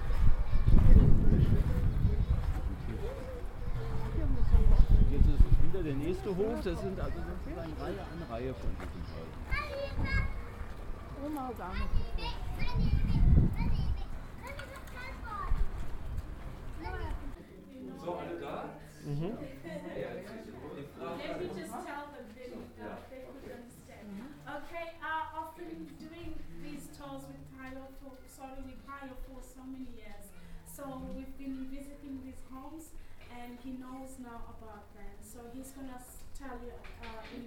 Jetzt 5.10 5.28
ist 5.28 5.40
es 5.40 5.56
wieder 5.62 5.75
der 5.86 5.94
nächste 5.94 6.34
Hof, 6.36 6.60
das 6.64 6.80
sind 6.80 6.98
also 6.98 7.20
sozusagen 7.22 7.72
Reihe 7.80 8.00
an 8.02 8.20
Reihe 8.28 8.52
von 8.54 8.70
diesen 8.74 9.02
Häusern. 9.14 9.44
So, 18.04 18.14
alle 18.14 18.40
da? 18.40 18.64
Let 19.06 19.16
me 21.40 21.46
just 21.54 21.70
tell 21.70 22.06
them 22.10 22.26
then 22.34 22.50
uh, 22.82 22.98
they 23.08 23.22
could 23.30 23.46
understand. 23.54 24.10
Okay, 24.46 24.86
uh, 25.02 25.38
I've 25.38 25.54
been 25.56 25.86
doing 26.02 26.34
these 26.62 26.88
tours 26.98 27.22
with 27.30 27.38
Tyler 27.54 27.86
for 28.02 28.12
sorry 28.26 28.62
with 28.66 28.82
Tyler 28.84 29.14
for 29.26 29.38
so 29.42 29.62
many 29.62 29.86
years. 29.94 30.26
So 30.66 30.82
we've 31.14 31.36
been 31.38 31.68
visiting 31.70 32.18
these 32.24 32.40
homes 32.50 32.90
and 33.36 33.58
he 33.64 33.70
knows 33.82 34.18
now 34.18 34.40
about 34.54 34.84
them. 34.96 35.12
So 35.20 35.38
he's 35.52 35.70
gonna 35.76 35.98
s- 36.00 36.22
tell 36.38 36.56
you 36.64 36.72
uh, 37.04 37.22
in 37.36 37.44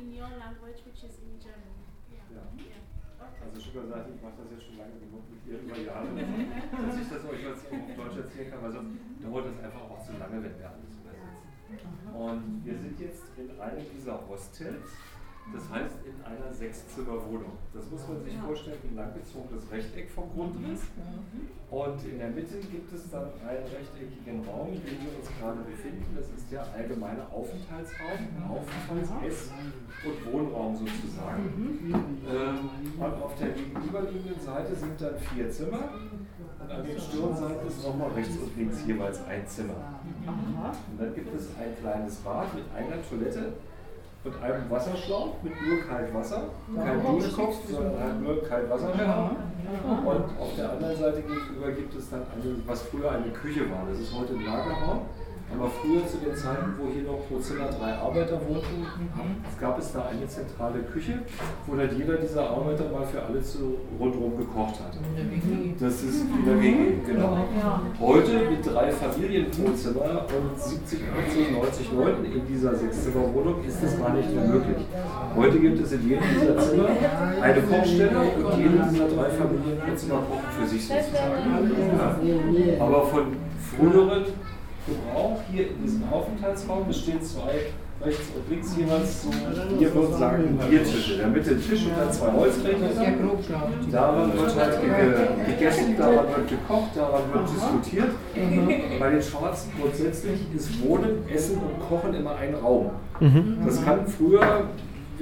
in 0.00 0.06
your 0.12 0.30
language 0.38 0.80
which 0.86 1.02
is 1.08 1.14
in 1.24 1.38
German. 1.40 1.76
Yeah. 2.10 2.36
Ja. 2.36 2.42
yeah. 2.58 2.82
Also 3.44 3.58
ich 3.58 3.66
habe 3.68 3.86
gesagt, 3.86 4.08
ich 4.14 4.20
mache 4.20 4.34
das 4.42 4.50
jetzt 4.50 4.64
schon 4.66 4.78
lange 4.78 4.98
genug 4.98 5.22
mit 5.30 5.46
ihr 5.46 5.58
über 5.62 5.78
Jahre, 5.78 6.08
dass 6.86 6.98
ich 6.98 7.08
das 7.08 7.24
euch 7.24 7.42
jetzt 7.44 7.64
auf 7.70 7.96
Deutsch 7.96 8.16
erzählen 8.18 8.50
kann, 8.50 8.62
weil 8.64 8.72
sonst 8.72 8.98
dauert 9.22 9.46
das 9.46 9.58
einfach 9.64 9.82
auch 9.82 10.02
zu 10.04 10.12
lange, 10.18 10.42
wenn 10.42 10.58
wir 10.58 10.66
alles 10.68 10.90
übersetzen. 10.98 12.14
Und 12.14 12.64
wir 12.64 12.76
sind 12.76 12.98
jetzt 12.98 13.22
in 13.38 13.60
einem 13.60 13.86
dieser 13.94 14.26
Hostels, 14.28 14.90
das 15.50 15.68
heißt 15.68 15.96
in 16.06 16.16
einer 16.24 16.52
Sechszimmerwohnung. 16.52 17.58
Das 17.74 17.90
muss 17.90 18.06
man 18.08 18.22
sich 18.22 18.36
vorstellen, 18.38 18.78
wie 18.82 18.88
ein 18.88 18.96
langgezogenes 18.96 19.70
Rechteck 19.70 20.08
vom 20.10 20.30
Grundriss. 20.30 20.80
Und 21.70 22.04
in 22.04 22.18
der 22.18 22.30
Mitte 22.30 22.58
gibt 22.70 22.92
es 22.92 23.10
dann 23.10 23.26
einen 23.42 23.66
rechteckigen 23.66 24.44
Raum, 24.46 24.68
in 24.72 24.82
dem 24.84 25.02
wir 25.02 25.18
uns 25.18 25.28
gerade 25.40 25.60
befinden. 25.62 26.04
Das 26.14 26.28
ist 26.30 26.50
der 26.52 26.62
allgemeine 26.72 27.26
Aufenthaltsraum, 27.32 28.20
Aufenthalts-Ess- 28.48 29.50
und 30.04 30.32
Wohnraum 30.32 30.76
sozusagen. 30.76 31.90
Ähm, 32.28 32.70
und 32.98 33.22
auf 33.22 33.34
der 33.36 33.48
gegenüberliegenden 33.50 34.40
Seite 34.40 34.74
sind 34.76 35.00
dann 35.00 35.18
vier 35.18 35.50
Zimmer. 35.50 35.90
Und 36.60 36.70
an 36.70 36.86
den 36.86 37.00
Stirnseiten 37.00 37.66
ist 37.66 37.82
nochmal 37.82 38.10
rechts 38.12 38.36
und 38.36 38.56
links 38.56 38.86
jeweils 38.86 39.24
ein 39.26 39.46
Zimmer. 39.46 40.00
Und 40.26 41.00
dann 41.00 41.14
gibt 41.14 41.34
es 41.34 41.48
ein 41.58 41.76
kleines 41.80 42.16
Bad 42.16 42.54
mit 42.54 42.64
einer 42.76 43.02
Toilette 43.08 43.54
und 44.24 44.42
einem 44.42 44.70
Wasserschlauch 44.70 45.34
mit 45.42 45.52
nur 45.66 45.80
Kaltwasser. 45.80 46.44
Kein 46.76 47.02
Duschkopf, 47.02 47.56
sondern 47.68 47.98
halt 47.98 48.22
nur 48.22 48.42
Kaltwasserschlauch. 48.44 49.30
Und 50.04 50.40
auf 50.40 50.54
der 50.56 50.70
anderen 50.70 50.96
Seite 50.96 51.22
gegenüber 51.22 51.72
gibt 51.72 51.94
es 51.94 52.10
dann 52.10 52.20
eine, 52.20 52.56
was 52.66 52.82
früher 52.82 53.10
eine 53.10 53.32
Küche 53.32 53.68
war. 53.70 53.86
Das 53.88 53.98
ist 53.98 54.14
heute 54.14 54.34
ein 54.34 54.44
Lagerraum. 54.44 55.00
Aber 55.54 55.70
früher 55.70 56.06
zu 56.06 56.16
den 56.18 56.34
Zeiten, 56.34 56.74
wo 56.78 56.90
hier 56.92 57.02
noch 57.04 57.28
pro 57.28 57.38
Zimmer 57.38 57.68
drei 57.68 57.94
Arbeiter 57.94 58.40
wohnten, 58.48 58.86
gab 59.60 59.78
es 59.78 59.92
da 59.92 60.06
eine 60.06 60.26
zentrale 60.26 60.80
Küche, 60.80 61.20
wo 61.66 61.76
dann 61.76 61.96
jeder 61.96 62.16
dieser 62.16 62.50
Arbeiter 62.50 62.84
mal 62.90 63.06
für 63.06 63.22
alle 63.22 63.42
zu, 63.42 63.76
rundherum 63.98 64.36
gekocht 64.38 64.80
hat. 64.80 64.96
Das 65.78 66.02
ist 66.02 66.24
wieder 66.24 66.60
WG, 66.60 66.94
genau. 67.06 67.38
Heute 68.00 68.50
mit 68.50 68.66
drei 68.66 68.90
Familien 68.90 69.50
pro 69.50 69.72
Zimmer 69.72 70.24
und 70.26 70.60
70, 70.60 71.00
80, 71.28 71.52
90 71.52 71.92
Leuten 71.92 72.24
in 72.24 72.46
dieser 72.46 72.74
Sechszimmerwohnung 72.74 73.64
ist 73.64 73.82
das 73.82 73.98
gar 73.98 74.14
nicht 74.14 74.34
mehr 74.34 74.44
möglich. 74.44 74.86
Heute 75.36 75.60
gibt 75.60 75.80
es 75.80 75.92
in 75.92 76.08
jedem 76.08 76.24
dieser 76.34 76.58
Zimmer 76.58 76.88
eine 77.40 77.62
Kochstelle 77.62 78.20
und 78.20 78.58
jede 78.58 78.88
dieser 78.90 79.08
drei 79.08 79.28
Familien 79.30 79.78
pro 79.78 79.94
Zimmer 79.94 80.22
kocht 80.28 80.54
für 80.58 80.66
sich 80.66 80.82
sozusagen. 80.82 81.92
Ja. 81.98 82.84
Aber 82.84 83.06
von 83.06 83.36
früheren 83.76 84.24
Gebrauch 84.86 85.40
hier 85.50 85.68
in 85.70 85.82
diesem 85.82 86.02
Aufenthaltsraum 86.12 86.86
bestehen 86.86 87.22
zwei 87.22 87.66
rechts 88.04 88.28
und 88.34 88.50
links 88.50 88.76
jeweils 88.76 89.22
so, 89.22 89.30
wir 89.78 89.94
würden 89.94 90.18
sagen, 90.18 90.58
Biertische. 90.68 91.12
In 91.12 91.18
der 91.18 91.28
Mitte 91.28 91.50
ein 91.52 91.62
Tisch 91.62 91.84
und 91.86 91.96
dann 91.96 92.12
zwei 92.12 92.32
Holzbrecher. 92.32 92.88
Daran 93.92 94.32
wird 94.32 94.56
halt 94.56 94.80
ge 94.80 95.54
gegessen, 95.54 95.96
daran 95.96 96.26
wird 96.34 96.48
gekocht, 96.48 96.96
daran 96.96 97.22
wird 97.32 97.48
diskutiert. 97.48 98.10
Bei 98.98 99.10
den 99.10 99.22
Schwarzen 99.22 99.72
grundsätzlich 99.80 100.40
ist 100.54 100.82
Wohnen, 100.82 101.28
Essen 101.32 101.58
und 101.58 101.88
Kochen 101.88 102.14
immer 102.14 102.34
ein 102.36 102.54
Raum. 102.54 102.90
Das 103.64 103.84
kann 103.84 104.06
früher, 104.06 104.64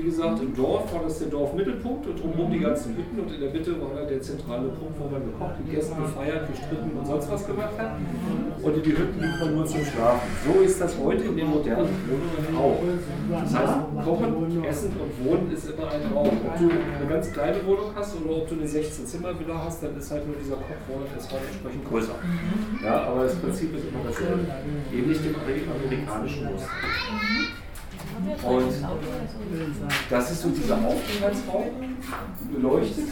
wie 0.01 0.07
gesagt, 0.07 0.41
im 0.41 0.55
Dorf 0.57 0.93
war 0.95 1.03
das 1.03 1.19
der 1.19 1.29
Dorfmittelpunkt 1.29 2.07
und 2.07 2.19
drumherum 2.19 2.51
die 2.51 2.61
ganzen 2.61 2.97
Hütten 2.97 3.21
und 3.21 3.33
in 3.33 3.41
der 3.41 3.51
Mitte 3.51 3.79
war 3.81 3.91
da 3.95 4.05
der 4.09 4.23
zentrale 4.23 4.69
Punkt, 4.69 4.99
wo 4.99 5.09
man 5.11 5.21
gekocht, 5.25 5.57
gegessen, 5.67 5.95
gefeiert, 6.01 6.49
gestritten 6.51 6.91
und 6.97 7.07
sonst 7.07 7.31
was 7.31 7.47
gemacht 7.47 7.77
hat. 7.77 7.97
Und 8.63 8.77
in 8.77 8.83
die 8.83 8.97
Hütten 8.97 9.21
ging 9.21 9.39
man 9.41 9.55
nur 9.57 9.67
zum 9.67 9.85
Schlafen. 9.85 10.29
So 10.47 10.61
ist 10.63 10.81
das 10.81 10.97
heute 10.99 11.25
in 11.25 11.37
den 11.37 11.51
modernen 11.51 11.89
Wohnungen 12.09 12.57
auch. 12.57 12.81
Das 13.43 13.55
heißt, 13.55 13.75
Kochen, 14.05 14.65
Essen 14.65 14.93
und 14.97 15.13
Wohnen 15.25 15.53
ist 15.53 15.69
immer 15.69 15.91
ein 15.91 16.13
Raum. 16.15 16.29
Ob 16.47 16.59
du 16.59 16.71
eine 16.71 17.09
ganz 17.09 17.33
kleine 17.33 17.67
Wohnung 17.67 17.91
hast 17.95 18.17
oder 18.17 18.37
ob 18.37 18.49
du 18.49 18.55
eine 18.55 18.65
16-Zimmer-Villa 18.65 19.65
hast, 19.65 19.83
dann 19.83 19.97
ist 19.99 20.11
halt 20.11 20.27
nur 20.27 20.37
dieser 20.37 20.57
Kochraum 20.57 21.05
und 21.05 21.17
Essraum 21.17 21.41
entsprechend 21.45 21.85
größer. 21.89 22.15
Ja, 22.83 23.05
aber 23.05 23.25
das 23.25 23.35
Prinzip 23.37 23.77
ist 23.77 23.85
immer 23.85 24.01
dasselbe. 24.07 24.47
Ähnlich 24.93 25.19
dem 25.21 25.35
amerikanischen 25.37 26.45
Muster. 26.53 26.71
Und 28.43 28.73
das 30.11 30.31
ist 30.31 30.43
so 30.43 30.49
dieser 30.51 30.77
Aufenthaltsraum, 30.77 31.97
beleuchtet 32.53 33.09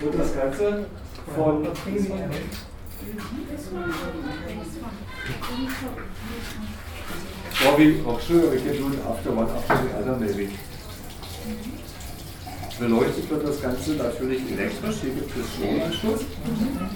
wird 0.00 0.18
das 0.18 0.34
Ganze 0.34 0.86
von 1.34 1.68
Bobby, 7.64 8.02
auch 8.06 8.20
schön, 8.20 8.50
we 8.50 8.56
can 8.56 8.76
do 8.76 8.92
it 8.92 9.06
after 9.06 9.30
one 9.30 9.48
after 9.50 9.76
the 9.76 9.94
other 9.98 10.16
maybe. 10.16 10.48
Beleuchtet 12.78 13.28
wird 13.28 13.46
das 13.46 13.60
Ganze 13.60 13.92
natürlich 13.94 14.40
elektrisch, 14.52 14.96
hier 15.02 15.10
gibt 15.10 15.30
es 15.36 15.52
Stromanschluss. 15.54 16.20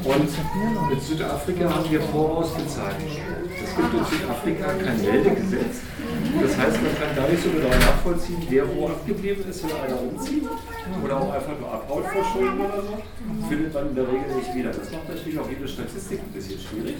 Und 0.04 0.92
in 0.92 1.00
Südafrika 1.00 1.74
haben 1.74 1.90
wir 1.90 2.00
vorausgezahlten 2.00 3.08
Strom. 3.10 3.42
Es 3.50 3.74
gibt 3.74 3.92
in 3.92 4.04
Südafrika 4.18 4.66
kein 4.74 5.02
Meldegesetz. 5.02 5.82
Das 6.40 6.56
heißt, 6.56 6.78
man 6.82 6.94
kann 6.96 7.16
gar 7.16 7.28
nicht 7.28 7.42
so 7.42 7.50
genau 7.50 7.68
nachvollziehen, 7.68 8.40
wer 8.48 8.64
wo 8.74 8.88
abgeblieben 8.88 9.44
ist, 9.48 9.62
wenn 9.64 9.76
einer 9.76 10.00
umzieht 10.00 10.44
oder 11.02 11.16
auch 11.20 11.32
einfach 11.32 11.58
nur 11.58 11.70
abhaut 11.70 12.04
vor 12.06 12.24
Schulden 12.24 12.60
oder 12.60 12.82
so, 12.82 12.94
findet 13.48 13.74
man 13.74 13.88
in 13.90 13.94
der 13.94 14.08
Regel 14.08 14.30
nicht 14.36 14.54
wieder. 14.54 14.70
Das 14.70 14.90
macht 14.90 15.08
natürlich 15.08 15.38
auch 15.38 15.48
jede 15.50 15.66
Statistik 15.68 16.20
ein 16.20 16.32
bisschen 16.32 16.58
schwierig, 16.58 16.96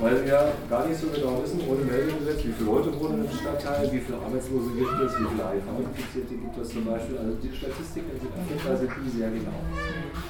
weil 0.00 0.24
wir 0.24 0.52
gar 0.68 0.86
nicht 0.86 1.00
so 1.00 1.08
genau 1.08 1.42
wissen, 1.42 1.60
ohne 1.66 1.82
Meldegesetz, 1.86 2.44
wie 2.44 2.52
viele 2.52 2.70
Leute 2.70 2.92
wohnen 2.98 3.24
im 3.24 3.32
Stadtteil, 3.32 3.88
wie 3.92 4.00
viele 4.00 4.18
Arbeitslose 4.18 4.70
gibt 4.76 4.96
es, 5.00 5.12
wie 5.16 5.26
viele 5.32 5.44
HIV-Infizierte 5.48 6.34
gibt 6.34 6.56
es 6.58 6.68
zum 6.68 6.84
Beispiel. 6.84 7.16
Also 7.18 7.32
die 7.40 7.52
Statistiken 7.54 8.07
sind 8.76 9.04
nie 9.04 9.10
sehr 9.10 9.30
genau. 9.30 9.58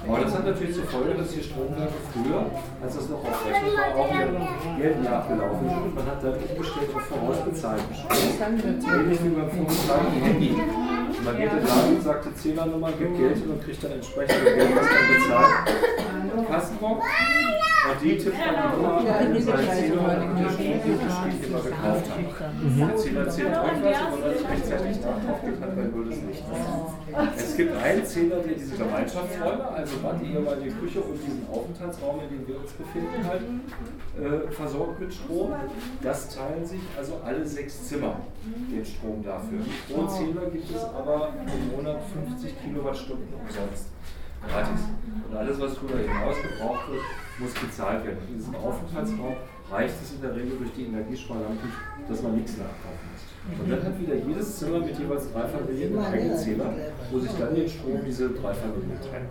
Aber 0.07 0.20
das 0.20 0.35
hat 0.35 0.45
natürlich 0.47 0.74
zur 0.74 0.85
Folge, 0.85 1.14
dass 1.14 1.31
die 1.31 1.43
Stromwerke 1.43 1.93
früher, 2.12 2.47
als 2.83 2.95
das 2.97 3.09
noch 3.09 3.18
auf 3.18 3.45
Rechnung 3.45 3.76
war, 3.76 3.97
auch 3.97 4.12
mit 4.14 4.81
Geld 4.81 5.03
nachgelaufen 5.05 5.68
sind 5.68 5.83
und 5.83 5.95
man 5.95 6.07
hat 6.07 6.22
dann 6.22 6.35
umgestellt 6.35 6.91
auf 6.95 7.03
vorausbezahlten 7.03 7.95
Strom. 7.95 8.11
Ähnlich 8.41 9.18
wie 9.24 9.29
beim 9.29 9.51
vorgeschlagenen 9.51 10.22
Handy. 10.22 10.55
Man 11.24 11.37
geht 11.37 11.51
in 11.53 11.59
den 11.59 11.66
Laden 11.66 11.97
und 11.97 12.03
sagt 12.03 12.26
die 12.26 12.35
Zählernummer, 12.35 12.93
gibt 12.93 13.18
Geld 13.18 13.37
hin 13.37 13.51
und 13.51 13.62
kriegt 13.62 13.85
dann 13.85 13.93
entsprechend 13.93 14.45
Geld, 14.45 14.76
was 14.76 14.87
dann 14.89 15.07
bezahlt. 15.14 16.49
Kassenbox. 16.49 17.05
Und 17.89 18.03
die 18.03 18.18
tippt 18.18 18.37
man 18.39 18.55
die 18.55 18.76
Nummer 18.76 19.18
ein 19.18 19.37
in 19.37 19.43
seine 19.43 19.70
Zählung 19.70 20.05
und 20.05 20.39
der 20.39 20.51
Strom 20.51 20.59
Spiel, 20.59 21.37
den 21.41 21.53
man 21.53 21.62
gekauft 21.62 22.07
hat. 22.11 22.18
Der 22.79 22.97
Zähler 22.97 23.29
zählt 23.29 23.49
irgendwas 23.49 23.99
und 24.03 24.12
wenn 24.12 24.20
man 24.20 24.33
nicht 24.33 24.51
rechtzeitig 24.51 24.97
nachkauft 25.01 25.43
hat, 25.43 25.61
dann 25.61 25.76
würde 25.76 25.97
es 27.37 27.57
gibt 27.57 27.77
einen 27.77 28.05
Zähler, 28.05 28.37
der 28.37 28.55
diese 28.55 28.77
Gemeinschaftsräume, 28.77 29.69
also 29.69 29.97
Bad, 29.99 30.21
die 30.21 30.33
ehemalige 30.33 30.71
Küche 30.73 31.01
und 31.01 31.19
diesen 31.23 31.47
Aufenthaltsraum, 31.51 32.21
in 32.21 32.29
dem 32.29 32.49
wir 32.49 32.61
uns 32.61 32.73
befinden, 32.73 33.25
halt, 33.27 33.43
äh, 34.19 34.51
versorgt 34.53 35.01
mit 35.01 35.12
Strom. 35.12 35.53
Das 36.03 36.35
teilen 36.35 36.64
sich 36.64 36.81
also 36.97 37.21
alle 37.25 37.47
sechs 37.47 37.89
Zimmer 37.89 38.21
den 38.45 38.85
Strom 38.85 39.23
dafür. 39.25 39.61
Pro 39.89 40.07
Zähler 40.07 40.51
gibt 40.51 40.71
es 40.71 40.85
aber 40.85 41.33
im 41.47 41.77
Monat 41.77 42.01
50 42.29 42.62
Kilowattstunden 42.62 43.29
umsonst. 43.35 43.89
Gratis. 44.47 44.81
Und 45.29 45.37
alles, 45.37 45.61
was 45.61 45.75
darüber 45.75 45.99
hinaus 45.99 46.37
gebraucht 46.41 46.91
wird, 46.91 47.03
muss 47.39 47.53
bezahlt 47.55 48.05
werden. 48.05 48.19
In 48.29 48.39
diesem 48.39 48.55
Aufenthaltsraum 48.55 49.37
reicht 49.71 49.95
es 50.03 50.12
in 50.12 50.23
der 50.23 50.35
Regel 50.35 50.57
durch 50.59 50.73
die 50.73 50.85
Energiesparlampe, 50.85 51.66
dass 52.09 52.23
man 52.23 52.37
nichts 52.37 52.57
nachkaufen 52.57 53.07
muss. 53.12 53.23
Und 53.49 53.70
dann 53.70 53.82
hat 53.82 53.99
wieder 53.99 54.14
jedes 54.14 54.59
Zimmer 54.59 54.80
mit 54.80 54.99
jeweils 54.99 55.32
drei 55.32 55.49
Familien 55.49 55.99
einen 55.99 56.12
eigenen 56.12 56.36
Zähler, 56.36 56.72
wo 57.11 57.18
sich 57.18 57.30
dann 57.38 57.55
den 57.55 57.68
Strom 57.68 57.99
diese 58.07 58.28
drei 58.30 58.53
Familien 58.53 58.99
teilen. 59.01 59.26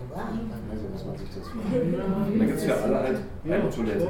So 0.74 0.88
muss 0.88 1.04
man 1.06 1.16
sich 1.16 1.28
das 1.28 1.48
vorstellen. 1.48 1.94
Und 1.94 2.38
dann 2.38 2.46
gibt 2.46 2.58
es 2.58 2.64
für 2.64 2.76
alle 2.76 2.98
halt 2.98 3.18
eine 3.44 3.70
Toilette. 3.70 4.08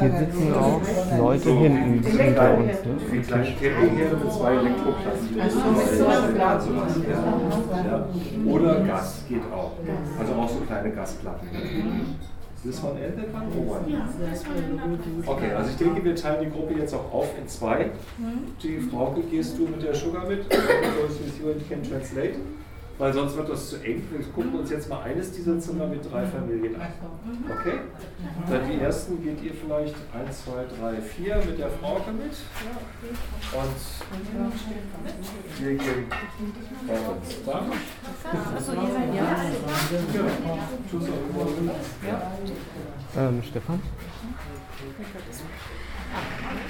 Hier 0.00 0.12
sitzen 0.18 0.54
auch 0.54 0.80
Leute 1.18 1.50
hinten 1.50 2.02
hinter 2.04 2.58
uns. 2.58 2.72
Ne? 2.84 2.96
Wie 3.10 3.20
kleine 3.20 3.44
Campingherde 3.44 4.16
mit 4.16 4.32
zwei 4.32 4.52
Elektroplatten. 4.52 5.36
Ja. 7.88 8.06
Oder 8.46 8.80
Gas 8.80 9.24
geht 9.28 9.44
auch. 9.52 9.72
Also 10.18 10.32
auch 10.34 10.48
so 10.48 10.60
kleine 10.66 10.90
Gasplatten. 10.90 11.48
Ist 12.64 12.74
das 12.74 12.78
von 12.78 12.96
Eltern 12.96 13.24
oder 13.58 13.80
Okay, 15.26 15.50
also 15.50 15.70
ich 15.70 15.76
denke, 15.76 16.04
wir 16.04 16.14
teilen 16.14 16.44
die 16.44 16.50
Gruppe 16.50 16.74
jetzt 16.74 16.94
auch 16.94 17.12
auf 17.12 17.28
in 17.36 17.48
zwei. 17.48 17.90
Die 18.62 18.78
Frauke 18.78 19.20
gehst 19.22 19.58
du 19.58 19.66
mit 19.66 19.82
der 19.82 19.94
Sugar 19.94 20.28
mit, 20.28 20.48
with 20.48 21.40
you 21.42 21.50
and 21.50 21.68
can 21.68 21.82
translate. 21.82 22.34
Weil 23.02 23.12
sonst 23.12 23.36
wird 23.36 23.48
das 23.48 23.68
zu 23.68 23.82
eng. 23.82 24.00
Wir 24.12 24.24
gucken 24.26 24.60
uns 24.60 24.70
jetzt 24.70 24.88
mal 24.88 25.02
eines 25.02 25.32
dieser 25.32 25.58
Zimmer 25.58 25.88
mit 25.88 26.08
drei 26.08 26.24
Familien 26.24 26.80
an. 26.80 26.86
Okay? 27.50 27.80
Dann 28.48 28.70
die 28.70 28.78
ersten 28.80 29.20
geht 29.20 29.42
ihr 29.42 29.54
vielleicht 29.54 29.96
1, 30.14 30.44
2, 30.44 30.52
3, 30.80 31.02
4 31.02 31.36
mit 31.38 31.58
der 31.58 31.70
Frauke 31.70 32.12
mit. 32.12 32.30
Und 33.58 33.76
wir 35.58 35.74
gehen 35.74 36.06
weiter. 36.86 37.16
Da. 37.44 37.64
Tschüss, 40.88 41.08
Ähm, 43.16 43.42
Stefan? 43.42 43.82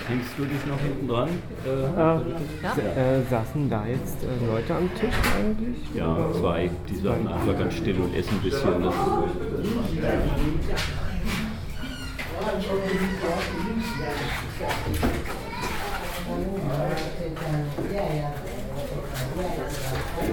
Hängst 0.09 0.31
du 0.37 0.45
dich 0.45 0.67
noch 0.67 0.81
hinten 0.81 1.09
dran? 1.09 1.29
Äh, 1.65 3.19
äh, 3.19 3.23
saßen 3.31 3.71
da 3.71 3.87
jetzt 3.87 4.23
äh, 4.23 4.47
Leute 4.47 4.75
am 4.75 4.91
Tisch 4.95 5.15
eigentlich? 5.37 5.79
Ja, 5.95 6.29
zwei. 6.39 6.71
Die 6.89 6.97
saßen 6.97 7.29
einfach 7.29 7.59
ganz 7.59 7.75
still 7.75 8.01
und 8.01 8.15
essen 8.15 8.35
ein 8.35 8.43
bisschen. 8.43 8.83
Das 8.83 8.95
die 17.93 18.52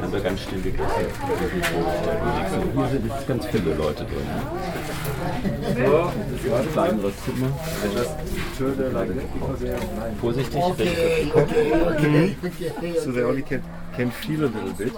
haben 0.02 0.14
wir 0.14 0.20
ganz 0.22 0.42
still 0.42 0.62
gegessen. 0.62 0.88
Hier 2.76 2.88
sind 2.90 3.06
jetzt 3.06 3.28
ganz 3.28 3.46
viele 3.48 3.74
Leute 3.76 4.06
drin. 4.06 4.28
So, 5.86 6.12
Ein 6.56 6.72
kleineres 6.74 7.14
Zimmer. 7.24 7.52
Vorsichtig, 10.20 10.62
rechts. 10.78 11.02
So 13.04 13.12
they 13.12 13.24
only 13.24 13.42
can, 13.42 13.62
can 13.96 14.12
feel 14.12 14.44
a 14.44 14.48
little 14.48 14.74
bit. 14.78 14.94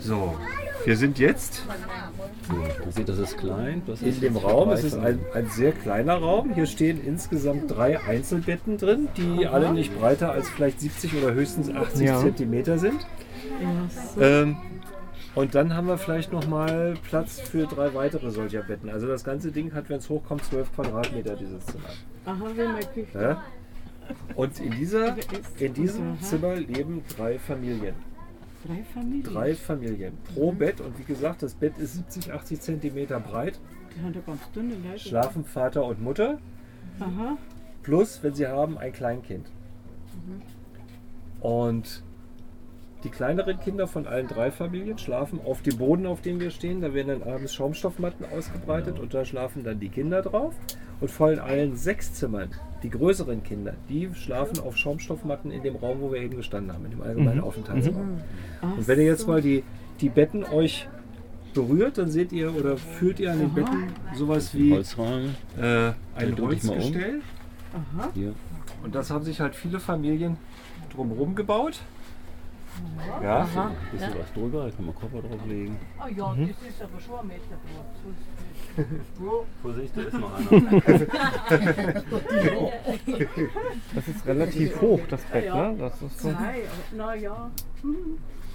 So, 0.00 0.36
wir 0.88 0.96
sind 0.96 1.18
jetzt 1.18 1.62
Man 2.48 2.92
sieht, 2.92 3.10
das 3.10 3.18
ist 3.18 3.36
klein. 3.36 3.82
Das 3.86 4.00
in 4.00 4.08
ist 4.08 4.22
dem 4.22 4.38
Raum. 4.38 4.70
Es 4.70 4.84
ist 4.84 4.96
ein, 4.96 5.20
ein 5.34 5.46
sehr 5.50 5.72
kleiner 5.72 6.14
Raum. 6.14 6.54
Hier 6.54 6.64
stehen 6.64 6.98
insgesamt 7.04 7.70
drei 7.70 8.00
Einzelbetten 8.00 8.78
drin, 8.78 9.06
die 9.18 9.46
alle 9.46 9.70
nicht 9.74 9.94
breiter 9.98 10.32
als 10.32 10.48
vielleicht 10.48 10.80
70 10.80 11.22
oder 11.22 11.34
höchstens 11.34 11.68
80 11.68 12.06
Ja. 12.06 12.18
Zentimeter 12.20 12.78
sind. 12.78 13.06
Ähm, 14.18 14.56
und 15.34 15.54
dann 15.54 15.76
haben 15.76 15.88
wir 15.88 15.98
vielleicht 15.98 16.32
noch 16.32 16.46
mal 16.46 16.94
Platz 17.06 17.38
für 17.38 17.66
drei 17.66 17.92
weitere 17.92 18.30
solcher 18.30 18.62
Betten. 18.62 18.88
Also 18.88 19.06
das 19.06 19.24
ganze 19.24 19.52
Ding 19.52 19.74
hat, 19.74 19.90
wenn 19.90 19.98
es 19.98 20.08
hochkommt, 20.08 20.42
12 20.46 20.74
Quadratmeter, 20.74 21.36
dieses 21.36 21.66
Zimmer. 21.66 21.90
Aha, 22.24 22.44
wie 22.56 22.66
möglich. 22.66 23.08
Ja? 23.12 23.42
Und 24.36 24.58
in, 24.58 24.70
dieser, 24.70 25.16
in 25.58 25.74
diesem 25.74 26.18
Zimmer 26.22 26.56
leben 26.56 27.02
drei 27.14 27.38
Familien. 27.38 28.07
Drei 28.66 28.82
Familien. 28.82 29.22
Drei 29.22 29.54
Familien 29.54 30.18
pro 30.34 30.52
Bett. 30.52 30.80
Und 30.80 30.98
wie 30.98 31.04
gesagt, 31.04 31.42
das 31.42 31.54
Bett 31.54 31.78
ist 31.78 31.94
70, 31.94 32.32
80 32.32 32.60
Zentimeter 32.60 33.20
breit. 33.20 33.60
Die 33.96 34.02
haben 34.02 34.12
da 34.12 34.20
ganz 34.20 34.40
dünne 34.52 34.74
Leute. 34.74 34.98
Schlafen 34.98 35.44
Vater 35.44 35.84
und 35.84 36.02
Mutter. 36.02 36.38
Aha. 37.00 37.38
Plus, 37.82 38.22
wenn 38.22 38.34
sie 38.34 38.46
haben, 38.46 38.76
ein 38.76 38.92
Kleinkind. 38.92 39.50
Und 41.40 42.02
die 43.04 43.10
kleineren 43.10 43.60
Kinder 43.60 43.86
von 43.86 44.06
allen 44.06 44.26
drei 44.26 44.50
Familien 44.50 44.98
schlafen 44.98 45.40
auf 45.44 45.62
dem 45.62 45.78
Boden, 45.78 46.06
auf 46.06 46.20
dem 46.20 46.40
wir 46.40 46.50
stehen. 46.50 46.80
Da 46.80 46.92
werden 46.94 47.20
dann 47.20 47.32
abends 47.32 47.54
Schaumstoffmatten 47.54 48.26
ausgebreitet 48.26 48.98
und 48.98 49.14
da 49.14 49.24
schlafen 49.24 49.62
dann 49.62 49.78
die 49.78 49.88
Kinder 49.88 50.22
drauf. 50.22 50.54
Und 51.00 51.10
von 51.12 51.38
allen 51.38 51.76
sechs 51.76 52.14
Zimmern, 52.14 52.50
die 52.82 52.90
größeren 52.90 53.44
Kinder, 53.44 53.74
die 53.88 54.10
schlafen 54.14 54.58
auf 54.58 54.76
Schaumstoffmatten 54.76 55.52
in 55.52 55.62
dem 55.62 55.76
Raum, 55.76 56.00
wo 56.00 56.10
wir 56.12 56.20
eben 56.20 56.36
gestanden 56.36 56.72
haben, 56.72 56.84
in 56.86 56.90
dem 56.90 57.02
allgemeinen 57.02 57.40
Aufenthaltsraum. 57.40 58.20
Und 58.62 58.88
wenn 58.88 58.98
ihr 58.98 59.06
jetzt 59.06 59.28
mal 59.28 59.40
die, 59.40 59.62
die 60.00 60.08
Betten 60.08 60.42
euch 60.42 60.88
berührt, 61.54 61.98
dann 61.98 62.10
seht 62.10 62.32
ihr 62.32 62.52
oder 62.54 62.76
fühlt 62.76 63.20
ihr 63.20 63.30
an 63.30 63.38
den 63.38 63.54
Betten 63.54 63.92
sowas 64.16 64.52
wie 64.54 64.72
Holzrahmen. 64.72 65.36
äh, 65.56 65.92
ein 66.16 66.34
um. 66.34 66.48
Holzgestell. 66.48 67.20
Hier. 68.14 68.34
Und 68.82 68.94
das 68.94 69.10
haben 69.10 69.24
sich 69.24 69.40
halt 69.40 69.54
viele 69.54 69.78
Familien 69.78 70.36
drumherum 70.92 71.34
gebaut. 71.36 71.80
Ja, 73.22 73.42
Ein 73.42 73.48
bisschen 73.92 74.14
was 74.18 74.32
drüber, 74.32 74.64
da 74.64 74.70
kann 74.70 74.86
man 74.86 74.94
Koffer 74.94 75.20
drauflegen. 75.22 75.76
Ah 75.98 76.08
ja, 76.08 76.34
das 76.34 76.48
ist 76.48 76.82
aber 76.82 77.00
schon 77.00 77.18
ein 77.20 77.26
Meter 77.26 77.56
breit. 77.64 77.86
Vorsicht, 79.62 79.96
da 79.96 80.02
ist 80.02 80.18
noch 80.18 80.34
einer. 80.34 80.48
Das 83.94 84.08
ist 84.08 84.26
relativ 84.26 84.80
hoch, 84.80 85.00
das 85.08 85.22
Bett, 85.24 85.52
ne? 85.52 85.74
Das 85.78 86.02
ist 86.02 86.20
so. 86.20 86.34
Naja. 86.96 87.50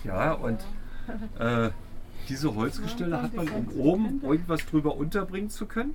ja 0.04 0.34
und 0.34 0.60
äh, 1.40 1.70
diese 2.30 2.56
Holzgestelle 2.56 3.22
hat 3.22 3.34
man, 3.34 3.50
um 3.50 3.68
oben 3.80 4.22
irgendwas 4.24 4.66
drüber 4.66 4.96
unterbringen 4.96 5.50
zu 5.50 5.66
können. 5.66 5.94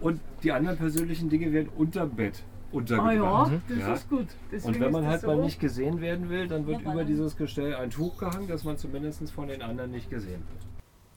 Und 0.00 0.20
die 0.42 0.52
anderen 0.52 0.76
persönlichen 0.76 1.28
Dinge 1.28 1.52
werden 1.52 1.68
unterm 1.76 2.10
Bett 2.10 2.42
Ah 2.72 2.76
untergebracht. 2.76 3.52
ja, 3.52 3.60
das 3.68 3.78
Ja. 3.78 3.92
ist 3.94 4.08
gut. 4.08 4.26
Deswegen 4.52 4.74
Und 4.74 4.80
wenn 4.80 4.92
man 4.92 5.06
halt 5.06 5.22
das 5.22 5.26
mal 5.26 5.36
so. 5.36 5.42
nicht 5.42 5.60
gesehen 5.60 6.00
werden 6.00 6.28
will, 6.28 6.48
dann 6.48 6.66
wird 6.66 6.82
über 6.82 7.04
dieses 7.04 7.36
Gestell 7.36 7.74
ein 7.74 7.90
Tuch 7.90 8.18
gehangen, 8.18 8.48
dass 8.48 8.64
man 8.64 8.76
zumindest 8.78 9.30
von 9.32 9.48
den 9.48 9.62
anderen 9.62 9.90
nicht 9.90 10.10
gesehen 10.10 10.42
wird. 10.48 10.66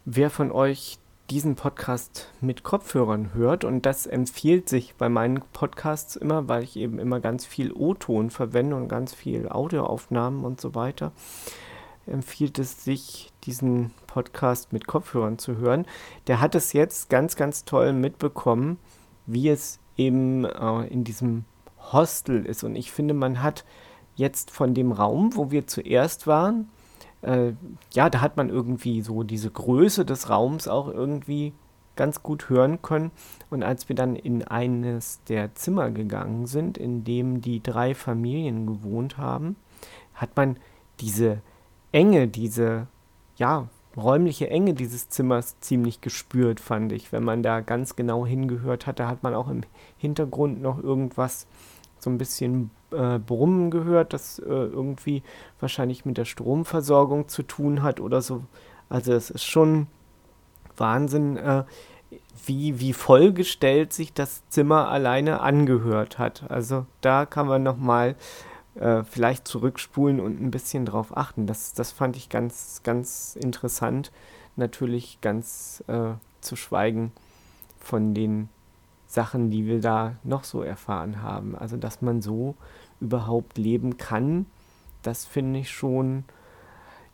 Wer 0.06 0.30
von 0.30 0.52
euch 0.52 0.98
diesen 1.30 1.56
Podcast 1.56 2.30
mit 2.42 2.64
Kopfhörern 2.64 3.34
hört, 3.34 3.64
und 3.64 3.86
das 3.86 4.06
empfiehlt 4.06 4.68
sich 4.68 4.96
bei 4.96 5.08
meinen 5.08 5.42
Podcasts 5.54 6.16
immer, 6.18 6.50
weil 6.50 6.64
ich 6.64 6.76
eben 6.76 7.00
immer 7.00 7.20
ganz 7.22 7.46
viel 7.46 7.72
O-Ton 7.72 8.30
verwende 8.30 8.76
und 8.76 8.90
ganz 8.90 9.14
viel 9.14 9.48
Audioaufnahmen 9.48 10.44
und 10.44 10.60
so 10.60 10.76
weiter, 10.76 11.14
empfiehlt 12.06 12.60
es 12.60 12.84
sich, 12.84 13.32
diesen 13.46 13.92
Podcast 14.08 14.74
mit 14.74 14.86
Kopfhörern 14.88 15.38
zu 15.38 15.58
hören. 15.58 15.86
Der 16.28 16.42
hat 16.42 16.56
es 16.56 16.74
jetzt 16.74 17.10
ganz, 17.10 17.38
ganz 17.38 17.64
toll 17.64 17.94
mitbekommen, 17.94 18.78
wie 19.26 19.48
es 19.48 19.80
eben 19.98 20.46
äh, 20.46 20.88
in 20.88 21.04
diesem 21.04 21.46
Hostel 21.92 22.46
ist. 22.46 22.64
Und 22.64 22.76
ich 22.76 22.92
finde, 22.92 23.14
man 23.14 23.42
hat 23.42 23.66
jetzt 24.16 24.52
von 24.52 24.74
dem 24.74 24.92
Raum, 24.92 25.36
wo 25.36 25.52
wir 25.52 25.68
zuerst 25.68 26.28
waren, 26.28 26.70
äh, 27.22 27.54
ja, 27.94 28.10
da 28.10 28.22
hat 28.22 28.38
man 28.38 28.50
irgendwie 28.50 29.02
so 29.02 29.24
diese 29.24 29.50
Größe 29.50 30.06
des 30.06 30.30
Raums 30.30 30.68
auch 30.68 30.88
irgendwie 30.88 31.54
ganz 31.96 32.24
gut 32.24 32.50
hören 32.50 32.82
können. 32.82 33.12
Und 33.50 33.64
als 33.64 33.88
wir 33.90 33.96
dann 33.96 34.16
in 34.16 34.44
eines 34.44 35.24
der 35.26 35.56
Zimmer 35.56 35.92
gegangen 35.92 36.48
sind, 36.48 36.78
in 36.78 37.04
dem 37.04 37.42
die 37.42 37.62
drei 37.62 37.94
Familien 37.96 38.66
gewohnt 38.66 39.18
haben, 39.18 39.56
hat 40.14 40.36
man 40.36 40.58
diese 41.00 41.42
Enge, 41.92 42.28
diese, 42.28 42.88
ja, 43.36 43.68
räumliche 43.96 44.50
Enge 44.50 44.74
dieses 44.74 45.10
Zimmers 45.10 45.60
ziemlich 45.60 46.02
gespürt, 46.02 46.60
fand 46.60 46.92
ich. 46.92 47.12
Wenn 47.12 47.24
man 47.24 47.44
da 47.44 47.62
ganz 47.62 47.96
genau 47.96 48.26
hingehört 48.26 48.88
hat, 48.88 49.00
da 49.00 49.08
hat 49.08 49.24
man 49.24 49.36
auch 49.36 49.50
im 49.50 49.62
Hintergrund 49.98 50.62
noch 50.62 50.82
irgendwas 50.82 51.48
so 52.00 52.10
ein 52.10 52.18
bisschen 52.18 52.72
äh, 52.92 53.20
Brummen 53.20 53.72
gehört, 53.72 54.14
das 54.14 54.40
äh, 54.40 54.44
irgendwie 54.44 55.24
wahrscheinlich 55.60 56.06
mit 56.06 56.18
der 56.18 56.26
Stromversorgung 56.26 57.28
zu 57.28 57.44
tun 57.44 57.82
hat 57.84 58.00
oder 58.00 58.22
so. 58.22 58.44
Also 58.90 59.14
es 59.14 59.30
ist 59.30 59.46
schon 59.46 59.88
Wahnsinn, 60.76 61.38
äh, 61.38 61.64
wie, 62.46 62.80
wie 62.80 62.94
vollgestellt 62.94 63.94
sich 63.94 64.14
das 64.14 64.48
Zimmer 64.50 64.90
alleine 64.90 65.42
angehört 65.42 66.20
hat. 66.20 66.50
Also 66.50 66.86
da 67.02 67.26
kann 67.26 67.48
man 67.48 67.64
nochmal 67.64 68.10
äh, 68.10 68.14
vielleicht 68.76 69.48
zurückspulen 69.48 70.20
und 70.20 70.42
ein 70.42 70.50
bisschen 70.50 70.86
drauf 70.86 71.16
achten. 71.16 71.46
Das, 71.46 71.74
das 71.74 71.92
fand 71.92 72.18
ich 72.18 72.30
ganz, 72.30 72.82
ganz 72.84 73.38
interessant. 73.40 74.12
Natürlich 74.56 75.20
ganz 75.22 75.84
äh, 75.88 76.14
zu 76.42 76.56
schweigen 76.56 77.12
von 77.80 78.14
den 78.14 78.50
Sachen, 79.08 79.52
die 79.52 79.68
wir 79.68 79.80
da 79.80 80.16
noch 80.24 80.44
so 80.44 80.64
erfahren 80.64 81.22
haben. 81.22 81.56
Also, 81.56 81.78
dass 81.78 82.02
man 82.02 82.22
so 82.22 82.56
überhaupt 83.00 83.58
leben 83.58 83.98
kann, 83.98 84.48
das 85.04 85.26
finde 85.26 85.60
ich 85.60 85.70
schon, 85.70 86.24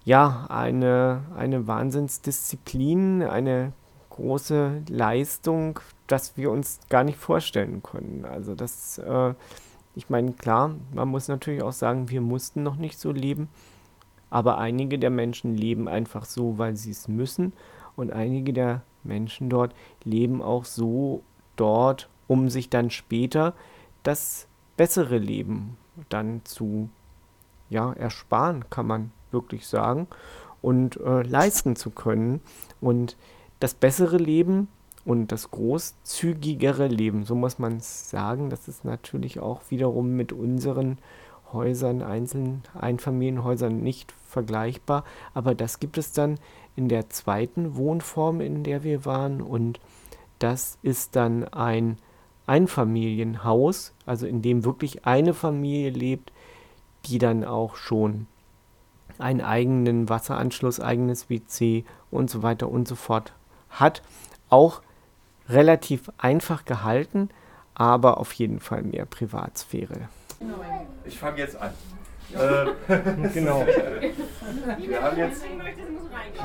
ja, 0.06 0.48
eine, 0.50 1.24
eine 1.36 1.68
Wahnsinnsdisziplin, 1.68 3.24
eine 3.24 3.74
große 4.12 4.84
Leistung, 4.88 5.80
dass 6.08 6.38
wir 6.38 6.52
uns 6.52 6.80
gar 6.90 7.04
nicht 7.04 7.18
vorstellen 7.18 7.84
können. 7.84 8.26
Also 8.26 8.56
das, 8.56 8.98
äh, 9.00 9.34
ich 10.00 10.10
meine, 10.10 10.32
klar, 10.32 10.76
man 10.94 11.10
muss 11.10 11.28
natürlich 11.28 11.62
auch 11.62 11.74
sagen, 11.74 12.10
wir 12.10 12.22
mussten 12.22 12.64
noch 12.64 12.78
nicht 12.78 12.98
so 12.98 13.12
leben, 13.12 13.50
aber 14.30 14.58
einige 14.58 14.98
der 14.98 15.10
Menschen 15.10 15.58
leben 15.58 15.90
einfach 15.90 16.24
so, 16.24 16.58
weil 16.58 16.78
sie 16.78 16.92
es 16.92 17.10
müssen 17.10 17.52
und 17.98 18.14
einige 18.14 18.54
der 18.54 18.82
Menschen 19.04 19.50
dort 19.50 19.76
leben 20.06 20.42
auch 20.42 20.64
so 20.64 21.22
dort, 21.58 22.08
um 22.30 22.48
sich 22.50 22.70
dann 22.70 22.92
später 22.92 23.54
das 24.04 24.48
bessere 24.78 25.18
Leben 25.18 25.76
dann 26.08 26.46
zu 26.46 26.90
ja, 27.70 27.92
ersparen, 27.92 28.70
kann 28.70 28.88
man 28.88 29.12
wirklich 29.32 29.68
sagen, 29.68 30.08
und 30.62 30.96
äh, 30.96 31.24
leisten 31.24 31.76
zu 31.76 31.90
können. 31.90 32.40
Und 32.80 33.18
das 33.60 33.74
bessere 33.74 34.16
Leben 34.16 34.70
und 35.10 35.32
das 35.32 35.50
großzügigere 35.50 36.86
Leben, 36.86 37.24
so 37.24 37.34
muss 37.34 37.58
man 37.58 37.78
es 37.78 38.12
sagen, 38.12 38.52
das 38.52 38.68
ist 38.68 38.86
natürlich 38.86 39.40
auch 39.40 39.62
wiederum 39.70 40.16
mit 40.16 40.32
unseren 40.32 41.00
Häusern, 41.52 42.04
einzelnen 42.04 42.62
Einfamilienhäusern 42.80 43.82
nicht 43.82 44.14
vergleichbar, 44.28 45.04
aber 45.34 45.56
das 45.56 45.80
gibt 45.80 45.98
es 45.98 46.12
dann 46.12 46.38
in 46.76 46.90
der 46.90 47.10
zweiten 47.10 47.76
Wohnform, 47.76 48.40
in 48.40 48.62
der 48.62 48.84
wir 48.84 49.04
waren. 49.04 49.42
Und 49.42 49.80
das 50.38 50.78
ist 50.84 51.16
dann 51.16 51.44
ein 51.44 51.98
Einfamilienhaus, 52.46 53.96
also 54.06 54.28
in 54.28 54.44
dem 54.44 54.64
wirklich 54.64 55.08
eine 55.08 55.34
Familie 55.34 55.90
lebt, 55.90 56.32
die 57.06 57.18
dann 57.18 57.44
auch 57.44 57.78
schon 57.78 58.28
einen 59.18 59.42
eigenen 59.42 60.08
Wasseranschluss, 60.08 60.80
eigenes 60.80 61.32
WC 61.32 61.84
und 62.12 62.30
so 62.30 62.44
weiter 62.44 62.70
und 62.70 62.88
so 62.88 62.94
fort 62.94 63.34
hat. 63.72 64.04
Auch 64.50 64.84
relativ 65.50 66.12
einfach 66.18 66.66
gehalten, 66.66 67.30
aber 67.74 68.18
auf 68.20 68.34
jeden 68.34 68.60
Fall 68.60 68.84
mehr 68.84 69.06
Privatsphäre. 69.06 70.10
Ich 71.06 71.18
fange 71.18 71.40
jetzt 71.40 71.56
an. 71.60 71.72
Äh, 72.34 72.68
Genau. 73.34 73.66
wir 74.78 75.02
haben 75.02 75.18
jetzt 75.18 75.44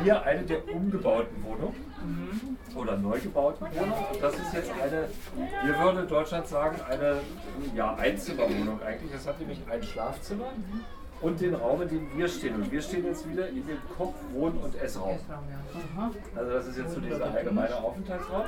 hier 0.02 0.22
eine 0.22 0.42
der 0.42 0.74
umgebauten 0.74 1.44
Wohnungen 1.44 2.57
oder 2.74 2.96
neu 2.96 3.18
gebauten 3.20 3.66
Wohnungen. 3.66 4.05
Das 4.20 4.34
ist 4.34 4.55
jetzt 4.55 4.70
eine, 4.82 5.09
wir 5.64 5.78
würden 5.78 6.02
in 6.02 6.09
Deutschland 6.09 6.48
sagen, 6.48 6.76
eine 6.88 7.20
ja, 7.74 7.94
Einzimmerwohnung 7.96 8.80
eigentlich. 8.82 9.12
Das 9.12 9.26
hat 9.26 9.38
nämlich 9.40 9.61
ein 9.70 9.82
Schlafzimmer 9.82 10.52
und 11.24 11.40
den 11.40 11.54
Raum, 11.54 11.80
in 11.82 11.88
dem 11.88 12.06
wir 12.16 12.28
stehen. 12.28 12.54
Und 12.56 12.70
wir 12.70 12.82
stehen 12.82 13.04
jetzt 13.06 13.28
wieder 13.28 13.48
in 13.48 13.66
dem 13.66 13.78
Koch-, 13.96 14.12
Wohn- 14.34 14.58
und 14.58 14.74
Essraum. 14.80 15.18
Also 16.36 16.50
das 16.52 16.66
ist 16.66 16.78
jetzt 16.78 16.94
so 16.94 17.00
dieser 17.00 17.32
allgemeine 17.32 17.76
Aufenthaltsraum. 17.76 18.44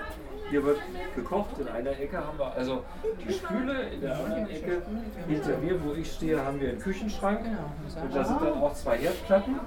Hier 0.51 0.63
wird 0.63 0.79
gekocht, 1.17 1.59
in 1.59 1.69
einer 1.69 1.91
Ecke 1.91 2.19
haben 2.19 2.39
wir 2.39 2.53
also 2.53 2.85
die 3.27 3.33
Spüle, 3.33 3.89
in 3.95 4.01
der 4.03 4.17
anderen 4.19 4.49
Ecke 4.51 4.83
hinter 5.27 5.59
mir, 5.59 5.83
wo 5.83 5.95
ich 5.95 6.13
stehe, 6.13 6.45
haben 6.45 6.61
wir 6.61 6.69
einen 6.69 6.79
Küchenschrank. 6.79 7.41
Und 7.41 8.15
da 8.15 8.25
sind 8.25 8.41
dann 8.43 8.63
auch 8.63 8.75
zwei 8.75 8.99
Herdplatten. 8.99 9.59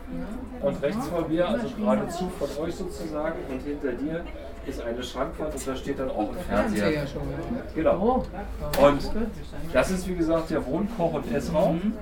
Und 0.62 0.82
rechts 0.82 1.08
von 1.08 1.28
mir, 1.30 1.50
also 1.50 1.68
geradezu 1.76 2.30
von 2.38 2.64
euch 2.64 2.76
sozusagen, 2.76 3.40
und 3.50 3.62
hinter 3.64 3.92
dir 3.94 4.24
ist 4.68 4.82
eine 4.82 5.02
Schrankwand 5.02 5.54
und 5.56 5.68
da 5.68 5.76
steht 5.76 5.98
dann 6.00 6.12
auch 6.12 6.30
ein 6.30 6.38
Fernseher. 6.48 7.08
Genau. 7.74 8.26
Und 8.80 9.12
das 9.74 9.90
ist 9.90 10.08
wie 10.08 10.16
gesagt 10.16 10.52
der 10.52 10.64
Wohn-, 10.66 10.88
Koch- 10.96 11.14
und 11.14 11.34
Essraum. 11.34 11.94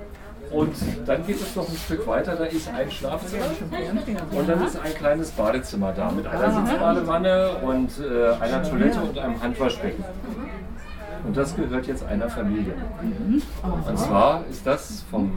Und 0.52 0.76
dann 1.06 1.26
geht 1.26 1.42
es 1.42 1.56
noch 1.56 1.68
ein 1.68 1.76
Stück 1.76 2.08
weiter, 2.08 2.36
da 2.36 2.46
ist 2.46 2.70
ein 2.70 2.90
Schlafzimmer 2.90 3.46
und 4.32 4.48
dann 4.50 4.66
ist 4.66 4.80
ein 4.80 4.94
kleines 4.94 5.32
Badezimmer 5.32 5.92
da 5.92 6.10
mit 6.12 6.26
einer 6.26 6.52
Sitzbadewanne 6.52 7.50
und 7.64 7.92
äh, 8.00 8.34
einer 8.42 8.64
Toilette 8.64 9.02
und 9.02 9.18
einem 9.18 9.42
Handwaschbecken. 9.42 10.04
Und 11.26 11.36
das 11.36 11.56
gehört 11.56 11.88
jetzt 11.88 12.06
einer 12.06 12.30
Familie. 12.30 12.74
Und 13.88 14.00
zwar 14.00 14.46
ist 14.50 14.66
das 14.66 15.04
vom, 15.12 15.34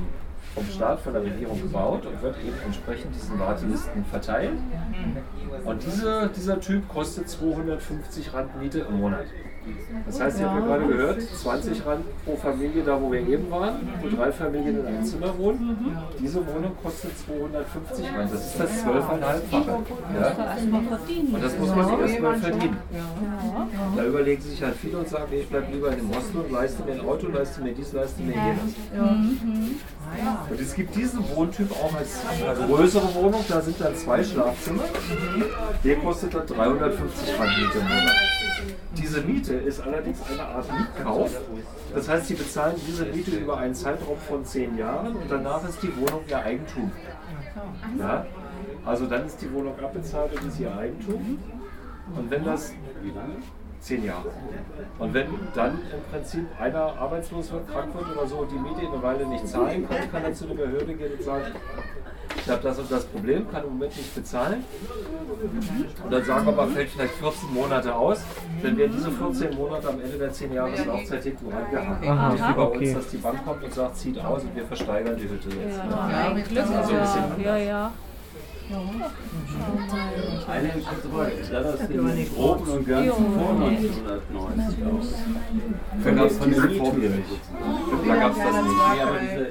vom 0.54 0.64
Staat, 0.66 1.00
von 1.00 1.12
der 1.14 1.22
Regierung 1.24 1.60
gebaut 1.60 2.06
und 2.06 2.22
wird 2.22 2.36
eben 2.38 2.56
entsprechend 2.64 3.14
diesen 3.14 3.38
Wartelisten 3.40 4.04
verteilt. 4.04 4.58
Und 5.64 5.82
diese, 5.84 6.30
dieser 6.36 6.60
Typ 6.60 6.88
kostet 6.88 7.28
250 7.28 8.32
Rand 8.32 8.60
Miete 8.60 8.80
im 8.88 9.00
Monat. 9.00 9.24
Das 10.06 10.20
heißt, 10.20 10.40
ihr 10.40 10.50
habt 10.50 10.60
ja 10.60 10.66
gerade 10.66 10.86
gehört, 10.86 11.22
20 11.22 11.86
Rand 11.86 12.04
pro 12.24 12.36
Familie, 12.36 12.82
da 12.82 13.00
wo 13.00 13.12
wir 13.12 13.20
eben 13.20 13.50
waren, 13.50 13.88
wo 14.00 14.08
drei 14.16 14.32
Familien 14.32 14.80
in 14.80 14.86
einem 14.86 15.04
Zimmer 15.04 15.36
wohnen. 15.38 15.96
Diese 16.18 16.46
Wohnung 16.46 16.72
kostet 16.82 17.12
250 17.18 18.06
Rand. 18.16 18.32
Das 18.32 18.46
ist 18.46 18.60
das 18.60 18.84
12,5-fache. 18.84 19.78
Ja? 20.18 20.36
Und 21.34 21.44
das 21.44 21.58
muss 21.58 21.68
man 21.74 22.00
erstmal 22.00 22.36
verdienen. 22.36 22.78
Da 23.96 24.04
überlegen 24.04 24.42
sich 24.42 24.62
halt 24.62 24.76
viele 24.76 24.98
und 24.98 25.08
sagen, 25.08 25.26
nee, 25.30 25.40
ich 25.40 25.48
bleibe 25.48 25.72
lieber 25.72 25.90
in 25.90 25.98
dem 25.98 26.08
Hostel 26.08 26.40
und 26.40 26.52
leiste 26.52 26.82
mir 26.84 26.92
ein 26.92 27.00
Auto, 27.00 27.28
leiste 27.28 27.60
mir 27.60 27.72
dies, 27.72 27.92
leiste 27.92 28.22
mir 28.22 28.34
jenes. 28.34 28.74
Und 30.50 30.60
es 30.60 30.74
gibt 30.74 30.96
diesen 30.96 31.20
Wohntyp 31.34 31.70
auch 31.72 31.94
als 31.94 32.20
größere 32.66 33.14
Wohnung, 33.14 33.44
da 33.48 33.60
sind 33.60 33.80
dann 33.80 33.94
zwei 33.94 34.24
Schlafzimmer. 34.24 34.84
Der 35.84 35.96
kostet 35.96 36.34
dann 36.34 36.46
350 36.46 37.38
Rand 37.38 37.52
im 37.74 37.82
Monat. 37.82 38.39
Diese 38.96 39.20
Miete 39.20 39.54
ist 39.54 39.80
allerdings 39.80 40.18
eine 40.30 40.42
Art 40.42 40.66
Mietkauf. 40.72 41.30
Das 41.94 42.08
heißt, 42.08 42.26
Sie 42.26 42.34
bezahlen 42.34 42.74
diese 42.86 43.06
Miete 43.06 43.30
über 43.32 43.58
einen 43.58 43.74
Zeitraum 43.74 44.18
von 44.18 44.44
zehn 44.44 44.76
Jahren 44.76 45.14
und 45.14 45.30
danach 45.30 45.66
ist 45.68 45.82
die 45.82 45.96
Wohnung 45.96 46.22
Ihr 46.28 46.38
Eigentum. 46.38 46.90
Ja? 47.98 48.26
Also 48.84 49.06
dann 49.06 49.26
ist 49.26 49.40
die 49.40 49.52
Wohnung 49.52 49.78
abbezahlt 49.78 50.32
und 50.32 50.48
ist 50.48 50.58
Ihr 50.58 50.76
Eigentum. 50.76 51.38
Und 52.16 52.30
wenn 52.30 52.44
das 52.44 52.72
zehn 53.80 54.04
Jahre. 54.04 54.30
Und 54.98 55.14
wenn 55.14 55.26
dann 55.54 55.72
im 55.72 56.12
Prinzip 56.12 56.46
einer 56.60 56.98
arbeitslos 56.98 57.50
wird, 57.52 57.68
krank 57.68 57.94
wird 57.94 58.16
oder 58.16 58.26
so 58.26 58.36
und 58.38 58.50
die 58.50 58.58
Miete 58.58 58.92
eine 58.92 59.02
Weile 59.02 59.26
nicht 59.26 59.46
zahlen 59.48 59.88
kann, 59.88 60.10
kann 60.10 60.22
er 60.24 60.34
zu 60.34 60.46
der 60.46 60.54
Behörde 60.54 60.94
gehen 60.94 61.12
und 61.12 61.22
sagen, 61.22 61.44
ich 62.36 62.48
habe 62.48 62.62
das 62.62 62.78
und 62.78 62.90
das 62.90 63.04
Problem, 63.06 63.50
kann 63.50 63.64
im 63.64 63.70
Moment 63.70 63.96
nicht 63.96 64.14
bezahlen. 64.14 64.64
Und 66.04 66.12
dann 66.12 66.24
sagen 66.24 66.46
wir 66.46 66.52
mal, 66.52 66.68
fällt 66.68 66.90
vielleicht 66.90 67.14
14 67.14 67.52
Monate 67.52 67.94
aus, 67.94 68.22
dann 68.62 68.76
werden 68.76 68.92
diese 68.96 69.10
14 69.10 69.54
Monate 69.56 69.88
am 69.88 70.00
Ende 70.00 70.18
der 70.18 70.32
10 70.32 70.52
Jahres 70.52 70.84
Laufzeit 70.86 71.22
hinten 71.22 71.52
rangehangen. 71.52 72.08
Aha, 72.08 72.32
Nicht 72.32 72.48
wie 72.48 72.52
bei 72.52 72.62
uns, 72.62 72.94
dass 72.94 73.08
die 73.08 73.16
Bank 73.16 73.44
kommt 73.44 73.64
und 73.64 73.74
sagt, 73.74 73.96
zieht 73.96 74.18
aus 74.18 74.42
und 74.42 74.54
wir 74.54 74.64
versteigern 74.64 75.16
die 75.16 75.28
Hütte 75.28 75.48
jetzt. 75.48 75.78
Ja, 75.78 76.32
mit 76.32 76.48
Glück. 76.48 76.64
Also 76.70 76.94
ein 76.94 77.00
bisschen 77.00 77.44
Ja, 77.44 77.56
ja. 77.56 77.92
Eigentlich 80.48 80.86
sah 81.50 81.60
das 81.60 81.80
im 81.90 82.34
Groben 82.34 82.70
und 82.70 82.86
Ganzen 82.86 83.34
vor 83.34 83.50
1990 83.50 84.84
aus. 84.84 85.14
Für 86.02 86.12
das 86.12 86.36
von 86.36 86.50
der 86.50 86.70
vor 86.70 86.92
mir 86.94 87.10
nicht. 87.10 87.40
Da 88.06 88.16
gab 88.16 88.32
es 88.32 88.38
das 88.38 88.62
nicht. 88.62 88.74
Nee, 88.94 89.02
aber 89.02 89.18
diese, 89.18 89.46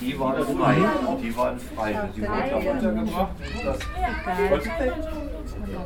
Die 0.00 0.18
waren 0.18 0.44
frei. 0.44 0.76
Die 1.22 1.36
waren 1.36 1.58
frei. 1.58 2.10
Die 2.14 2.22
wurden 2.22 2.50
da 2.50 2.56
runtergebracht. 2.70 3.34
Das, 3.64 3.78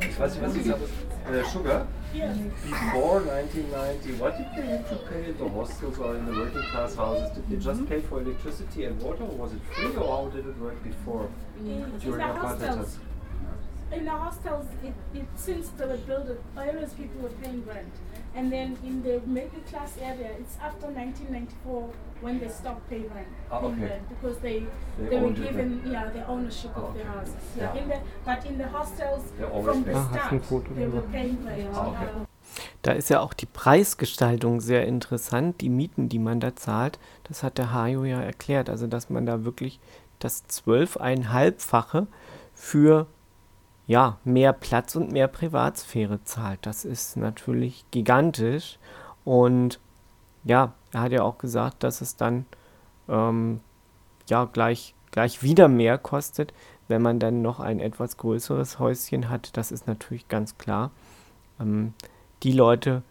ich 0.01 0.19
weiß 0.19 0.31
nicht, 0.33 0.43
was 0.43 0.55
ich 0.55 0.65
sage. 0.65 0.81
Uh, 0.83 1.43
sugar. 1.51 1.87
Before 2.15 3.19
1990, 3.21 4.13
what 4.13 4.37
did 4.37 4.47
they 4.55 4.69
have 4.69 4.89
to 4.89 4.95
pay 5.07 5.25
in 5.25 5.37
the 5.37 5.49
hostels 5.49 5.97
or 5.99 6.15
in 6.15 6.25
the 6.25 6.31
working 6.31 6.63
class 6.71 6.95
houses? 6.95 7.29
Did 7.35 7.49
they 7.49 7.55
just 7.57 7.81
mm-hmm. 7.81 7.93
pay 7.93 8.01
for 8.01 8.21
electricity 8.21 8.85
and 8.85 9.01
water, 9.01 9.23
or 9.23 9.35
was 9.35 9.53
it 9.53 9.61
free, 9.73 9.95
or 9.95 10.07
how 10.07 10.29
did 10.29 10.47
it 10.47 10.57
work 10.57 10.81
before? 10.83 11.29
Mm, 11.61 11.93
in 11.93 11.99
During 11.99 12.17
the 12.17 12.23
apartheid 12.23 12.67
hostels, 12.67 12.99
in 13.91 14.05
the 14.05 14.11
hostels, 14.11 14.65
it, 14.83 14.93
it 15.13 15.25
since 15.35 15.69
they 15.69 15.85
were 15.85 15.97
built, 15.97 16.27
various 16.55 16.93
people 16.93 17.21
were 17.21 17.35
paying 17.41 17.65
rent. 17.65 17.93
And 18.35 18.51
then 18.51 18.77
in 18.83 19.01
the 19.01 19.21
middle 19.25 19.61
class 19.69 19.97
area, 20.01 20.29
it's 20.39 20.57
after 20.61 20.87
1994 20.87 21.89
when 22.21 22.39
they 22.39 22.49
stopped 22.49 22.89
paying 22.89 23.09
rent, 23.15 23.27
Ah, 23.49 23.59
paying 23.61 23.73
okay. 23.73 23.89
rent 23.93 24.09
because 24.09 24.37
they 24.41 24.59
They 24.99 25.09
they, 25.09 25.21
were 25.21 25.31
given 25.31 25.81
yeah 25.85 26.09
the 26.11 26.27
ownership 26.27 26.71
Ah, 26.75 26.81
of 26.81 26.93
the 26.93 26.99
okay. 27.01 27.09
houses. 27.09 27.33
Yeah. 27.55 27.73
Yeah. 27.73 27.81
In 27.81 27.87
the 27.89 27.97
but 28.25 28.45
in 28.45 28.57
the 28.57 28.67
hostels 28.67 29.23
from 29.63 29.83
the. 29.85 29.93
Ah, 29.95 30.09
start 30.11 30.75
they 30.75 30.87
were 30.87 31.01
paying 31.11 31.45
rent. 31.45 31.69
Ah, 31.73 31.87
okay. 31.91 32.09
Da 32.81 32.91
ist 32.91 33.09
ja 33.09 33.19
auch 33.21 33.33
die 33.33 33.47
Preisgestaltung 33.47 34.61
sehr 34.61 34.85
interessant, 34.85 35.61
die 35.61 35.69
Mieten, 35.69 36.09
die 36.09 36.19
man 36.19 36.39
da 36.39 36.55
zahlt. 36.55 36.99
Das 37.23 37.41
hat 37.41 37.57
der 37.57 37.73
Hajo 37.73 38.03
ja 38.05 38.21
erklärt. 38.21 38.69
Also, 38.69 38.87
dass 38.87 39.09
man 39.09 39.25
da 39.25 39.43
wirklich 39.43 39.79
das 40.19 40.45
zwölfeinhalbfache 40.47 42.07
für 42.53 43.07
ja, 43.87 44.17
mehr 44.23 44.53
Platz 44.53 44.95
und 44.95 45.11
mehr 45.11 45.27
Privatsphäre 45.27 46.23
zahlt. 46.23 46.65
Das 46.65 46.85
ist 46.85 47.17
natürlich 47.17 47.85
gigantisch. 47.91 48.79
Und 49.23 49.79
ja, 50.43 50.73
er 50.91 51.01
hat 51.01 51.11
ja 51.11 51.23
auch 51.23 51.37
gesagt, 51.37 51.83
dass 51.83 52.01
es 52.01 52.15
dann 52.15 52.45
ähm, 53.07 53.59
ja 54.27 54.45
gleich, 54.45 54.95
gleich 55.11 55.43
wieder 55.43 55.67
mehr 55.67 55.97
kostet, 55.97 56.53
wenn 56.87 57.01
man 57.01 57.19
dann 57.19 57.41
noch 57.41 57.59
ein 57.59 57.79
etwas 57.79 58.17
größeres 58.17 58.79
Häuschen 58.79 59.29
hat. 59.29 59.55
Das 59.57 59.71
ist 59.71 59.87
natürlich 59.87 60.27
ganz 60.27 60.57
klar. 60.57 60.91
Ähm, 61.59 61.93
die 62.43 62.51
Leute 62.51 63.03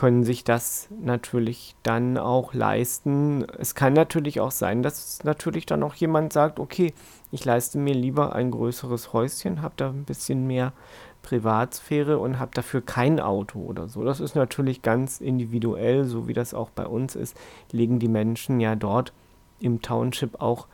können 0.00 0.24
sich 0.24 0.44
das 0.44 0.88
natürlich 0.98 1.76
dann 1.82 2.16
auch 2.16 2.54
leisten. 2.54 3.44
Es 3.58 3.74
kann 3.74 3.92
natürlich 3.92 4.40
auch 4.40 4.50
sein, 4.50 4.82
dass 4.82 5.22
natürlich 5.24 5.66
dann 5.66 5.82
auch 5.82 5.94
jemand 5.94 6.32
sagt, 6.32 6.58
okay, 6.58 6.94
ich 7.30 7.44
leiste 7.44 7.76
mir 7.76 7.92
lieber 7.92 8.34
ein 8.34 8.50
größeres 8.50 9.12
Häuschen, 9.12 9.60
habe 9.60 9.74
da 9.76 9.90
ein 9.90 10.04
bisschen 10.04 10.46
mehr 10.46 10.72
Privatsphäre 11.20 12.18
und 12.18 12.38
habe 12.38 12.50
dafür 12.54 12.80
kein 12.80 13.20
Auto 13.20 13.58
oder 13.60 13.88
so. 13.88 14.02
Das 14.02 14.20
ist 14.20 14.34
natürlich 14.34 14.80
ganz 14.80 15.20
individuell, 15.20 16.04
so 16.04 16.26
wie 16.26 16.32
das 16.32 16.54
auch 16.54 16.70
bei 16.70 16.86
uns 16.86 17.14
ist, 17.14 17.36
legen 17.70 17.98
die 17.98 18.08
Menschen 18.08 18.58
ja 18.58 18.76
dort 18.76 19.12
im 19.60 19.82
Township 19.82 20.40
auch 20.40 20.66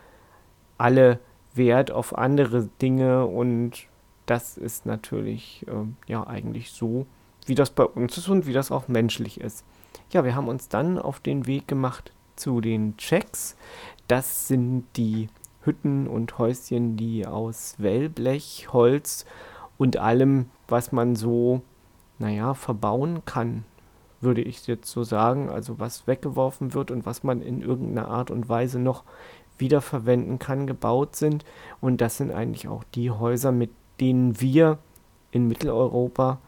alle 0.78 1.18
Wert 1.52 1.90
auf 1.90 2.16
andere 2.16 2.68
Dinge 2.80 3.26
und 3.26 3.88
das 4.26 4.56
ist 4.56 4.86
natürlich 4.86 5.66
äh, 5.66 5.72
ja 6.06 6.24
eigentlich 6.24 6.70
so, 6.70 7.06
wie 7.46 7.54
das 7.54 7.70
bei 7.70 7.84
uns 7.84 8.18
ist 8.18 8.28
und 8.28 8.46
wie 8.46 8.52
das 8.52 8.70
auch 8.70 8.88
menschlich 8.88 9.40
ist. 9.40 9.64
Ja, 10.12 10.24
wir 10.24 10.34
haben 10.34 10.48
uns 10.48 10.68
dann 10.68 10.98
auf 10.98 11.20
den 11.20 11.46
Weg 11.46 11.66
gemacht 11.66 12.12
zu 12.36 12.60
den 12.60 12.96
Checks. 12.96 13.56
Das 14.08 14.48
sind 14.48 14.84
die 14.96 15.28
Hütten 15.62 16.06
und 16.06 16.38
Häuschen, 16.38 16.96
die 16.96 17.26
aus 17.26 17.74
Wellblech, 17.78 18.68
Holz 18.72 19.26
und 19.78 19.96
allem, 19.96 20.50
was 20.68 20.92
man 20.92 21.16
so, 21.16 21.62
naja, 22.18 22.54
verbauen 22.54 23.24
kann, 23.24 23.64
würde 24.20 24.42
ich 24.42 24.66
jetzt 24.66 24.90
so 24.90 25.02
sagen. 25.02 25.48
Also 25.48 25.78
was 25.78 26.06
weggeworfen 26.06 26.74
wird 26.74 26.90
und 26.90 27.04
was 27.04 27.22
man 27.22 27.42
in 27.42 27.62
irgendeiner 27.62 28.08
Art 28.08 28.30
und 28.30 28.48
Weise 28.48 28.78
noch 28.78 29.04
wiederverwenden 29.58 30.38
kann, 30.38 30.66
gebaut 30.66 31.16
sind. 31.16 31.44
Und 31.80 32.00
das 32.00 32.16
sind 32.16 32.30
eigentlich 32.30 32.68
auch 32.68 32.84
die 32.94 33.10
Häuser, 33.10 33.52
mit 33.52 33.70
denen 34.00 34.40
wir 34.40 34.78
in 35.30 35.48
Mitteleuropa 35.48 36.38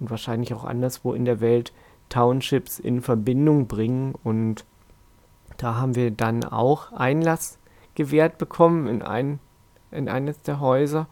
und 0.00 0.10
wahrscheinlich 0.10 0.54
auch 0.54 0.64
anderswo 0.64 1.12
in 1.12 1.24
der 1.24 1.40
Welt 1.40 1.72
Townships 2.08 2.78
in 2.78 3.02
Verbindung 3.02 3.66
bringen. 3.66 4.14
Und 4.24 4.64
da 5.56 5.76
haben 5.76 5.94
wir 5.94 6.10
dann 6.10 6.44
auch 6.44 6.92
Einlass 6.92 7.58
gewährt 7.94 8.38
bekommen 8.38 8.86
in, 8.86 9.02
ein, 9.02 9.40
in 9.90 10.08
eines 10.08 10.40
der 10.42 10.60
Häuser. 10.60 11.06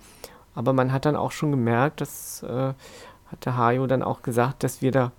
Aber 0.54 0.72
man 0.72 0.92
hat 0.92 1.04
dann 1.04 1.16
auch 1.16 1.32
schon 1.32 1.50
gemerkt, 1.50 2.00
das 2.00 2.42
äh, 2.42 2.72
hat 3.26 3.44
der 3.44 3.56
Hajo 3.56 3.86
dann 3.86 4.02
auch 4.02 4.22
gesagt, 4.22 4.64
dass 4.64 4.82
wir 4.82 4.92
da 4.92 5.12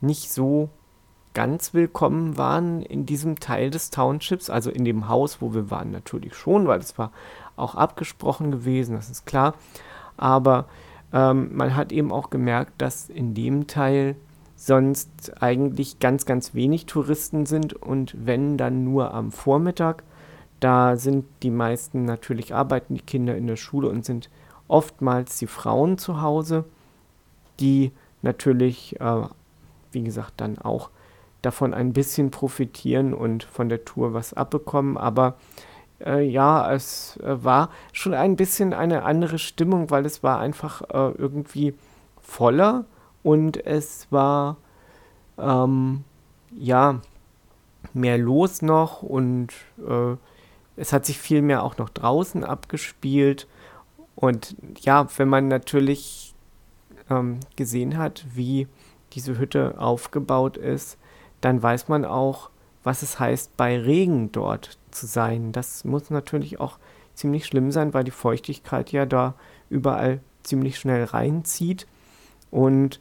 nicht 0.00 0.30
so 0.30 0.68
ganz 1.34 1.74
willkommen 1.74 2.36
waren 2.36 2.82
in 2.82 3.06
diesem 3.06 3.40
Teil 3.40 3.70
des 3.70 3.90
Townships, 3.90 4.50
also 4.50 4.70
in 4.70 4.84
dem 4.84 5.08
Haus, 5.08 5.40
wo 5.40 5.54
wir 5.54 5.70
waren, 5.70 5.90
natürlich 5.90 6.34
schon, 6.34 6.66
weil 6.66 6.80
es 6.80 6.98
war 6.98 7.12
auch 7.56 7.74
abgesprochen 7.74 8.50
gewesen, 8.50 8.94
das 8.94 9.10
ist 9.10 9.26
klar. 9.26 9.54
Aber 10.16 10.66
ähm, 11.12 11.56
man 11.56 11.74
hat 11.74 11.92
eben 11.92 12.12
auch 12.12 12.30
gemerkt, 12.30 12.72
dass 12.78 13.08
in 13.08 13.34
dem 13.34 13.66
Teil 13.66 14.16
sonst 14.56 15.40
eigentlich 15.40 16.00
ganz, 16.00 16.26
ganz 16.26 16.52
wenig 16.54 16.86
Touristen 16.86 17.46
sind 17.46 17.74
und 17.74 18.14
wenn 18.26 18.56
dann 18.56 18.84
nur 18.84 19.14
am 19.14 19.30
Vormittag. 19.30 20.02
Da 20.58 20.96
sind 20.96 21.24
die 21.44 21.52
meisten 21.52 22.04
natürlich 22.04 22.52
arbeiten 22.52 22.96
die 22.96 23.00
Kinder 23.00 23.36
in 23.36 23.46
der 23.46 23.54
Schule 23.54 23.88
und 23.88 24.04
sind 24.04 24.28
oftmals 24.66 25.38
die 25.38 25.46
Frauen 25.46 25.96
zu 25.96 26.20
Hause, 26.20 26.64
die 27.60 27.92
natürlich, 28.22 29.00
äh, 29.00 29.22
wie 29.92 30.02
gesagt, 30.02 30.34
dann 30.38 30.58
auch 30.58 30.90
davon 31.42 31.72
ein 31.72 31.92
bisschen 31.92 32.32
profitieren 32.32 33.14
und 33.14 33.44
von 33.44 33.68
der 33.68 33.84
Tour 33.84 34.12
was 34.12 34.34
abbekommen. 34.34 34.96
Aber 34.96 35.36
äh, 36.04 36.22
ja, 36.22 36.72
es 36.72 37.18
äh, 37.18 37.42
war 37.44 37.70
schon 37.92 38.14
ein 38.14 38.36
bisschen 38.36 38.72
eine 38.72 39.02
andere 39.04 39.38
Stimmung, 39.38 39.90
weil 39.90 40.06
es 40.06 40.22
war 40.22 40.38
einfach 40.38 40.82
äh, 40.82 41.12
irgendwie 41.16 41.74
voller 42.20 42.84
und 43.22 43.64
es 43.66 44.06
war 44.10 44.56
ähm, 45.38 46.04
ja 46.56 47.00
mehr 47.94 48.18
los 48.18 48.62
noch 48.62 49.02
und 49.02 49.52
äh, 49.78 50.16
es 50.76 50.92
hat 50.92 51.06
sich 51.06 51.18
viel 51.18 51.42
mehr 51.42 51.64
auch 51.64 51.76
noch 51.78 51.88
draußen 51.88 52.44
abgespielt. 52.44 53.48
Und 54.14 54.56
ja, 54.80 55.06
wenn 55.16 55.28
man 55.28 55.48
natürlich 55.48 56.34
ähm, 57.10 57.40
gesehen 57.56 57.98
hat, 57.98 58.24
wie 58.32 58.68
diese 59.12 59.38
Hütte 59.38 59.74
aufgebaut 59.78 60.56
ist, 60.56 60.98
dann 61.40 61.62
weiß 61.62 61.88
man 61.88 62.04
auch, 62.04 62.50
was 62.84 63.02
es 63.02 63.18
heißt, 63.18 63.56
bei 63.56 63.78
Regen 63.78 64.30
dort 64.32 64.77
zu 64.90 65.06
sein. 65.06 65.52
Das 65.52 65.84
muss 65.84 66.10
natürlich 66.10 66.60
auch 66.60 66.78
ziemlich 67.14 67.46
schlimm 67.46 67.70
sein, 67.70 67.94
weil 67.94 68.04
die 68.04 68.10
Feuchtigkeit 68.10 68.92
ja 68.92 69.06
da 69.06 69.34
überall 69.70 70.20
ziemlich 70.42 70.78
schnell 70.78 71.04
reinzieht. 71.04 71.86
Und 72.50 73.00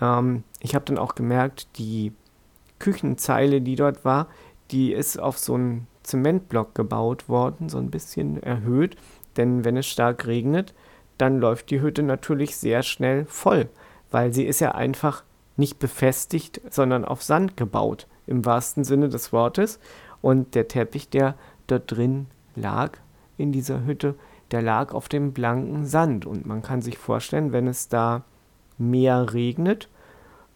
ähm, 0.00 0.44
ich 0.60 0.74
habe 0.74 0.84
dann 0.84 0.98
auch 0.98 1.14
gemerkt, 1.14 1.68
die 1.78 2.12
Küchenzeile, 2.78 3.60
die 3.60 3.76
dort 3.76 4.04
war, 4.04 4.28
die 4.70 4.92
ist 4.92 5.18
auf 5.18 5.38
so 5.38 5.54
einen 5.54 5.86
Zementblock 6.02 6.74
gebaut 6.74 7.28
worden, 7.28 7.68
so 7.68 7.78
ein 7.78 7.90
bisschen 7.90 8.42
erhöht. 8.42 8.96
Denn 9.36 9.64
wenn 9.64 9.76
es 9.76 9.86
stark 9.86 10.26
regnet, 10.26 10.74
dann 11.18 11.38
läuft 11.38 11.70
die 11.70 11.80
Hütte 11.80 12.02
natürlich 12.02 12.56
sehr 12.56 12.82
schnell 12.82 13.26
voll, 13.26 13.68
weil 14.10 14.32
sie 14.32 14.44
ist 14.44 14.60
ja 14.60 14.72
einfach 14.72 15.22
nicht 15.56 15.78
befestigt, 15.78 16.60
sondern 16.70 17.04
auf 17.04 17.22
Sand 17.22 17.56
gebaut, 17.56 18.06
im 18.26 18.44
wahrsten 18.44 18.84
Sinne 18.84 19.08
des 19.08 19.32
Wortes. 19.32 19.78
Und 20.22 20.54
der 20.54 20.68
Teppich, 20.68 21.08
der 21.08 21.34
dort 21.66 21.90
drin 21.90 22.26
lag, 22.54 22.92
in 23.38 23.52
dieser 23.52 23.84
Hütte, 23.84 24.14
der 24.50 24.62
lag 24.62 24.92
auf 24.92 25.08
dem 25.08 25.32
blanken 25.32 25.86
Sand. 25.86 26.26
Und 26.26 26.46
man 26.46 26.62
kann 26.62 26.82
sich 26.82 26.98
vorstellen, 26.98 27.52
wenn 27.52 27.66
es 27.66 27.88
da 27.88 28.22
mehr 28.78 29.32
regnet, 29.32 29.88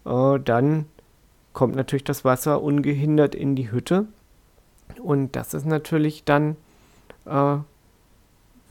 äh, 0.05 0.39
dann 0.39 0.85
kommt 1.53 1.75
natürlich 1.75 2.03
das 2.03 2.25
Wasser 2.25 2.61
ungehindert 2.61 3.33
in 3.33 3.55
die 3.55 3.71
Hütte. 3.71 4.07
Und 5.01 5.35
das 5.35 5.53
ist 5.53 5.65
natürlich 5.65 6.23
dann 6.25 6.57
äh, 7.25 7.57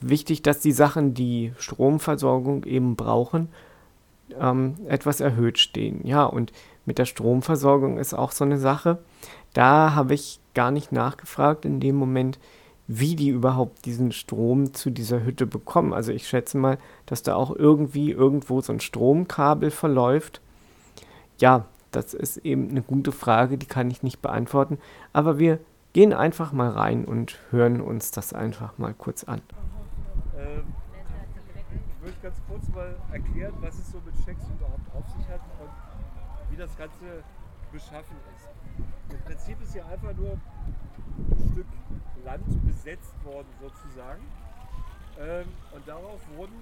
wichtig, 0.01 0.43
dass 0.43 0.59
die 0.59 0.71
Sachen, 0.71 1.13
die 1.13 1.53
Stromversorgung 1.57 2.63
eben 2.63 2.95
brauchen, 2.95 3.49
ähm, 4.39 4.75
etwas 4.87 5.19
erhöht 5.19 5.59
stehen. 5.59 6.05
Ja, 6.05 6.25
und 6.25 6.51
mit 6.85 6.97
der 6.97 7.05
Stromversorgung 7.05 7.97
ist 7.97 8.13
auch 8.13 8.31
so 8.31 8.43
eine 8.43 8.57
Sache. 8.57 8.99
Da 9.55 9.95
habe 9.95 10.13
ich 10.13 10.41
gar 10.53 10.69
nicht 10.69 10.91
nachgefragt 10.91 11.63
in 11.63 11.79
dem 11.79 11.95
Moment, 11.95 12.39
wie 12.87 13.15
die 13.15 13.29
überhaupt 13.29 13.85
diesen 13.85 14.11
Strom 14.11 14.73
zu 14.73 14.89
dieser 14.89 15.23
Hütte 15.23 15.47
bekommen. 15.47 15.93
Also 15.93 16.11
ich 16.11 16.27
schätze 16.27 16.57
mal, 16.57 16.77
dass 17.05 17.23
da 17.23 17.35
auch 17.35 17.55
irgendwie 17.55 18.11
irgendwo 18.11 18.59
so 18.59 18.73
ein 18.73 18.81
Stromkabel 18.81 19.71
verläuft. 19.71 20.41
Ja, 21.37 21.65
das 21.91 22.13
ist 22.13 22.37
eben 22.39 22.69
eine 22.69 22.81
gute 22.81 23.13
Frage, 23.13 23.57
die 23.57 23.65
kann 23.65 23.89
ich 23.89 24.03
nicht 24.03 24.21
beantworten. 24.21 24.77
Aber 25.13 25.39
wir 25.39 25.59
gehen 25.93 26.11
einfach 26.11 26.51
mal 26.51 26.71
rein 26.71 27.05
und 27.05 27.39
hören 27.51 27.79
uns 27.79 28.11
das 28.11 28.33
einfach 28.33 28.77
mal 28.77 28.93
kurz 28.93 29.23
an. 29.23 29.41
Ähm, 30.37 30.65
ich 31.95 32.03
möchte 32.03 32.21
ganz 32.21 32.35
kurz 32.49 32.67
mal 32.75 32.93
erklären, 33.09 33.53
was 33.61 33.75
es 33.75 33.89
so 33.89 34.01
mit 34.05 34.15
Schecks 34.25 34.43
überhaupt 34.49 34.93
auf 34.93 35.07
sich 35.15 35.25
hat 35.29 35.39
und 35.61 36.51
wie 36.51 36.57
das 36.57 36.77
Ganze 36.77 37.23
beschaffen 37.71 38.17
ist. 38.34 38.34
Im 39.09 39.19
Prinzip 39.25 39.61
ist 39.61 39.73
hier 39.73 39.85
einfach 39.85 40.13
nur 40.15 40.31
ein 40.33 41.49
Stück 41.51 41.67
Land 42.23 42.65
besetzt 42.65 43.13
worden 43.23 43.47
sozusagen. 43.61 44.21
Ähm, 45.17 45.47
und 45.71 45.87
darauf 45.87 46.19
wurden 46.35 46.59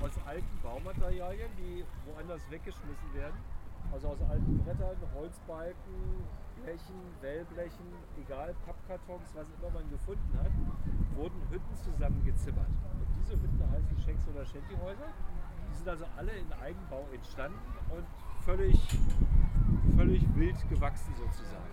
aus 0.00 0.10
alten 0.26 0.58
Baumaterialien, 0.62 1.48
die 1.56 1.84
woanders 2.04 2.42
weggeschmissen 2.50 3.14
werden, 3.14 3.38
also 3.92 4.08
aus 4.08 4.18
alten 4.28 4.58
Brettern, 4.58 4.96
Holzbalken, 5.14 6.26
Blechen, 6.62 7.00
Wellblechen, 7.20 7.86
egal, 8.20 8.54
Pappkartons, 8.66 9.30
was 9.34 9.46
immer 9.58 9.70
man 9.72 9.88
gefunden 9.90 10.38
hat, 10.38 10.52
wurden 11.16 11.40
Hütten 11.50 11.76
zusammengezimmert. 11.76 12.68
Und 12.68 13.08
diese 13.20 13.34
Hütten 13.34 13.70
heißen 13.70 13.98
Schenks- 14.04 14.28
oder 14.28 14.44
Shantyhäuser. 14.44 15.08
Die 15.70 15.76
sind 15.76 15.88
also 15.88 16.04
alle 16.16 16.32
in 16.32 16.52
Eigenbau 16.52 17.06
entstanden 17.12 17.58
und 17.90 18.04
völlig, 18.44 18.76
völlig 19.96 20.22
wild 20.34 20.68
gewachsen 20.68 21.12
sozusagen. 21.16 21.72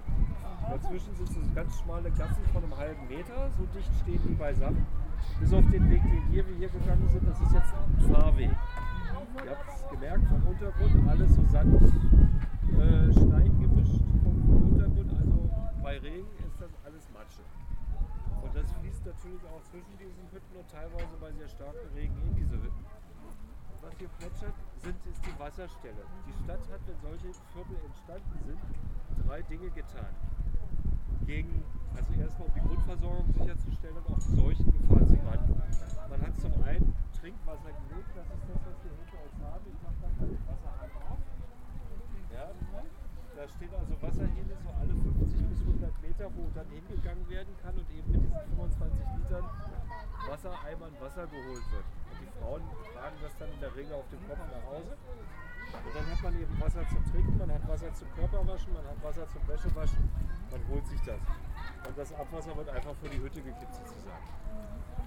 Dazwischen 0.70 1.16
sind 1.16 1.30
so 1.30 1.40
ganz 1.56 1.80
schmale 1.80 2.12
Gassen 2.12 2.44
von 2.54 2.64
einem 2.64 2.78
halben 2.78 3.08
Meter, 3.08 3.50
so 3.58 3.66
dicht 3.74 3.92
stehen 4.02 4.22
die 4.28 4.36
beisammen. 4.36 4.86
Bis 5.40 5.54
auf 5.54 5.66
den 5.72 5.90
Weg, 5.90 6.02
den 6.04 6.32
wir 6.32 6.44
hier 6.58 6.70
gegangen 6.70 7.10
sind, 7.10 7.28
das 7.28 7.40
ist 7.42 7.52
jetzt 7.54 7.74
ein 7.74 8.14
Fahrweg. 8.14 8.52
Ihr 9.44 9.52
habt 9.52 9.70
es 9.70 9.90
gemerkt 9.90 10.28
vom 10.28 10.44
Untergrund, 10.48 11.10
alles 11.10 11.36
so 11.36 11.44
Sand, 11.46 11.76
äh, 11.76 13.12
Stein 13.12 13.60
gemischt 13.60 14.04
vom 14.24 14.72
Untergrund. 14.72 15.12
Also 15.14 15.50
bei 15.82 15.98
Regen 15.98 16.28
ist 16.46 16.60
das 16.60 16.72
alles 16.86 17.10
Matsche. 17.14 17.44
Und 18.42 18.56
das 18.56 18.72
fließt 18.72 19.06
natürlich 19.06 19.44
auch 19.46 19.64
zwischen 19.64 19.98
diesen 19.98 20.24
Hütten 20.32 20.56
und 20.56 20.70
teilweise 20.70 21.16
bei 21.20 21.32
sehr 21.34 21.50
starkem 21.50 21.90
Regen 21.96 22.16
in 22.30 22.36
diese 22.36 22.56
Hütten. 22.56 22.79
Was 23.82 23.96
hier 23.98 24.10
plätschert, 24.20 24.54
sind, 24.84 24.96
ist 25.08 25.26
die 25.26 25.40
Wasserstelle. 25.40 26.04
Die 26.28 26.36
Stadt 26.44 26.60
hat, 26.68 26.82
wenn 26.88 27.00
solche 27.00 27.32
Viertel 27.54 27.78
entstanden 27.86 28.40
sind, 28.46 28.60
drei 29.26 29.42
Dinge 29.44 29.70
getan. 29.72 30.12
Gegen, 31.26 31.64
also 31.96 32.12
erstmal 32.20 32.48
um 32.48 32.54
die 32.56 32.66
Grundversorgung 32.68 33.28
sicherzustellen 33.34 33.96
und 33.98 34.08
auch 34.12 34.20
die 34.20 34.36
Seuchengefahr 34.36 35.08
zu 35.08 35.16
landen. 35.16 35.56
Man 36.10 36.22
hat 36.22 36.36
zum 36.40 36.54
einen 36.64 36.96
Trinkwasser 37.16 37.72
gelegt, 37.88 38.12
das 38.16 38.28
ist 38.28 38.46
das, 38.52 38.60
was 38.68 38.78
wir 38.84 38.92
hinter 39.00 39.20
uns 39.24 39.38
haben. 39.48 39.64
Ich 39.68 39.80
mache 39.80 40.00
da 40.02 40.08
mal 40.10 40.28
den 40.28 40.44
Wasserhahn 40.48 40.92
auf. 41.08 41.20
Ja. 42.30 42.52
da 43.36 43.44
stehen 43.48 43.74
also 43.74 43.94
Wasserhähne 44.02 44.56
so 44.60 44.70
alle 44.76 44.94
50 44.94 45.50
bis 45.50 45.60
100 45.60 46.02
Meter, 46.02 46.26
wo 46.36 46.50
dann 46.54 46.68
hingegangen 46.68 47.30
werden 47.30 47.54
kann 47.64 47.76
und 47.80 47.90
eben 47.90 48.12
mit 48.12 48.22
diesen 48.24 48.44
25 48.60 49.00
Litern 49.18 49.46
Wassereimern 50.28 50.94
Wasser 51.00 51.28
geholt 51.28 51.66
wird. 51.72 51.88
Frauen 52.40 52.64
tragen 52.94 53.18
das 53.22 53.36
dann 53.38 53.52
in 53.52 53.60
der 53.60 53.76
Regel 53.76 53.94
auf 53.94 54.08
dem 54.10 54.20
Kopf 54.28 54.40
nach 54.40 54.66
Hause. 54.72 54.96
Und 55.70 55.96
dann 55.96 56.06
hat 56.10 56.24
man 56.24 56.34
eben 56.42 56.62
Wasser 56.62 56.84
zum 56.90 57.04
Trinken, 57.12 57.38
man 57.38 57.52
hat 57.54 57.68
Wasser 57.68 57.94
zum 57.94 58.08
Körperwaschen, 58.16 58.74
man 58.74 58.86
hat 58.88 59.04
Wasser 59.04 59.28
zum 59.30 59.48
Wäschewaschen, 59.48 60.10
man 60.52 60.62
holt 60.70 60.88
sich 60.88 61.02
das. 61.06 61.22
Und 61.88 61.98
das 61.98 62.14
Abwasser 62.14 62.56
wird 62.56 62.70
einfach 62.70 62.96
vor 62.96 63.10
die 63.10 63.20
Hütte 63.20 63.42
gekippt 63.42 63.76
sozusagen. 63.76 64.24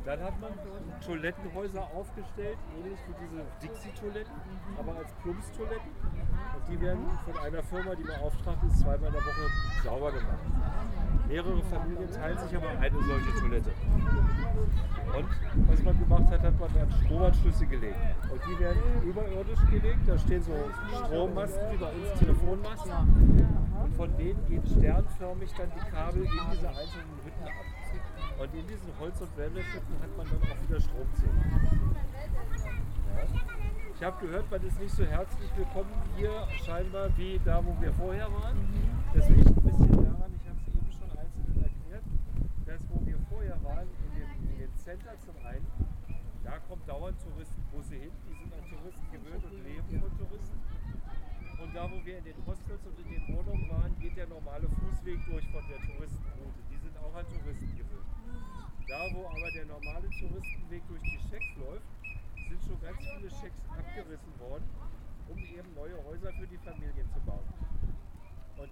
Dann 0.05 0.21
hat 0.21 0.41
man 0.41 0.51
Toilettenhäuser 1.07 1.83
aufgestellt, 1.95 2.59
ähnlich 2.77 2.99
wie 3.07 3.15
diese 3.23 3.45
Dixie-Toiletten, 3.63 4.35
aber 4.77 4.97
als 4.97 5.13
Plumpstoiletten. 5.23 5.91
Und 6.57 6.69
die 6.69 6.81
werden 6.81 7.07
von 7.25 7.39
einer 7.39 7.63
Firma, 7.63 7.95
die 7.95 8.03
beauftragt 8.03 8.65
ist, 8.65 8.81
zweimal 8.81 9.07
in 9.07 9.13
der 9.13 9.23
Woche 9.23 9.47
sauber 9.85 10.11
gemacht. 10.11 10.43
Mehrere 11.29 11.63
Familien 11.63 12.11
teilen 12.11 12.39
sich 12.39 12.57
aber 12.57 12.69
eine 12.69 13.03
solche 13.05 13.41
Toilette. 13.41 13.71
Und 15.17 15.69
was 15.69 15.83
man 15.83 15.99
gemacht 15.99 16.31
hat, 16.31 16.43
hat 16.43 16.59
man 16.59 16.71
dann 16.75 16.93
Stromanschlüsse 17.05 17.67
gelegt. 17.67 17.97
Und 18.31 18.41
die 18.45 18.59
werden 18.59 18.83
überirdisch 19.05 19.61
gelegt. 19.71 20.01
Da 20.07 20.19
stehen 20.19 20.43
so 20.43 20.53
Strommasten 21.05 21.73
wie 21.73 21.77
bei 21.77 21.93
uns 21.93 22.19
Telefonmasten. 22.19 22.93
Und 23.85 23.95
von 23.95 24.17
denen 24.17 24.45
gehen 24.47 24.67
sternförmig 24.67 25.53
dann 25.55 25.71
die 25.77 25.91
Kabel 25.91 26.25
in 26.25 26.52
diese 26.53 26.69
einzelnen 26.69 27.19
Hütten 27.25 27.45
ab. 27.45 27.65
Und 28.39 28.55
in 28.55 28.67
diesen 28.67 28.91
Holz- 29.01 29.21
und 29.21 29.37
Wellblechhütten 29.37 29.95
hat 30.01 30.17
man 30.17 30.27
dann 30.29 30.43
auch 30.43 30.63
wieder 30.69 30.81
Stromzähler. 30.81 31.45
Ja. 33.13 33.25
Ich 33.95 34.03
habe 34.03 34.27
gehört, 34.27 34.51
man 34.51 34.63
ist 34.67 34.81
nicht 34.81 34.95
so 34.95 35.05
herzlich 35.05 35.51
willkommen 35.57 35.93
hier 36.17 36.49
scheinbar 36.65 37.09
wie 37.17 37.41
da, 37.45 37.65
wo 37.65 37.77
wir 37.81 37.93
vorher 37.95 38.33
waren. 38.33 38.57
Das 39.15 39.29
liegt 39.29 39.47
ein 39.47 39.55
bisschen 39.55 40.05
daran, 40.05 40.33
ich 40.35 40.49
habe 40.49 40.59
es 40.59 40.69
eben 40.75 40.93
schon 40.93 41.11
einzeln 41.17 41.57
erklärt, 41.63 42.05
dass 42.67 42.81
wo 42.91 43.07
wir 43.07 43.19
vorher 43.31 43.63
waren, 43.63 43.87
in 43.87 44.11
dem, 44.19 44.51
in 44.51 44.59
dem 44.59 44.77
Center 44.77 45.15
zum 45.21 45.37
einen, 45.47 45.67
da 46.43 46.59
kommen 46.69 46.83
dauernd 46.87 47.17
Touristenbusse 47.23 47.95
hin, 47.95 48.11
die 48.29 48.35
sind 48.35 48.53
an 48.53 48.65
Touristen 48.67 49.07
gewöhnt 49.13 49.45
und 49.45 49.63
leben 49.63 50.01
von 50.01 50.11
Touristen. 50.19 50.59
Und 51.63 51.77
da, 51.77 51.89
wo 51.89 52.05
wir 52.05 52.19
in 52.19 52.25
den 52.25 52.35
Hostels 52.45 52.83
und 52.85 52.99
in 53.07 53.09
den 53.13 53.37
Wohnungen 53.37 53.71
waren, 53.71 53.97
geht 54.01 54.17
der 54.17 54.27
normale 54.27 54.67
Fußweg 54.67 55.25
durch 55.31 55.47
von 55.53 55.63
der 55.71 55.79
Touristenroute. 55.79 56.42
Auch 57.03 57.15
an 57.15 57.27
Touristen. 57.29 57.73
Da, 58.89 59.09
wo 59.15 59.27
aber 59.27 59.51
der 59.51 59.65
normale 59.67 60.09
Touristenweg 60.11 60.83
durch 60.89 61.03
die 61.03 61.19
Schecks 61.31 61.57
läuft, 61.57 61.87
sind 62.49 62.63
schon 62.63 62.81
ganz 62.83 62.99
viele 62.99 63.31
Schecks 63.31 63.57
abgerissen 63.71 64.33
worden, 64.39 64.65
um 65.29 65.39
eben 65.39 65.75
neue 65.75 65.97
Häuser 66.05 66.33
für 66.35 66.47
die 66.47 66.59
Familien 66.59 67.09
zu 67.09 67.21
bauen. 67.21 67.49
Und 68.59 68.71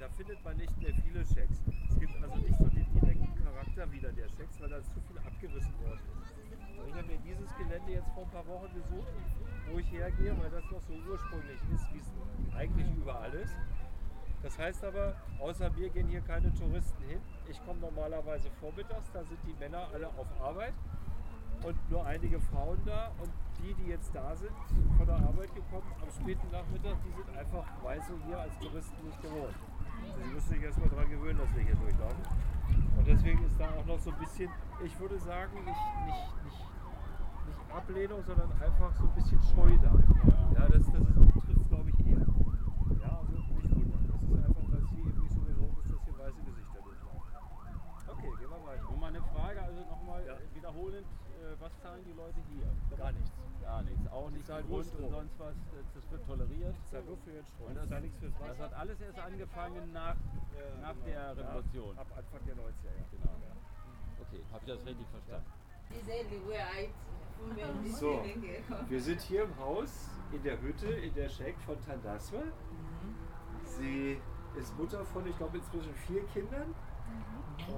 da 0.00 0.08
findet 0.08 0.42
man 0.44 0.56
nicht 0.56 0.76
mehr 0.80 0.92
viele 1.04 1.24
Schecks. 1.24 1.62
Es 1.88 2.00
gibt 2.00 2.14
also 2.22 2.36
nicht 2.36 2.58
so 2.58 2.64
den 2.66 2.86
direkten 2.94 3.44
Charakter 3.44 3.92
wieder 3.92 4.12
der 4.12 4.28
Schecks, 4.28 4.60
weil 4.60 4.70
da 4.70 4.82
zu 4.82 5.00
viel 5.06 5.18
abgerissen 5.18 5.74
worden 5.80 6.00
ist. 6.22 6.34
Und 6.80 6.88
ich 6.88 6.94
habe 6.94 7.06
mir 7.06 7.18
dieses 7.18 7.54
Gelände 7.56 7.92
jetzt 7.92 8.10
vor 8.14 8.24
ein 8.24 8.30
paar 8.30 8.46
Wochen 8.48 8.72
besucht, 8.74 9.12
wo 9.70 9.78
ich 9.78 9.92
hergehe, 9.92 10.36
weil 10.36 10.50
das 10.50 10.64
noch 10.70 10.80
so 10.82 10.94
ursprünglich 11.08 11.60
ist, 11.74 11.86
wie 11.94 11.98
es 11.98 12.10
eigentlich 12.56 12.88
überall 12.96 13.32
ist. 13.34 13.54
Das 14.42 14.58
heißt 14.58 14.84
aber, 14.84 15.14
außer 15.38 15.70
mir 15.70 15.90
gehen 15.90 16.08
hier 16.08 16.22
keine 16.22 16.52
Touristen 16.54 17.02
hin. 17.04 17.20
Ich 17.50 17.64
komme 17.66 17.80
normalerweise 17.80 18.48
vormittags, 18.60 19.10
da 19.12 19.24
sind 19.24 19.38
die 19.46 19.54
Männer 19.58 19.88
alle 19.92 20.06
auf 20.08 20.26
Arbeit 20.40 20.72
und 21.64 21.90
nur 21.90 22.06
einige 22.06 22.40
Frauen 22.40 22.78
da. 22.86 23.10
Und 23.20 23.30
die, 23.58 23.74
die 23.74 23.90
jetzt 23.90 24.14
da 24.14 24.34
sind, 24.36 24.52
von 24.96 25.06
der 25.06 25.16
Arbeit 25.16 25.54
gekommen, 25.54 25.84
am 26.00 26.10
späten 26.10 26.48
Nachmittag, 26.50 26.96
die 27.04 27.12
sind 27.12 27.36
einfach 27.36 27.66
weiße 27.82 28.12
hier 28.26 28.38
als 28.38 28.56
Touristen 28.58 29.04
nicht 29.04 29.20
gewohnt. 29.20 29.54
Also 30.14 30.24
sie 30.24 30.32
müssen 30.34 30.48
sich 30.48 30.62
erstmal 30.62 30.88
daran 30.88 31.10
gewöhnen, 31.10 31.38
dass 31.38 31.54
wir 31.54 31.62
hier 31.62 31.74
durchlaufen. 31.74 32.24
Und 32.96 33.06
deswegen 33.06 33.44
ist 33.44 33.58
da 33.58 33.68
auch 33.68 33.84
noch 33.84 33.98
so 33.98 34.10
ein 34.10 34.18
bisschen, 34.18 34.50
ich 34.84 34.98
würde 34.98 35.18
sagen, 35.18 35.52
nicht, 35.64 35.66
nicht, 36.06 36.44
nicht, 36.44 36.64
nicht 37.46 37.74
Ablehnung, 37.74 38.22
sondern 38.24 38.50
einfach 38.62 38.94
so 38.94 39.04
ein 39.04 39.14
bisschen 39.14 39.42
Scheu 39.42 39.70
da. 39.82 39.92
Ja, 40.54 40.66
das, 40.68 40.86
das 40.86 41.02
ist, 41.02 41.44
trifft 41.44 41.68
glaube 41.68 41.90
ich 41.90 41.98
eher. 42.06 42.24
Ja, 43.02 43.18
also 43.20 43.32
nicht 43.32 43.74
wundern. 43.74 44.06
Das 44.08 44.22
ist 44.22 44.44
einfach, 44.46 44.64
weil 44.72 44.82
es 44.82 44.88
hier 44.90 45.04
eben 45.06 45.20
nicht 45.20 45.32
so 45.34 45.40
gewohnt 45.40 45.78
ist, 45.84 45.90
dass 45.92 46.02
hier 46.04 46.18
weiße 46.18 46.40
Gesichter 46.48 46.80
durchlaufen. 46.82 47.30
Okay, 48.08 48.30
gehen 48.40 48.50
wir 48.50 48.62
weiter. 48.66 48.88
Und 48.88 49.00
mal 49.00 49.06
eine 49.08 49.22
Frage, 49.22 49.62
also 49.62 49.80
nochmal 49.84 50.24
Ja. 50.26 50.34
wiederholend, 50.54 51.06
äh, 51.06 51.54
was 51.60 51.72
zahlen 51.82 52.02
die 52.04 52.12
Leute 52.12 52.40
hier? 52.52 52.66
Gar 52.96 53.12
nichts. 53.12 53.30
Gar 53.62 53.82
nichts. 53.82 54.06
Grund 54.62 54.98
nur 54.98 55.08
und 55.08 55.14
sonst 55.14 55.38
was, 55.38 55.54
das 55.72 55.84
das 55.94 56.10
wird 56.10 56.26
toleriert. 56.26 56.74
Das 56.76 56.84
ist 56.86 56.92
ja 56.92 57.00
nur 57.02 57.16
für 57.18 57.30
den 57.32 57.44
Strom. 57.46 57.66
Und 57.68 57.74
Das 57.76 57.82
das, 57.82 57.84
ist 57.84 57.90
ja 57.92 58.00
nichts 58.00 58.18
fürs 58.20 58.32
das 58.32 58.40
Wasser. 58.48 58.62
hat 58.64 58.72
alles 58.74 59.00
erst 59.00 59.18
angefangen 59.18 59.92
nach, 59.92 60.16
nach 60.82 60.96
der 61.06 61.36
Revolution. 61.36 61.94
Ja, 61.96 62.02
ab 62.02 62.08
Anfang 62.16 62.40
der 62.46 62.54
90er, 62.54 62.94
ja. 62.96 63.04
Genau. 63.10 63.34
Okay, 64.20 64.44
habe 64.52 64.64
ich 64.64 64.72
das 64.72 64.86
richtig 64.86 65.06
verstanden? 65.08 65.46
So, 67.98 68.22
wir 68.88 69.00
sind 69.00 69.20
hier 69.22 69.44
im 69.44 69.58
Haus, 69.58 70.10
in 70.30 70.42
der 70.42 70.60
Hütte, 70.60 70.86
in 70.88 71.14
der 71.14 71.28
Shack 71.28 71.54
von 71.64 71.80
Tandaswa. 71.80 72.42
Sie 73.64 74.20
ist 74.58 74.76
Mutter 74.76 75.04
von, 75.06 75.26
ich 75.26 75.36
glaube, 75.38 75.56
inzwischen 75.58 75.94
vier 76.06 76.22
Kindern 76.28 76.74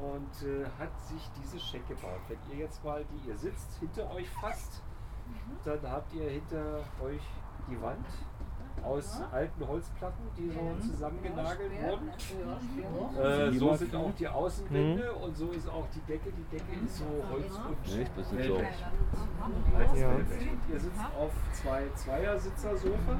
und 0.02 0.42
äh, 0.48 0.66
hat 0.78 1.00
sich 1.02 1.22
diese 1.40 1.60
Shack 1.60 1.86
gebaut. 1.88 2.20
Wenn 2.28 2.38
ihr 2.50 2.64
jetzt 2.64 2.82
mal, 2.84 3.04
die 3.04 3.28
ihr 3.28 3.36
sitzt, 3.36 3.78
hinter 3.78 4.10
euch 4.10 4.28
fasst, 4.30 4.82
dann 5.64 5.78
habt 5.90 6.12
ihr 6.14 6.28
hinter 6.28 6.80
euch 7.02 7.22
die 7.70 7.80
Wand 7.80 8.06
aus 8.82 9.20
alten 9.30 9.68
Holzplatten, 9.68 10.24
die 10.36 10.50
so 10.50 10.90
zusammengenagelt 10.90 11.70
wurden. 11.82 12.08
Äh, 13.22 13.52
so 13.52 13.76
sind 13.76 13.94
auch 13.94 14.12
die 14.18 14.28
Außenwände 14.28 15.12
und 15.12 15.36
so 15.36 15.50
ist 15.50 15.68
auch 15.68 15.86
die 15.94 16.00
Decke. 16.00 16.32
Die 16.32 16.56
Decke 16.56 16.84
ist 16.84 16.98
so 16.98 17.04
Holz 17.30 17.58
und 17.58 18.00
Echt? 18.00 18.10
Das 18.16 18.32
ist 18.32 18.46
so. 18.46 18.56
Ja. 18.56 20.16
Ihr 20.72 20.80
sitzt 20.80 21.00
auf 21.18 21.32
zwei 21.52 21.82
Zweiersitzer-Sofa 21.94 23.12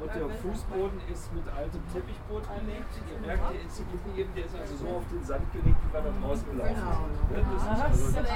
und 0.00 0.14
der 0.14 0.30
Fußboden 0.30 1.00
ist 1.12 1.34
mit 1.34 1.46
altem 1.48 1.82
Teppichboot 1.92 2.42
gelegt. 2.60 3.02
Ihr 3.12 3.26
merkt, 3.26 3.52
der 3.52 3.62
ist 3.62 3.76
hinten 3.76 4.18
eben, 4.18 4.34
der 4.34 4.44
ist 4.46 4.56
also 4.56 4.76
so 4.76 4.88
auf 4.96 5.04
den 5.12 5.22
Sand 5.22 5.52
gelegt, 5.52 5.76
wie 5.84 5.92
wir 5.92 6.00
da 6.00 6.10
draußen 6.26 6.50
gelaufen 6.50 6.74
sind. 6.74 7.36
Ja, 7.36 7.88
das 7.88 8.00
ist 8.00 8.16
also. 8.16 8.30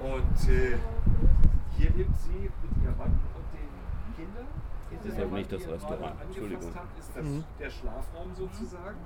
Und 0.00 0.48
äh, 0.48 0.78
hier 1.76 1.90
lebt 1.90 2.16
sie 2.16 2.48
mit 2.48 2.72
ihrem 2.82 2.96
Mann 2.96 3.20
und 3.36 3.46
den 3.52 3.68
Kindern. 4.16 4.46
Hinter 4.90 5.24
ist 5.24 5.32
nicht 5.32 5.52
das 5.52 5.68
Restaurant, 5.68 6.16
Entschuldigung. 6.22 6.74
habt, 6.74 6.98
ist 6.98 7.10
das 7.14 7.26
der 7.58 7.70
Schlafraum 7.70 8.34
sozusagen. 8.34 8.96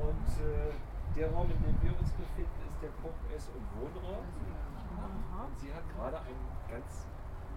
Und 0.00 0.28
äh, 0.40 0.72
der 1.16 1.30
Raum, 1.32 1.50
in 1.50 1.58
dem 1.62 1.76
wir 1.82 1.98
uns 1.98 2.10
befinden, 2.12 2.60
ist 2.66 2.82
der 2.82 2.90
Koch-, 3.02 3.36
Ess- 3.36 3.50
und 3.54 3.64
Wohnraum. 3.76 4.24
Und 4.24 5.60
sie 5.60 5.72
hat 5.72 5.84
gerade 5.94 6.16
ein 6.18 6.36
ganz 6.70 7.06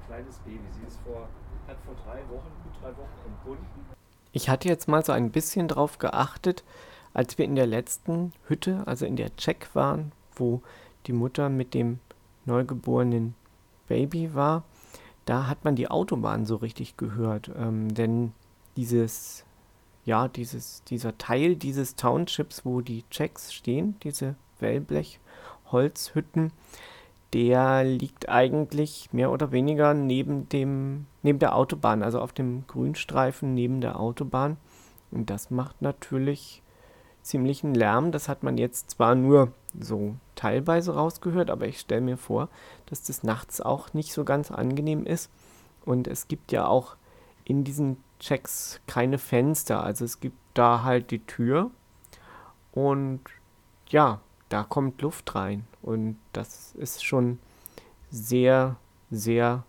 kleines 0.07 0.37
Baby. 0.39 0.67
Sie 0.71 0.85
ist 0.85 0.99
vor, 1.01 1.29
hat 1.67 1.77
vor 1.85 1.95
drei 2.05 2.19
Wochen, 2.29 2.51
gut 2.63 2.73
drei 2.81 2.91
Wochen 2.91 3.17
entbunden. 3.25 3.65
Ich 4.31 4.49
hatte 4.49 4.67
jetzt 4.67 4.87
mal 4.87 5.05
so 5.05 5.11
ein 5.11 5.31
bisschen 5.31 5.67
drauf 5.67 5.97
geachtet, 5.97 6.63
als 7.13 7.37
wir 7.37 7.45
in 7.45 7.55
der 7.55 7.67
letzten 7.67 8.33
Hütte, 8.47 8.83
also 8.85 9.05
in 9.05 9.15
der 9.15 9.35
Check 9.37 9.69
waren, 9.75 10.11
wo 10.35 10.61
die 11.05 11.13
Mutter 11.13 11.49
mit 11.49 11.73
dem 11.73 11.99
neugeborenen 12.45 13.35
Baby 13.87 14.33
war, 14.33 14.63
da 15.25 15.47
hat 15.47 15.63
man 15.63 15.75
die 15.75 15.89
Autobahn 15.89 16.45
so 16.45 16.55
richtig 16.57 16.97
gehört. 16.97 17.51
Ähm, 17.57 17.93
denn 17.93 18.33
dieses, 18.75 19.45
ja, 20.05 20.27
dieses, 20.27 20.83
dieser 20.83 21.17
Teil 21.17 21.55
dieses 21.55 21.95
Townships, 21.95 22.65
wo 22.65 22.81
die 22.81 23.03
Checks 23.09 23.53
stehen, 23.53 23.95
diese 24.03 24.35
Wellblech-Holzhütten, 24.59 26.51
der 27.33 27.83
liegt 27.83 28.29
eigentlich 28.29 29.11
mehr 29.11 29.31
oder 29.31 29.51
weniger 29.51 29.93
neben 29.93 30.47
dem, 30.49 31.07
neben 31.23 31.39
der 31.39 31.55
Autobahn, 31.55 32.03
also 32.03 32.19
auf 32.19 32.31
dem 32.31 32.67
Grünstreifen 32.67 33.53
neben 33.53 33.81
der 33.81 33.99
Autobahn. 33.99 34.57
Und 35.09 35.29
das 35.29 35.49
macht 35.49 35.81
natürlich 35.81 36.61
ziemlichen 37.23 37.73
Lärm. 37.73 38.11
Das 38.11 38.29
hat 38.29 38.43
man 38.43 38.57
jetzt 38.57 38.91
zwar 38.91 39.15
nur 39.15 39.51
so 39.79 40.15
teilweise 40.43 40.93
rausgehört, 40.93 41.49
aber 41.49 41.67
ich 41.67 41.79
stelle 41.79 42.01
mir 42.01 42.17
vor, 42.17 42.49
dass 42.87 43.01
das 43.01 43.23
nachts 43.23 43.61
auch 43.61 43.93
nicht 43.93 44.11
so 44.11 44.25
ganz 44.25 44.51
angenehm 44.51 45.05
ist. 45.05 45.31
Und 45.85 46.05
es 46.05 46.27
gibt 46.27 46.51
ja 46.51 46.67
auch 46.67 46.97
in 47.45 47.63
diesen 47.63 47.95
Checks 48.19 48.81
keine 48.85 49.19
Fenster. 49.19 49.81
Also 49.81 50.03
es 50.03 50.19
gibt 50.19 50.37
da 50.53 50.83
halt 50.83 51.11
die 51.11 51.25
Tür 51.25 51.71
und 52.73 53.21
ja, 53.87 54.19
da 54.49 54.63
kommt 54.63 55.01
Luft 55.01 55.33
rein. 55.33 55.65
Und 55.81 56.17
das 56.33 56.73
ist 56.75 57.05
schon 57.05 57.39
sehr, 58.11 58.75
sehr, 59.11 59.63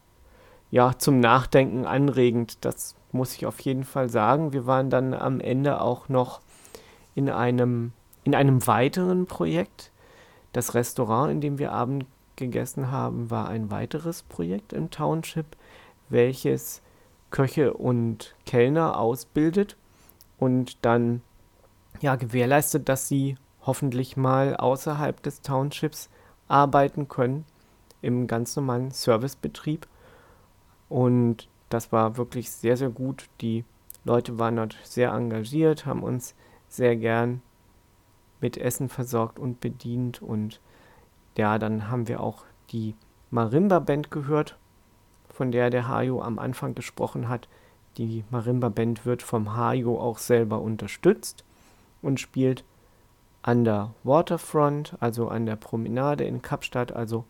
ja, 0.73 0.99
zum 0.99 1.21
Nachdenken 1.21 1.87
anregend. 1.87 2.65
Das 2.65 2.97
muss 3.13 3.35
ich 3.35 3.47
auf 3.47 3.61
jeden 3.61 3.85
Fall 3.85 4.09
sagen. 4.09 4.53
Wir 4.53 4.67
waren 4.67 4.91
dann 4.91 5.15
am 5.15 5.39
Ende 5.39 5.81
auch 5.81 6.09
noch 6.09 6.41
in 7.15 7.31
einem, 7.31 7.93
in 8.25 8.35
einem 8.35 8.67
weiteren 8.67 9.27
Projekt. 9.27 9.93
Das 10.55 10.75
Restaurant, 10.75 11.33
in 11.33 11.41
dem 11.41 11.59
wir 11.59 11.73
Abend 11.73 12.07
gegessen 12.37 12.93
haben, 12.93 13.29
war 13.29 13.49
ein 13.49 13.73
weiteres 13.73 14.23
Projekt 14.23 14.73
im 14.73 14.89
Township, 14.89 15.47
welches 16.09 16.81
Köche 17.33 17.75
und 17.75 18.37
Kellner 18.47 18.97
ausbildet 18.97 19.77
und 20.39 20.79
dann 20.85 21.23
ja 22.01 22.15
gewährleistet, 22.15 22.89
dass 22.89 23.09
sie 23.09 23.37
hoffentlich 23.63 24.17
mal 24.17 24.57
außerhalb 24.57 25.21
des 25.25 25.43
Townships 25.43 26.09
arbeiten 26.47 27.09
können 27.09 27.45
im 28.01 28.29
ganz 28.29 28.55
normalen 28.55 28.93
Servicebetrieb. 28.93 29.89
Und 30.89 31.49
das 31.69 31.91
war 31.91 32.17
wirklich 32.17 32.53
sehr, 32.53 32.77
sehr 32.77 32.91
gut. 32.91 33.29
Die 33.41 33.65
Leute 34.05 34.39
waren 34.39 34.55
dort 34.55 34.77
sehr 34.85 35.11
engagiert, 35.11 35.85
haben 35.85 36.05
uns 36.05 36.37
sehr 36.69 36.95
gern 36.95 37.43
mit 38.41 38.57
Essen 38.57 38.89
versorgt 38.89 39.39
und 39.39 39.61
bedient. 39.61 40.23
Und 40.23 40.61
ja, 41.37 41.59
dann 41.59 41.91
haben 41.91 42.09
wir 42.09 42.21
auch 42.21 42.45
die 42.71 42.95
Marimba-Band 43.31 44.11
gehört, 44.11 44.57
von 45.29 45.51
der 45.51 45.71
der 45.71 45.89
Hajo 45.89 46.23
am 46.23 46.39
Anfang 46.39 46.75
gesprochen 46.75 47.29
hat. 47.29 47.49
Die 47.97 48.25
Marimba-Band 48.31 49.07
wird 49.07 49.23
vom 49.23 49.57
Hajo 49.57 50.01
auch 50.01 50.19
selber 50.19 50.61
unterstützt 50.61 51.45
und 52.03 52.21
spielt 52.21 52.65
an 53.43 53.65
der 53.65 53.93
Waterfront, 54.05 54.97
also 55.01 55.29
an 55.29 55.47
der 55.47 55.57
Promenade 55.57 56.25
in 56.25 56.41
Kapstadt, 56.41 56.93
also 56.93 57.25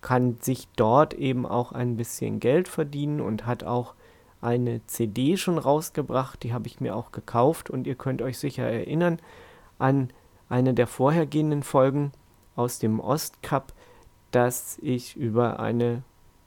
kann 0.00 0.38
sich 0.40 0.68
dort 0.76 1.14
eben 1.14 1.44
auch 1.44 1.72
ein 1.72 1.96
bisschen 1.96 2.40
Geld 2.40 2.68
verdienen 2.68 3.20
und 3.20 3.46
hat 3.46 3.64
auch 3.64 3.94
eine 4.40 4.84
CD 4.86 5.36
schon 5.36 5.58
rausgebracht, 5.58 6.42
die 6.42 6.54
habe 6.54 6.66
ich 6.66 6.80
mir 6.80 6.96
auch 6.96 7.12
gekauft 7.12 7.68
und 7.68 7.86
ihr 7.86 7.94
könnt 7.94 8.22
euch 8.22 8.38
sicher 8.38 8.64
erinnern 8.64 9.18
an 9.78 10.10
eine 10.50 10.74
der 10.74 10.86
vorhergehenden 10.86 11.62
Folgen 11.62 12.12
aus 12.56 12.78
dem 12.78 13.00
Ostcup, 13.00 13.72
dass 14.30 14.78
ich 14.82 15.16
über 15.16 15.58
eine 15.60 16.02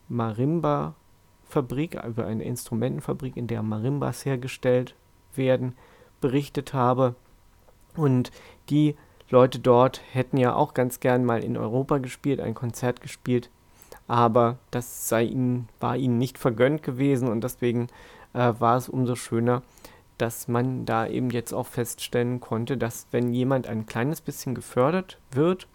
Marimba-Fabrik, 0.10 2.04
über 2.06 2.28
eine 2.28 2.43
Instrumentenfabrik, 2.43 3.36
in 3.36 3.47
der 3.47 3.64
Marimbas 3.64 4.26
hergestellt 4.26 4.95
werden, 5.34 5.76
berichtet 6.22 6.74
habe. 6.74 7.16
Und 7.95 8.32
die 8.70 8.95
Leute 9.30 9.60
dort 9.60 10.01
hätten 10.12 10.38
ja 10.38 10.54
auch 10.54 10.74
ganz 10.74 10.99
gern 10.99 11.26
mal 11.26 11.43
in 11.43 11.58
Europa 11.58 11.97
gespielt, 11.97 12.39
ein 12.39 12.54
Konzert 12.54 13.01
gespielt, 13.01 13.49
aber 14.08 14.60
das 14.70 15.10
sei 15.10 15.24
ihnen, 15.24 15.70
war 15.80 15.97
ihnen 15.97 16.18
nicht 16.18 16.38
vergönnt 16.38 16.84
gewesen 16.84 17.30
und 17.30 17.43
deswegen 17.43 17.88
äh, 18.34 18.54
war 18.60 18.78
es 18.78 18.89
umso 18.89 19.16
schöner, 19.16 19.64
dass 20.18 20.47
man 20.47 20.86
da 20.86 21.07
eben 21.07 21.30
jetzt 21.30 21.53
auch 21.53 21.68
feststellen 21.68 22.39
konnte, 22.39 22.78
dass 22.78 23.07
wenn 23.11 23.34
jemand 23.34 23.68
ein 23.68 23.86
kleines 23.86 24.22
bisschen 24.22 24.55
gefördert 24.55 25.18
wird 25.32 25.68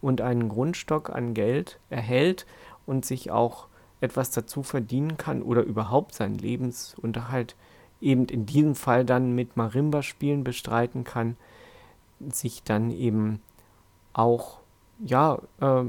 und 0.00 0.20
einen 0.20 0.48
Grundstock 0.48 1.10
an 1.10 1.34
Geld 1.34 1.78
erhält 1.90 2.46
und 2.86 3.04
sich 3.04 3.30
auch 3.30 3.66
etwas 4.00 4.30
dazu 4.30 4.62
verdienen 4.62 5.16
kann 5.16 5.42
oder 5.42 5.62
überhaupt 5.62 6.14
seinen 6.14 6.38
Lebensunterhalt 6.38 7.54
eben 8.00 8.26
in 8.26 8.46
diesem 8.46 8.74
Fall 8.74 9.04
dann 9.04 9.32
mit 9.34 9.56
Marimba-Spielen 9.56 10.42
bestreiten 10.44 11.04
kann, 11.04 11.36
sich 12.30 12.62
dann 12.64 12.90
eben 12.90 13.40
auch, 14.12 14.58
ja, 15.04 15.38
äh, 15.60 15.84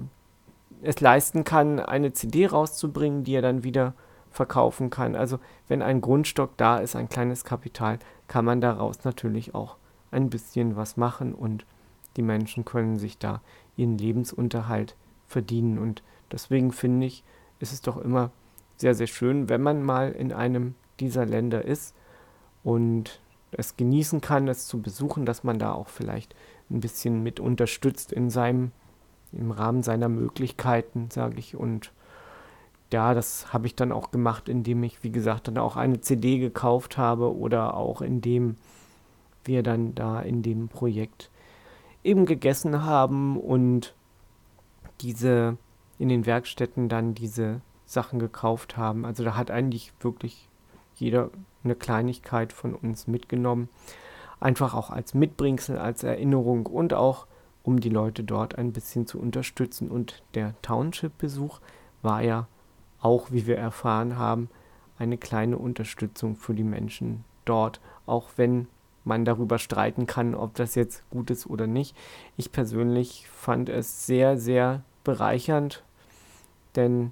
es 0.83 0.99
leisten 0.99 1.43
kann, 1.43 1.79
eine 1.79 2.13
CD 2.13 2.45
rauszubringen, 2.45 3.23
die 3.23 3.33
er 3.35 3.41
dann 3.41 3.63
wieder 3.63 3.93
verkaufen 4.33 4.89
kann. 4.89 5.15
Also 5.15 5.39
wenn 5.67 5.81
ein 5.81 6.01
Grundstock 6.01 6.57
da 6.57 6.79
ist, 6.79 6.95
ein 6.95 7.07
kleines 7.07 7.45
Kapital, 7.45 7.99
kann 8.27 8.43
man 8.43 8.59
daraus 8.59 9.03
natürlich 9.03 9.55
auch 9.55 9.77
ein 10.11 10.29
bisschen 10.29 10.75
was 10.75 10.97
machen 10.97 11.33
und 11.33 11.65
die 12.17 12.21
Menschen 12.21 12.65
können 12.65 12.97
sich 12.97 13.17
da 13.17 13.41
ihren 13.77 13.97
Lebensunterhalt 13.97 14.95
verdienen. 15.27 15.77
Und 15.77 16.03
deswegen 16.31 16.71
finde 16.71 17.07
ich, 17.07 17.23
ist 17.59 17.73
es 17.73 17.81
doch 17.81 17.97
immer 17.97 18.31
sehr, 18.77 18.95
sehr 18.95 19.07
schön, 19.07 19.49
wenn 19.49 19.61
man 19.61 19.83
mal 19.83 20.11
in 20.11 20.33
einem 20.33 20.75
dieser 20.99 21.25
Länder 21.25 21.63
ist 21.63 21.95
und 22.63 23.21
es 23.51 23.77
genießen 23.77 24.21
kann, 24.21 24.47
es 24.47 24.67
zu 24.67 24.81
besuchen, 24.81 25.25
dass 25.25 25.43
man 25.43 25.59
da 25.59 25.73
auch 25.73 25.89
vielleicht 25.89 26.35
ein 26.69 26.79
bisschen 26.79 27.21
mit 27.21 27.39
unterstützt 27.39 28.11
in 28.11 28.29
seinem, 28.29 28.71
im 29.31 29.51
Rahmen 29.51 29.83
seiner 29.83 30.09
Möglichkeiten, 30.09 31.09
sage 31.11 31.37
ich. 31.37 31.55
Und 31.55 31.91
ja, 32.93 33.13
das 33.13 33.51
habe 33.51 33.67
ich 33.67 33.75
dann 33.75 33.91
auch 33.91 34.11
gemacht, 34.11 34.47
indem 34.47 34.83
ich, 34.83 35.03
wie 35.03 35.11
gesagt, 35.11 35.49
dann 35.49 35.57
auch 35.57 35.75
eine 35.75 35.99
CD 35.99 36.37
gekauft 36.39 36.97
habe 36.97 37.35
oder 37.35 37.75
auch 37.75 38.01
indem 38.01 38.55
wir 39.43 39.63
dann 39.63 39.93
da 39.95 40.21
in 40.21 40.41
dem 40.41 40.69
Projekt 40.69 41.29
eben 42.03 42.25
gegessen 42.25 42.85
haben 42.85 43.37
und 43.37 43.93
diese 45.01 45.57
in 45.99 46.07
den 46.07 46.25
Werkstätten 46.25 46.87
dann 46.87 47.13
diese 47.13 47.61
Sachen 47.85 48.19
gekauft 48.19 48.77
haben. 48.77 49.05
Also 49.05 49.23
da 49.23 49.35
hat 49.35 49.51
eigentlich 49.51 49.93
wirklich 49.99 50.47
jeder 50.95 51.29
eine 51.63 51.75
Kleinigkeit 51.75 52.53
von 52.53 52.73
uns 52.73 53.07
mitgenommen. 53.07 53.69
Einfach 54.39 54.73
auch 54.73 54.89
als 54.89 55.13
Mitbringsel, 55.13 55.77
als 55.77 56.03
Erinnerung 56.03 56.65
und 56.65 56.93
auch 56.93 57.27
um 57.63 57.79
die 57.79 57.89
Leute 57.89 58.23
dort 58.23 58.57
ein 58.57 58.73
bisschen 58.73 59.07
zu 59.07 59.19
unterstützen. 59.19 59.89
Und 59.89 60.23
der 60.35 60.53
Township-Besuch 60.61 61.59
war 62.01 62.21
ja 62.21 62.47
auch, 63.03 63.31
wie 63.31 63.45
wir 63.45 63.57
erfahren 63.57 64.17
haben, 64.17 64.49
eine 64.97 65.17
kleine 65.17 65.57
Unterstützung 65.57 66.35
für 66.35 66.53
die 66.53 66.63
Menschen 66.63 67.25
dort, 67.45 67.81
auch 68.05 68.29
wenn 68.37 68.67
man 69.03 69.25
darüber 69.25 69.59
streiten 69.59 70.07
kann, 70.07 70.33
ob 70.33 70.55
das 70.55 70.75
jetzt 70.75 71.07
gut 71.09 71.29
ist 71.29 71.45
oder 71.45 71.67
nicht. 71.67 71.95
Ich 72.37 72.51
persönlich 72.51 73.27
fand 73.27 73.69
es 73.69 74.05
sehr, 74.05 74.37
sehr 74.37 74.83
bereichernd, 75.03 75.83
denn 76.75 77.11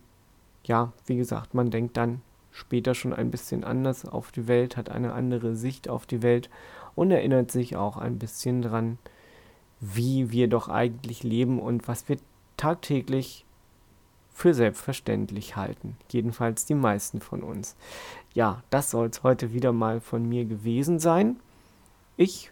ja, 0.63 0.93
wie 1.05 1.17
gesagt, 1.17 1.53
man 1.53 1.69
denkt 1.69 1.97
dann 1.97 2.21
später 2.51 2.95
schon 2.95 3.13
ein 3.13 3.31
bisschen 3.31 3.63
anders 3.63 4.05
auf 4.05 4.31
die 4.31 4.47
Welt, 4.47 4.77
hat 4.77 4.89
eine 4.89 5.13
andere 5.13 5.55
Sicht 5.55 5.89
auf 5.89 6.05
die 6.05 6.21
Welt 6.21 6.49
und 6.95 7.11
erinnert 7.11 7.51
sich 7.51 7.75
auch 7.75 7.97
ein 7.97 8.19
bisschen 8.19 8.61
dran, 8.61 8.97
wie 9.79 10.31
wir 10.31 10.47
doch 10.47 10.69
eigentlich 10.69 11.23
leben 11.23 11.59
und 11.59 11.87
was 11.87 12.07
wir 12.07 12.17
tagtäglich 12.55 13.45
für 14.33 14.53
selbstverständlich 14.53 15.55
halten. 15.55 15.97
Jedenfalls 16.09 16.65
die 16.65 16.75
meisten 16.75 17.21
von 17.21 17.43
uns. 17.43 17.75
Ja, 18.33 18.63
das 18.69 18.91
soll 18.91 19.07
es 19.07 19.23
heute 19.23 19.53
wieder 19.53 19.71
mal 19.71 19.99
von 19.99 20.27
mir 20.27 20.45
gewesen 20.45 20.99
sein. 20.99 21.39
Ich 22.17 22.51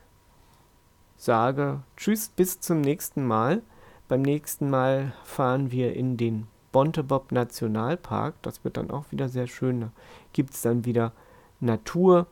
sage 1.18 1.82
Tschüss, 1.98 2.30
bis 2.30 2.60
zum 2.60 2.82
nächsten 2.82 3.26
Mal. 3.26 3.62
Beim 4.08 4.22
nächsten 4.22 4.70
Mal 4.70 5.14
fahren 5.24 5.72
wir 5.72 5.96
in 5.96 6.18
den 6.18 6.48
Bontebob 6.72 7.32
Nationalpark. 7.32 8.36
Das 8.42 8.64
wird 8.64 8.78
dann 8.78 8.92
auch 8.92 9.06
wieder 9.12 9.30
sehr 9.30 9.48
schön. 9.48 9.82
Da 9.82 9.92
gibt 10.34 10.54
es 10.54 10.62
dann 10.62 10.86
wieder 10.86 11.12
Natur. 11.60 12.28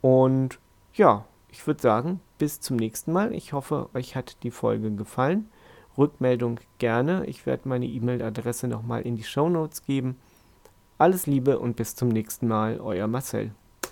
Und 0.00 0.58
ja, 0.94 1.24
ich 1.50 1.66
würde 1.66 1.80
sagen, 1.80 2.20
bis 2.38 2.60
zum 2.60 2.76
nächsten 2.76 3.12
Mal. 3.12 3.32
Ich 3.32 3.52
hoffe, 3.52 3.88
euch 3.94 4.16
hat 4.16 4.42
die 4.42 4.50
Folge 4.50 4.90
gefallen. 4.90 5.48
Rückmeldung 5.96 6.60
gerne. 6.78 7.26
Ich 7.26 7.46
werde 7.46 7.68
meine 7.68 7.86
E-Mail-Adresse 7.86 8.68
nochmal 8.68 9.02
in 9.02 9.16
die 9.16 9.24
Show 9.24 9.48
Notes 9.48 9.82
geben. 9.82 10.16
Alles 10.98 11.26
Liebe 11.26 11.58
und 11.58 11.76
bis 11.76 11.94
zum 11.94 12.08
nächsten 12.08 12.48
Mal, 12.48 12.80
euer 12.80 13.06
Marcel. 13.06 13.52